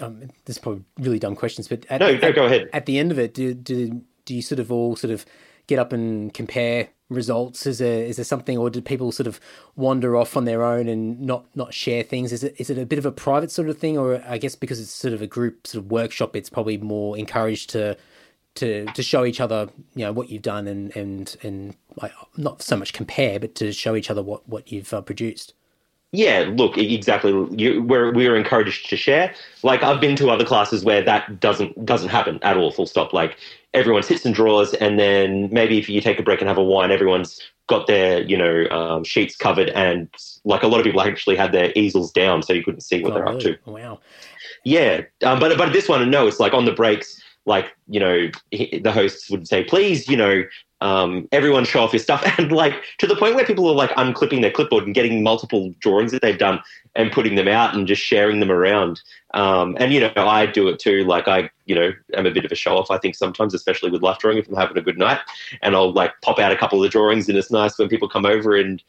[0.00, 2.70] Um, this is probably really dumb questions, but at, No, at, no, go ahead.
[2.72, 5.26] at the end of it, do do do you sort of all sort of
[5.66, 7.66] get up and compare results?
[7.66, 9.40] Is there is there something, or do people sort of
[9.76, 12.32] wander off on their own and not not share things?
[12.32, 14.54] Is it is it a bit of a private sort of thing, or I guess
[14.54, 17.96] because it's sort of a group sort of workshop, it's probably more encouraged to
[18.56, 22.62] to to show each other, you know, what you've done and and and like not
[22.62, 25.54] so much compare, but to show each other what what you've uh, produced.
[26.14, 27.30] Yeah, look, exactly.
[27.56, 29.34] You, we're we're encouraged to share.
[29.62, 32.70] Like I've been to other classes where that doesn't doesn't happen at all.
[32.70, 33.14] Full stop.
[33.14, 33.38] Like
[33.72, 36.62] everyone sits and draws, and then maybe if you take a break and have a
[36.62, 40.10] wine, everyone's got their you know um, sheets covered, and
[40.44, 43.12] like a lot of people actually had their easels down, so you couldn't see what
[43.12, 43.56] Oh, they're up to.
[43.64, 44.00] Wow.
[44.64, 47.21] Yeah, um, but but this one, no, it's like on the breaks.
[47.44, 50.44] Like you know, he, the hosts would say, "Please, you know,
[50.80, 53.90] um, everyone show off your stuff," and like to the point where people are like
[53.90, 56.60] unclipping their clipboard and getting multiple drawings that they've done
[56.94, 59.00] and putting them out and just sharing them around.
[59.34, 61.04] Um, and you know, I do it too.
[61.04, 62.90] Like I, you know, am a bit of a show off.
[62.90, 65.20] I think sometimes, especially with life drawing, if I'm having a good night,
[65.62, 68.08] and I'll like pop out a couple of the drawings, and it's nice when people
[68.08, 68.82] come over and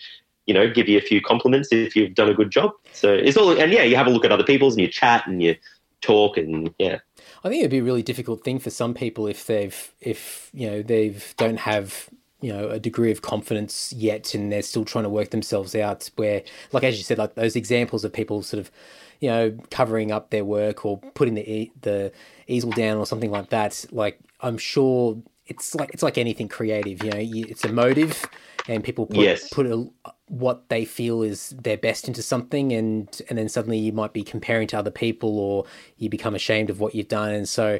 [0.45, 2.71] you know give you a few compliments if you've done a good job.
[2.91, 5.25] So it's all, and yeah, you have a look at other people's and you chat
[5.27, 5.55] and you
[6.01, 6.99] talk and yeah.
[7.43, 10.69] I think it'd be a really difficult thing for some people if they've if you
[10.69, 12.09] know they've don't have
[12.41, 16.09] you know a degree of confidence yet and they're still trying to work themselves out
[16.15, 18.71] where like as you said like those examples of people sort of
[19.19, 22.11] you know covering up their work or putting the e- the
[22.47, 25.17] easel down or something like that like I'm sure
[25.47, 28.25] it's like it's like anything creative you know you, it's a motive
[28.67, 29.49] and people put, Yes.
[29.49, 29.85] put a,
[30.33, 34.23] what they feel is their best into something and and then suddenly you might be
[34.23, 35.63] comparing to other people or
[35.97, 37.79] you become ashamed of what you've done and so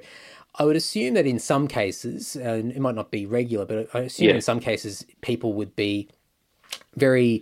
[0.56, 4.02] I would assume that in some cases, and it might not be regular, but I
[4.02, 4.36] assume Yeah.
[4.36, 6.10] in some cases people would be
[6.96, 7.42] very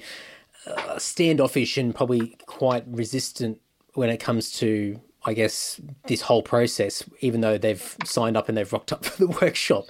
[0.66, 3.60] uh, standoffish and probably quite resistant
[3.96, 8.58] when it comes to, I guess, this whole process, even though they've signed up and
[8.58, 9.86] they've rocked up for the workshop.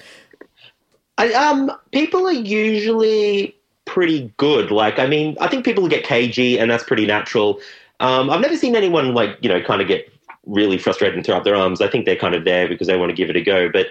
[1.20, 3.56] I, um, people are usually
[3.92, 4.72] pretty good.
[4.72, 7.60] Like, I mean, I think people get cagey, and that's pretty natural.
[8.00, 10.12] Um, I've never seen anyone like you know kind of get
[10.46, 11.82] really frustrated and throw up their arms.
[11.82, 13.70] I think they're kind of there because they want to give it a go.
[13.70, 13.88] But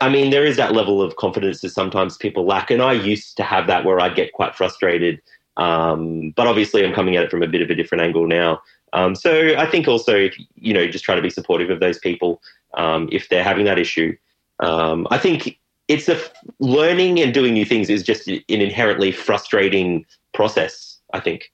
[0.00, 3.36] I mean, there is that level of confidence that sometimes people lack, and I used
[3.36, 5.20] to have that where I'd get quite frustrated.
[5.56, 8.62] Um, but obviously, I'm coming at it from a bit of a different angle now.
[8.94, 11.98] Um, so I think also, if, you know, just try to be supportive of those
[11.98, 12.40] people
[12.74, 14.16] um, if they're having that issue.
[14.60, 15.58] Um, I think
[15.88, 16.18] it's a
[16.58, 20.98] learning and doing new things is just an inherently frustrating process.
[21.12, 21.52] I think.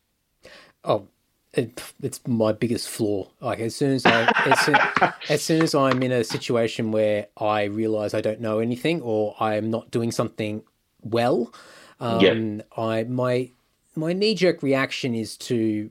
[0.84, 1.06] Oh,
[1.52, 3.28] it, it's my biggest flaw.
[3.40, 4.76] Like as soon as I, as soon,
[5.28, 9.34] as soon as I'm in a situation where I realize I don't know anything or
[9.38, 10.62] I am not doing something
[11.02, 11.52] well,
[11.98, 12.62] um, Yeah.
[12.76, 13.50] I my
[13.94, 15.90] my knee jerk reaction is to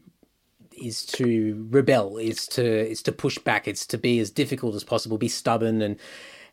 [0.71, 4.83] is to rebel, is to is to push back, it's to be as difficult as
[4.83, 5.97] possible, be stubborn and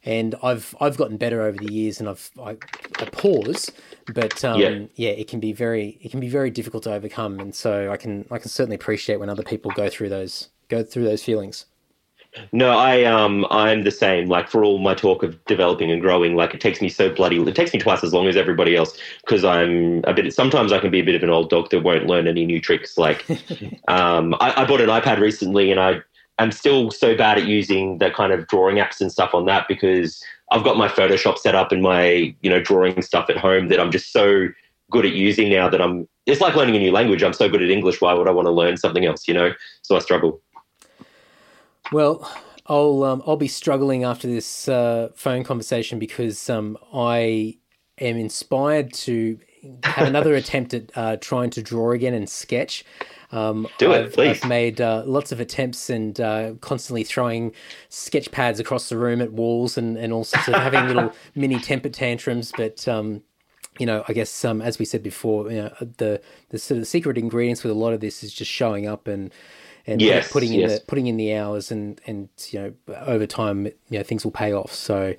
[0.07, 2.59] and I've I've gotten better over the years, and I've I,
[3.01, 3.73] I pause,
[4.09, 4.87] but um, Yeah.
[4.97, 7.99] yeah, it can be very it can be very difficult to overcome, and so I
[7.99, 11.67] can I can certainly appreciate when other people go through those go through those feelings.
[12.53, 14.29] No, I um I'm the same.
[14.29, 17.41] Like for all my talk of developing and growing, like it takes me so bloody.
[17.41, 20.33] It takes me twice as long as everybody else because I'm a bit.
[20.35, 22.61] Sometimes I can be a bit of an old dog that won't learn any new
[22.61, 22.99] tricks.
[22.99, 23.27] Like,
[23.89, 26.01] um, I, I bought an iPad recently, and I
[26.39, 29.67] am still so bad at using the kind of drawing apps and stuff on that
[29.69, 33.69] because I've got my Photoshop set up and my you know drawing stuff at home
[33.69, 34.49] that I'm just so
[34.91, 36.09] good at using now that I'm.
[36.27, 37.23] It's like learning a new language.
[37.23, 38.01] I'm so good at English.
[38.01, 39.29] Why would I want to learn something else?
[39.29, 39.53] You know,
[39.83, 40.41] so I struggle.
[41.93, 42.31] Well,
[42.67, 47.59] I'll um, I'll be struggling after this uh, phone conversation because um, I
[47.99, 49.39] am inspired to
[49.85, 52.85] have another attempt at uh, trying to draw again and sketch.
[53.33, 54.43] Um, Do it, I've, please.
[54.43, 57.53] I've made uh, lots of attempts and uh, constantly throwing
[57.89, 61.59] sketch pads across the room at walls and, and all sorts of having little mini
[61.59, 62.53] temper tantrums.
[62.57, 63.23] But um,
[63.79, 66.21] you know, I guess um, as we said before, you know, the
[66.51, 69.33] the sort of secret ingredients with a lot of this is just showing up and
[69.87, 70.79] and Yes, putting in yes.
[70.81, 74.33] the putting in the hours and and you know over time you know things will
[74.33, 74.73] pay off.
[74.73, 75.15] So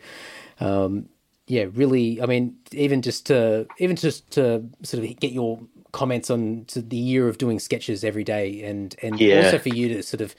[0.60, 1.10] um,
[1.48, 5.60] yeah, really, I mean, even just to even just to sort of get your
[5.98, 9.28] comments on to the year of doing sketches every day, and and Yeah.
[9.32, 10.36] also for you to sort of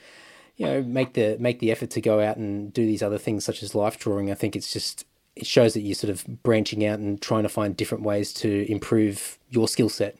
[0.56, 3.44] you know make the make the effort to go out and do these other things
[3.44, 4.30] such as life drawing.
[4.30, 5.04] I think it's just
[5.36, 8.70] it shows that you're sort of branching out and trying to find different ways to
[8.70, 10.16] improve your skill set.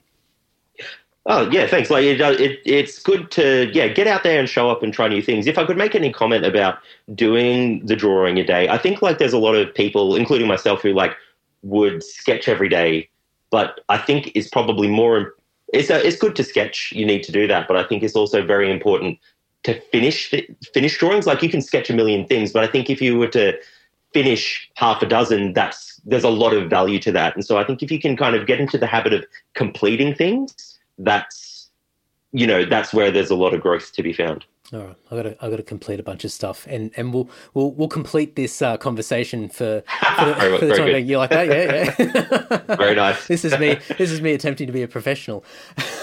[1.25, 1.89] Oh yeah, thanks.
[1.89, 5.07] Like it, it, it's good to yeah get out there and show up and try
[5.07, 5.47] new things.
[5.47, 6.79] If I could make any comment about
[7.13, 10.81] doing the drawing a day, I think like there's a lot of people, including myself,
[10.81, 11.15] who like
[11.61, 13.09] would sketch every day,
[13.51, 15.35] but I think it's probably more.
[15.71, 16.91] It's a, it's good to sketch.
[16.93, 19.19] You need to do that, but I think it's also very important
[19.63, 20.33] to finish
[20.73, 21.27] finish drawings.
[21.27, 23.57] Like you can sketch a million things, but I think if you were to
[24.13, 27.35] finish half a dozen, that's there's a lot of value to that.
[27.35, 30.15] And so I think if you can kind of get into the habit of completing
[30.15, 31.69] things, that's
[32.31, 34.45] you know that's where there's a lot of growth to be found.
[34.71, 37.11] All right, I got to I got to complete a bunch of stuff, and and
[37.11, 39.81] we'll we'll we'll complete this uh, conversation for
[40.17, 41.07] for the, Very- for the time being.
[41.07, 41.47] You like that?
[41.47, 41.95] Yeah,
[42.67, 42.75] yeah.
[42.75, 43.25] Very nice.
[43.27, 43.79] this is me.
[43.97, 45.43] This is me attempting to be a professional.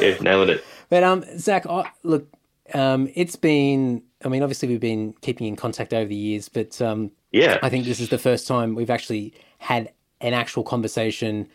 [0.01, 0.65] Yeah, nailing it.
[0.89, 2.29] But um, Zac, I, look,
[2.73, 4.03] um, it's been.
[4.25, 7.69] I mean, obviously we've been keeping in contact over the years, but um, Yeah, I
[7.69, 11.49] think this is the first time we've actually had an actual conversation.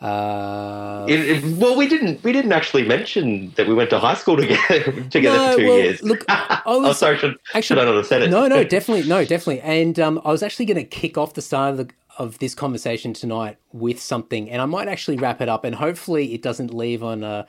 [0.00, 4.14] Uh, It- it- well, we didn't we didn't actually mention that we went to high
[4.14, 6.02] school together together No, for two well, years.
[6.02, 8.30] look, I oh, was- sorry, should, actually- should I not have said it?
[8.30, 9.60] No, no, definitely, no, definitely.
[9.60, 12.54] And um, I was actually going to kick off the start of the of this
[12.54, 16.72] conversation tonight with something, and I might actually wrap it up, and hopefully it doesn't
[16.72, 17.46] leave on a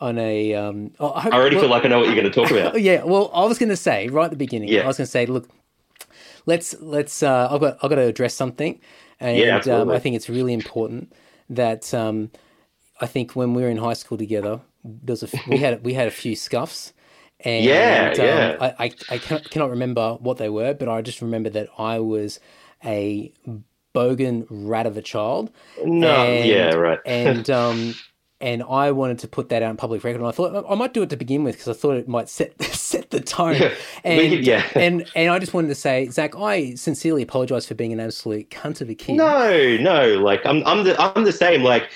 [0.00, 0.54] on a.
[0.54, 2.32] Um, oh, I, hope, I already well, feel like I know what you're going to
[2.32, 2.80] talk about.
[2.80, 4.68] Yeah, well, I was going to say right at the beginning.
[4.70, 4.82] Yeah.
[4.82, 5.48] I was going to say, look,
[6.46, 7.22] let's let's.
[7.22, 8.80] Uh, I've got I've got to address something,
[9.20, 9.90] and Yeah, um.
[9.90, 11.12] I think it's really important
[11.50, 12.30] that um,
[13.00, 15.94] I think when we were in high school together, there was a, we had we
[15.94, 16.92] had a few scuffs.
[17.42, 18.56] And, Yeah, um, yeah.
[18.60, 21.98] I, I, I cannot, cannot remember what they were, but I just remember that I
[21.98, 22.38] was
[22.84, 23.32] a
[23.94, 25.50] bogan rat of a child.
[25.82, 26.98] No, And- yeah, right.
[27.06, 27.94] and um,
[28.40, 30.94] and I wanted to put that out in public record, and I thought I might
[30.94, 33.56] do it to begin with because I thought it might set set the tone.
[33.56, 33.70] Yeah,
[34.04, 34.66] and yeah.
[34.74, 38.50] and and I just wanted to say, Zac, I sincerely apologise for being an absolute
[38.50, 39.16] cunt of a kid.
[39.16, 41.62] No, no, like I'm, I'm the, I'm the same.
[41.62, 41.90] Like,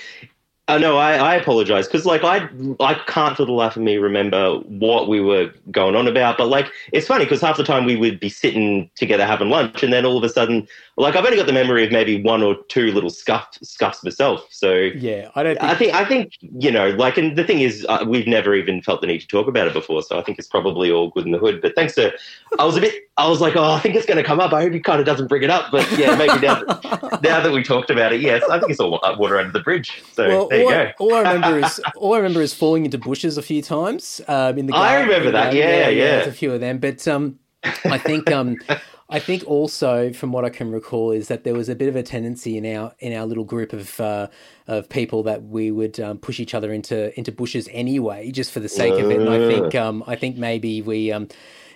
[0.67, 3.97] I know I, I apologize because like I, I can't for the life of me
[3.97, 6.39] remember what we were going on about.
[6.39, 9.83] But like, it's funny because half the time we would be sitting together having lunch,
[9.83, 10.67] and then all of a sudden,
[10.97, 14.47] like I've only got the memory of maybe one or two little scuff, scuffs myself.
[14.49, 15.69] So Yeah, I don't think.
[15.71, 18.81] I think I think you know, like, and the thing is, uh, we've never even
[18.81, 21.25] felt the need to talk about it before, so I think it's probably all good
[21.27, 21.61] in the hood.
[21.61, 22.11] But thanks to,
[22.57, 24.51] I was a bit, I was like, oh, I think it's going to come up.
[24.51, 27.39] I hope he kind of doesn't bring it up, but yeah, maybe now, that- now
[27.41, 30.01] that we talked about it, yes, I think it's all uh, water under the bridge.
[30.13, 30.79] So well, there you all, go.
[30.79, 34.21] I, all I remember is all I remember is falling into bushes a few times
[34.27, 34.73] um, in the.
[34.73, 34.81] Game.
[34.81, 35.53] I garden, remember you that.
[35.53, 36.05] know, Yeah, yeah.
[36.17, 37.39] There's a few of them, but um,
[37.85, 38.57] I think um,
[39.09, 41.95] I think also from what I can recall is that there was a bit of
[41.95, 44.27] a tendency in our in our little group of uh,
[44.67, 48.59] of people that we would um, push each other into into bushes anyway, just for
[48.59, 49.19] the sake of it.
[49.19, 51.11] And I think um, I think maybe we.
[51.11, 51.27] Um,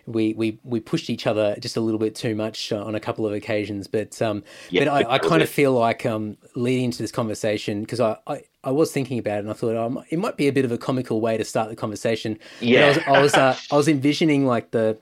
[0.05, 2.99] we, we, we pushed each other just a little bit too much uh, on a
[2.99, 5.51] couple of occasions, but um, Yeah, but I, I kind of it.
[5.51, 9.39] feel like um, leading into this conversation because I, I, I was thinking about it
[9.41, 11.69] and I thought oh, it might be a bit of a comical way to start
[11.69, 12.37] the conversation.
[12.59, 12.85] But Yeah.
[12.85, 14.97] I was I was, uh, I was envisioning like the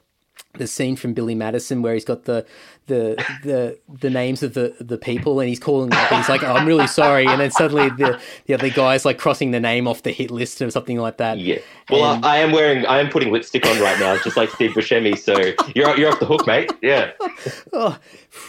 [0.54, 2.46] the scene from Billy Madison where he's got the
[2.88, 6.42] the the the names of the the people and he's calling up and he's like,
[6.44, 9.88] oh, I'm really sorry, and then suddenly the the other guy's like crossing the name
[9.88, 11.38] off the hit list or something like that.
[11.40, 11.58] Yeah.
[11.90, 14.50] Well, And- I, I am wearing, I am putting lipstick on right now, just like
[14.52, 15.18] Steve Buscemi.
[15.18, 15.36] So
[15.76, 16.72] you're you're off the hook, mate.
[16.82, 17.12] Yeah.
[17.74, 17.98] Oh,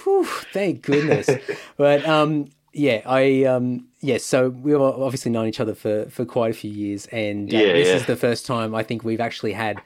[0.05, 1.29] whew, thank goodness.
[1.77, 4.19] but um, yeah, I um, yeah.
[4.19, 7.73] So we've obviously known each other for for quite a few years, and uh, Yeah,
[7.73, 7.95] this yeah.
[7.97, 9.81] is the first time I think we've actually had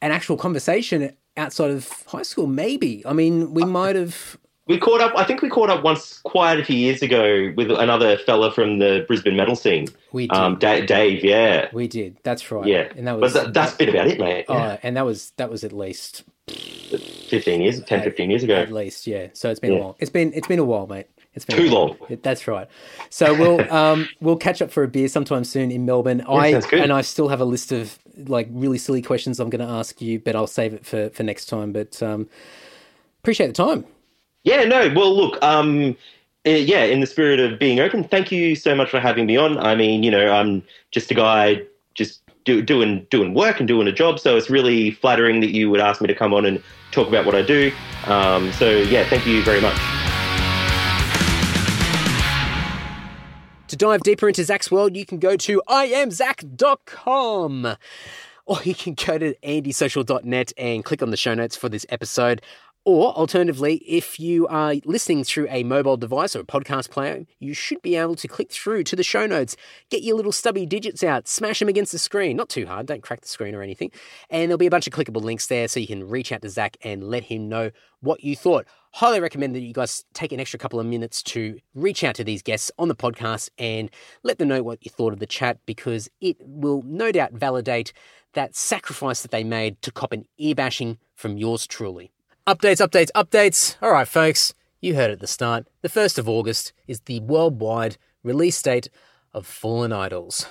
[0.00, 2.46] an actual conversation outside of high school.
[2.46, 4.36] Maybe I mean we might have.
[4.68, 5.12] We caught up.
[5.16, 8.78] I think we caught up once quite a few years ago with another fella from
[8.78, 10.36] the Brisbane metal scene, We did.
[10.36, 11.24] um, Da- Dave.
[11.24, 12.16] Yeah, we did.
[12.22, 12.64] That's right.
[12.64, 12.88] yeah.
[12.96, 14.44] and that but was that, that's been about it, mate.
[14.48, 14.76] Oh, Yeah.
[14.84, 16.22] and that was that was at least
[17.28, 18.56] Fifteen years, 10, 15 years ago.
[18.56, 19.28] at least yeah.
[19.32, 19.96] So it's been a while.
[19.98, 21.06] It's been it's been a while, mate.
[21.34, 21.96] It's been Too long.
[22.08, 22.68] Yeah, That's right.
[23.10, 26.22] So we'll um we'll catch up for a beer sometime soon in Melbourne.
[26.28, 26.80] I sounds good.
[26.80, 30.02] and I still have a list of like really silly questions I'm going to ask
[30.02, 31.72] you, but I'll save it for for next time.
[31.72, 32.28] But um,
[33.22, 33.84] appreciate the time.
[34.44, 34.92] Yeah, no.
[34.94, 35.96] Well, look, um,
[36.46, 39.36] uh, yeah, in the spirit of being open, thank you so much for having me
[39.36, 39.56] on.
[39.58, 41.62] I mean, you know, I'm just a guy
[41.94, 45.70] just do, doing doing work and doing a job, so it's really flattering that you
[45.70, 47.72] would ask me to come on and talk about what I do.
[48.06, 50.01] Um, so yeah, thank you very much.
[53.82, 56.96] Dive deeper into Zac's world, you can go to iamzac.com
[58.46, 62.42] or you can go to andysocial.net and click on the show notes for this episode.
[62.84, 67.54] Or alternatively, if you are listening through a mobile device or a podcast player, you
[67.54, 69.56] should be able to click through to the show notes,
[69.90, 72.36] get your little stubby digits out, smash them against the screen.
[72.36, 73.90] Not too hard, don't crack the screen or anything.
[74.30, 76.48] And there'll be a bunch of clickable links there so you can reach out to
[76.48, 78.64] Zac and let him know what you thought.
[78.94, 82.24] Highly recommend that you guys take an extra couple of minutes to reach out to
[82.24, 83.90] these guests on the podcast and
[84.22, 87.94] let them know what you thought of the chat because it will no doubt validate
[88.34, 92.12] that sacrifice that they made to cop an ear bashing from yours truly.
[92.46, 93.76] Updates, updates, updates.
[93.80, 94.52] All right, folks,
[94.82, 95.66] you heard at the start.
[95.80, 98.90] The 1st of August is the worldwide release date
[99.32, 100.46] of Fallen Idols.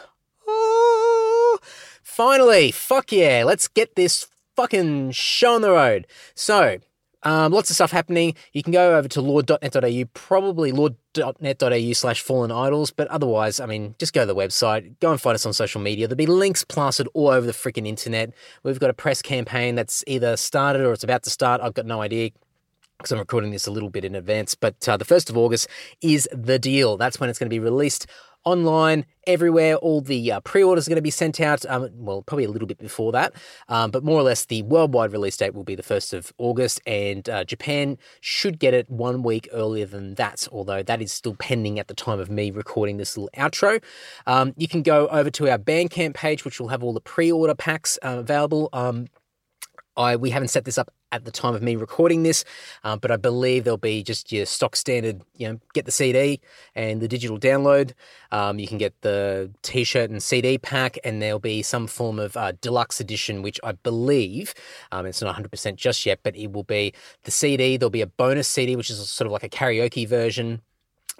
[0.48, 1.60] Oh,
[2.02, 6.08] finally, fuck yeah, let's get this fucking show on the road.
[6.34, 6.80] So,
[7.24, 8.36] um, lots of stuff happening.
[8.54, 13.96] You can go over to lord.net.au, probably lord.net.au slash fallen idols, but otherwise, I mean,
[14.00, 16.08] just go to the website, go and find us on social media.
[16.08, 18.34] There'll be links plastered all over the freaking internet.
[18.64, 21.62] We've got a press campaign that's either started or it's about to start.
[21.62, 22.32] I've got no idea
[23.02, 24.56] because I'm recording this a little bit in advance.
[24.56, 25.68] But uh, the 1st of August
[26.02, 26.98] is the deal.
[26.98, 28.08] That's when it's going to be released
[28.44, 29.76] online everywhere.
[29.76, 31.66] All the uh, pre orders are going to be sent out.
[31.68, 33.34] Um, well, probably a little bit before that.
[33.68, 36.82] Um, but more or less, the worldwide release date will be the 1st of August.
[36.88, 41.36] And uh, Japan should get it one week earlier than that, although that is still
[41.36, 43.82] pending at the time of me recording this little outro.
[44.28, 47.32] Um, you can go over to our Bandcamp page, which will have all the pre
[47.32, 48.70] order packs uh, available.
[49.98, 52.46] I we haven't set this up at the time of me recording this,
[52.84, 55.22] um, but I believe there'll be just your stock standard.
[55.36, 56.40] You know, get the CD
[56.76, 57.94] and the digital download.
[58.32, 62.38] Um, you can get the T-shirt and CD pack, and there'll be some form of
[62.38, 64.54] uh, deluxe edition, which I believe
[64.92, 66.94] um, it's not 100 percent just yet, but it will be
[67.24, 67.78] the CD.
[67.78, 70.62] There'll be a bonus CD, which is sort of like a karaoke version.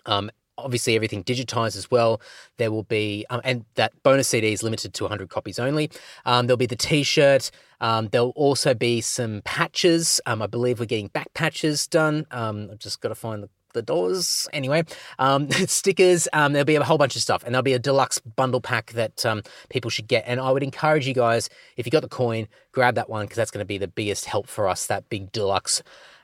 [0.06, 0.32] Um,
[0.64, 2.22] obviously everything digitized as well.
[2.58, 5.92] There will be, um, and that bonus CD is limited to 100 copies only.
[6.26, 7.52] Um, there'll be the T-shirt.
[7.80, 10.22] Um, there'll also be some patches.
[10.26, 12.26] Um, I believe we're getting back patches done.
[12.32, 14.48] Um, I've just got to find the, the doors.
[14.54, 14.84] Anyway,
[15.20, 16.28] um, stickers.
[16.34, 19.26] There'll be a whole bunch of stuff, and there'll be a deluxe bundle pack that
[19.70, 20.24] people should get.
[20.28, 23.38] And I would encourage you guys, if you got the coin, grab that one because
[23.38, 24.86] that's going to be the biggest help for us.
[24.88, 25.82] That big deluxe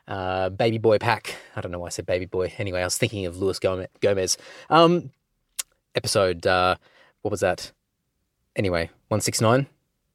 [0.07, 1.35] uh, baby boy pack.
[1.55, 2.53] I don't know why I said baby boy.
[2.57, 4.37] Anyway, I was thinking of Luis Gomez.
[4.69, 5.11] Um,
[5.95, 6.75] episode, uh,
[7.21, 7.71] what was that?
[8.55, 9.67] Anyway, 169?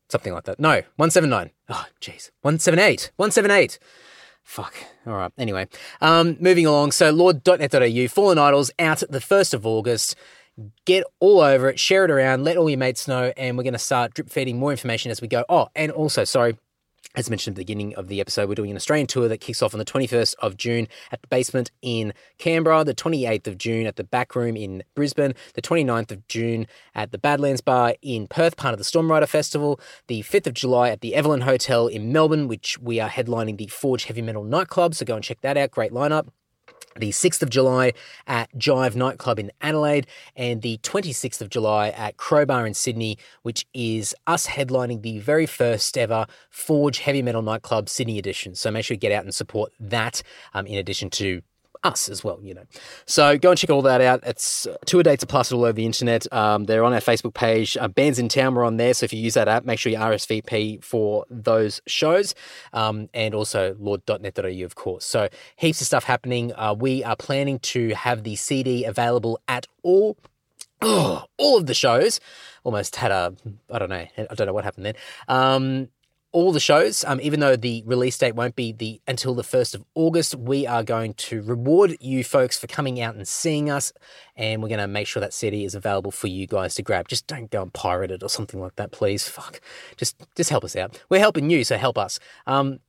[0.08, 0.58] Something like that.
[0.58, 1.50] No, 179.
[1.68, 2.30] Oh, jeez.
[2.42, 3.12] 178.
[3.16, 3.78] 178.
[4.42, 4.74] Fuck.
[5.06, 5.32] All right.
[5.38, 5.68] Anyway,
[6.00, 6.92] um, moving along.
[6.92, 10.16] So, lord.net.au, Fallen Idols out the 1st of August.
[10.84, 13.72] Get all over it, share it around, let all your mates know, and we're going
[13.72, 15.46] to start drip feeding more information as we go.
[15.48, 16.58] Oh, and also, sorry,
[17.14, 19.62] as mentioned at the beginning of the episode, we're doing an Australian tour that kicks
[19.62, 23.86] off on the 21st of June at the basement in Canberra, the 28th of June
[23.86, 28.26] at the back room in Brisbane, the 29th of June at the Badlands Bar in
[28.26, 32.12] Perth, part of the Stormrider Festival, the 5th of July at the Evelyn Hotel in
[32.12, 35.56] Melbourne, which we are headlining the Forge Heavy Metal nightclub, so go and check that
[35.56, 35.70] out.
[35.70, 36.28] Great lineup
[36.98, 37.92] the 6th of July
[38.26, 40.06] at Jive Nightclub in Adelaide,
[40.36, 45.46] and the 26th of July at Crowbar in Sydney, which is us headlining the very
[45.46, 48.54] first ever Forge Heavy Metal Nightclub Sydney edition.
[48.54, 50.22] So make sure you get out and support that,
[50.54, 51.42] um, in addition to
[51.84, 52.64] us as well, you know.
[53.06, 54.20] So go and check all that out.
[54.24, 56.32] It's uh, tour dates are plastered all over the internet.
[56.32, 57.76] Um, they're on our Facebook page.
[57.76, 58.94] Uh, Bandsintown are on there.
[58.94, 62.34] So if you use that app, make sure you RSVP for those shows.
[62.72, 65.04] Um, and also lord.net.au, of course.
[65.04, 66.52] So heaps of stuff happening.
[66.54, 70.16] Uh, we are planning to have the CD available at all
[70.82, 72.20] oh, all of the shows.
[72.64, 73.34] Almost had a,
[73.70, 74.94] I don't know, I don't know what happened then.
[75.28, 75.88] Um,
[76.32, 79.74] all the shows, um, even though the release date won't be the until the first
[79.74, 83.92] of August, we are going to reward you folks for coming out and seeing us,
[84.34, 87.08] and we're going to make sure that CD is available for you guys to grab.
[87.08, 89.28] Just don't go and pirate it or something like that, please.
[89.28, 89.60] Fuck,
[89.96, 90.98] just just help us out.
[91.10, 92.18] We're helping you, so help us.
[92.46, 92.80] Um,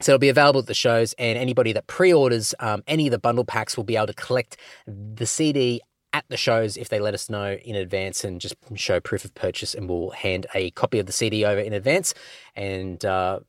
[0.00, 3.18] so it'll be available at the shows, and anybody that pre-orders um, any of the
[3.18, 4.56] bundle packs will be able to collect
[4.86, 5.80] the CD
[6.18, 9.34] at the shows if they let us know in advance and just show proof of
[9.34, 12.12] purchase, and we'll hand a copy of the CD over in advance.
[12.56, 13.40] And uh,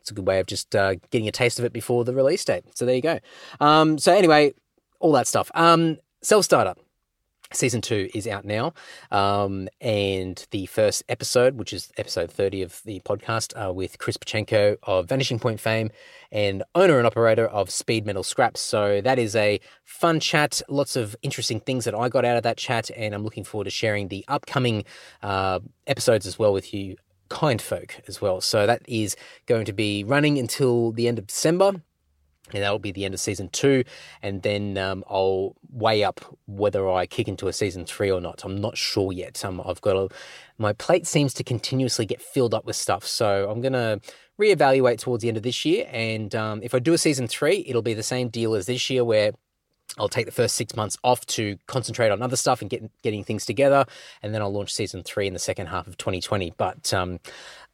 [0.00, 2.44] it's a good way of just uh, getting a taste of it before the release
[2.44, 2.64] date.
[2.74, 3.20] So there you go.
[3.60, 4.54] Um, so anyway,
[5.00, 5.50] all that stuff.
[5.54, 6.74] Um, Self starter.
[7.52, 8.72] Season two is out now,
[9.12, 14.16] um, and the first episode, which is episode 30 of the podcast, uh, with Chris
[14.16, 15.90] Porcianko of Vanishing Point fame
[16.32, 18.60] and owner and operator of Speed Metal Scraps.
[18.60, 22.42] So that is a fun chat, lots of interesting things that I got out of
[22.42, 24.84] that chat, and I'm looking forward to sharing the upcoming
[25.22, 26.96] uh, episodes as well with you
[27.28, 28.40] kind folk as well.
[28.40, 29.16] So that is
[29.46, 31.82] going to be running until the end of December
[32.52, 33.84] and that'll be the end of season two.
[34.22, 38.44] And then um, I'll weigh up whether I kick into a season three or not.
[38.44, 39.44] I'm not sure yet.
[39.44, 40.08] Um, I've got a,
[40.58, 44.00] my plate seems to continuously get filled up with stuff, so I'm gonna
[44.40, 45.88] reevaluate towards the end of this year.
[45.90, 48.88] And um, if I do a season three, it'll be the same deal as this
[48.90, 49.32] year, where
[49.98, 53.24] I'll take the first six months off to concentrate on other stuff and get, getting
[53.24, 53.86] things together,
[54.22, 56.52] and then I'll launch season three in the second half of 2020.
[56.56, 57.20] But um,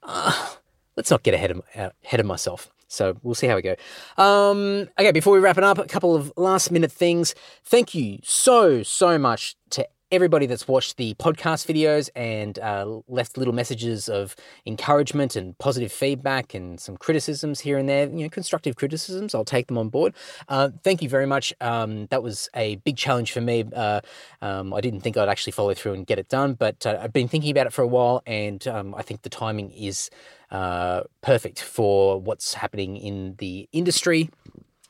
[0.03, 0.49] uh,
[0.97, 2.71] let's not get ahead of ahead of myself.
[2.93, 3.77] So we'll see how we go.
[4.17, 7.35] Um, okay, before we wrap it up, a couple of last minute things.
[7.65, 13.39] Thank you so, so much to everybody that's watched the podcast videos and uh, left
[13.39, 14.37] little messages of
[14.67, 19.35] encouragement and positive feedback and some criticisms here and there, you know, constructive criticisms.
[19.35, 20.13] I'll take them on board.
[20.51, 21.55] Uh, thank you very much.
[21.63, 23.65] Um, that was a big challenge for me.
[23.75, 24.03] Uh,
[24.43, 27.15] um, I didn't think I'd actually follow through and get it done, but uh, I've
[27.15, 30.11] been thinking about it for a while, and um, I think the timing is
[30.53, 34.31] uh, perfect for what's happening in the industry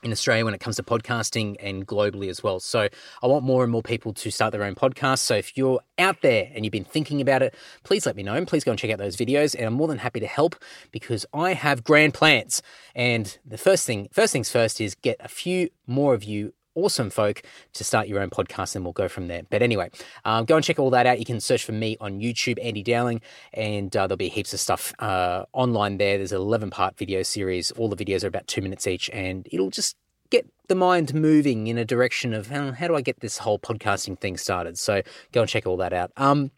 [0.03, 2.59] in Australia when it comes to podcasting and globally as well.
[2.59, 2.89] So
[3.23, 5.21] I want more and more people to start their own podcasts.
[5.21, 8.35] So if you're out there and you've been thinking about it, please let me know.
[8.35, 10.57] And Please go and check out those videos and I'm more than happy to help
[10.91, 12.61] because I have grand plans.
[12.95, 17.11] And the first thing, first things first is get a few more of you awesome
[17.11, 17.43] folk
[17.75, 19.43] to start your own podcast and we'll go from there.
[19.51, 19.91] But anyway,
[20.25, 21.19] um, go and check all that out.
[21.19, 23.21] You can search for me on YouTube, Andy Dowling,
[23.53, 26.17] and uh, there'll be heaps of stuff uh, online there.
[26.17, 27.71] There's an 11 part video series.
[27.73, 29.97] All the videos are about two minutes each, and it'll just
[30.31, 33.59] get the mind moving in a direction of how, how do I get this whole
[33.59, 34.79] podcasting thing started.
[34.79, 36.11] So go and check all that out.
[36.17, 36.51] Um,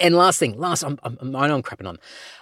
[0.00, 1.98] and last thing, last, I'm, I'm, I know I'm crapping on.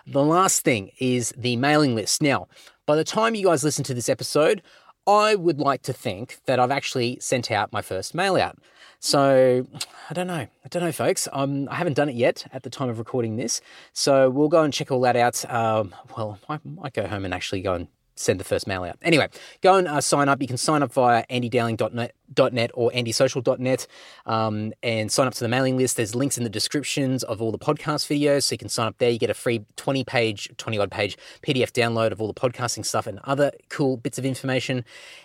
[0.07, 2.23] The last thing is the mailing list.
[2.23, 2.47] Now,
[2.87, 4.63] by the time you guys listen to this episode,
[5.07, 8.59] I would like to think that I've actually sent out my first mail out.
[9.01, 9.67] So
[10.11, 10.47] I don't know.
[10.65, 11.27] I don't know, folks.
[11.33, 13.61] Um, I haven't done it yet at the time of recording this.
[13.95, 15.51] So we'll go and check all that out.
[15.51, 17.89] Um, well, I might go home and actually go and
[18.21, 18.97] send the first mail out.
[19.03, 19.29] Anyway,
[19.63, 20.41] go and uh, sign up.
[20.41, 23.87] You can sign up via andydowling.net or andysocial.net
[24.27, 25.97] um, and sign up to the mailing list.
[25.97, 28.99] There's links in the descriptions of all the podcast videos, so you can sign up
[28.99, 29.11] there.
[29.11, 32.85] You get a free 20 page, 20 odd page PDF download of all the podcasting
[32.85, 34.85] stuff and other cool bits of information.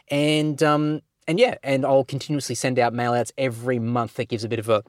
[0.10, 4.44] And um, and yeah, and I'll continuously send out mail outs every month that gives
[4.44, 4.84] a bit of a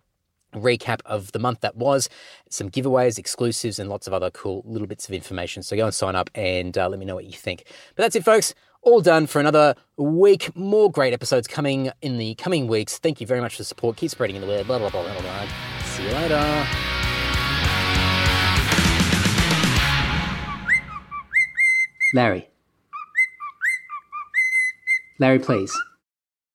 [0.57, 2.09] recap of the month that was,
[2.49, 5.63] some giveaways, exclusives, and lots of other cool little bits of information.
[5.63, 7.65] So go and sign up and uh, let me know what you think.
[7.95, 8.55] But that's it, folks.
[8.83, 10.55] All done for another week.
[10.55, 12.99] More great episodes coming in the coming weeks.
[12.99, 13.97] Thank you very much for the support.
[13.97, 14.67] Keep spreading in the word.
[14.67, 15.49] Blah, blah, blah, blah, blah.
[15.85, 16.67] See you later.
[22.15, 22.49] Larry.
[25.19, 25.73] Larry, please.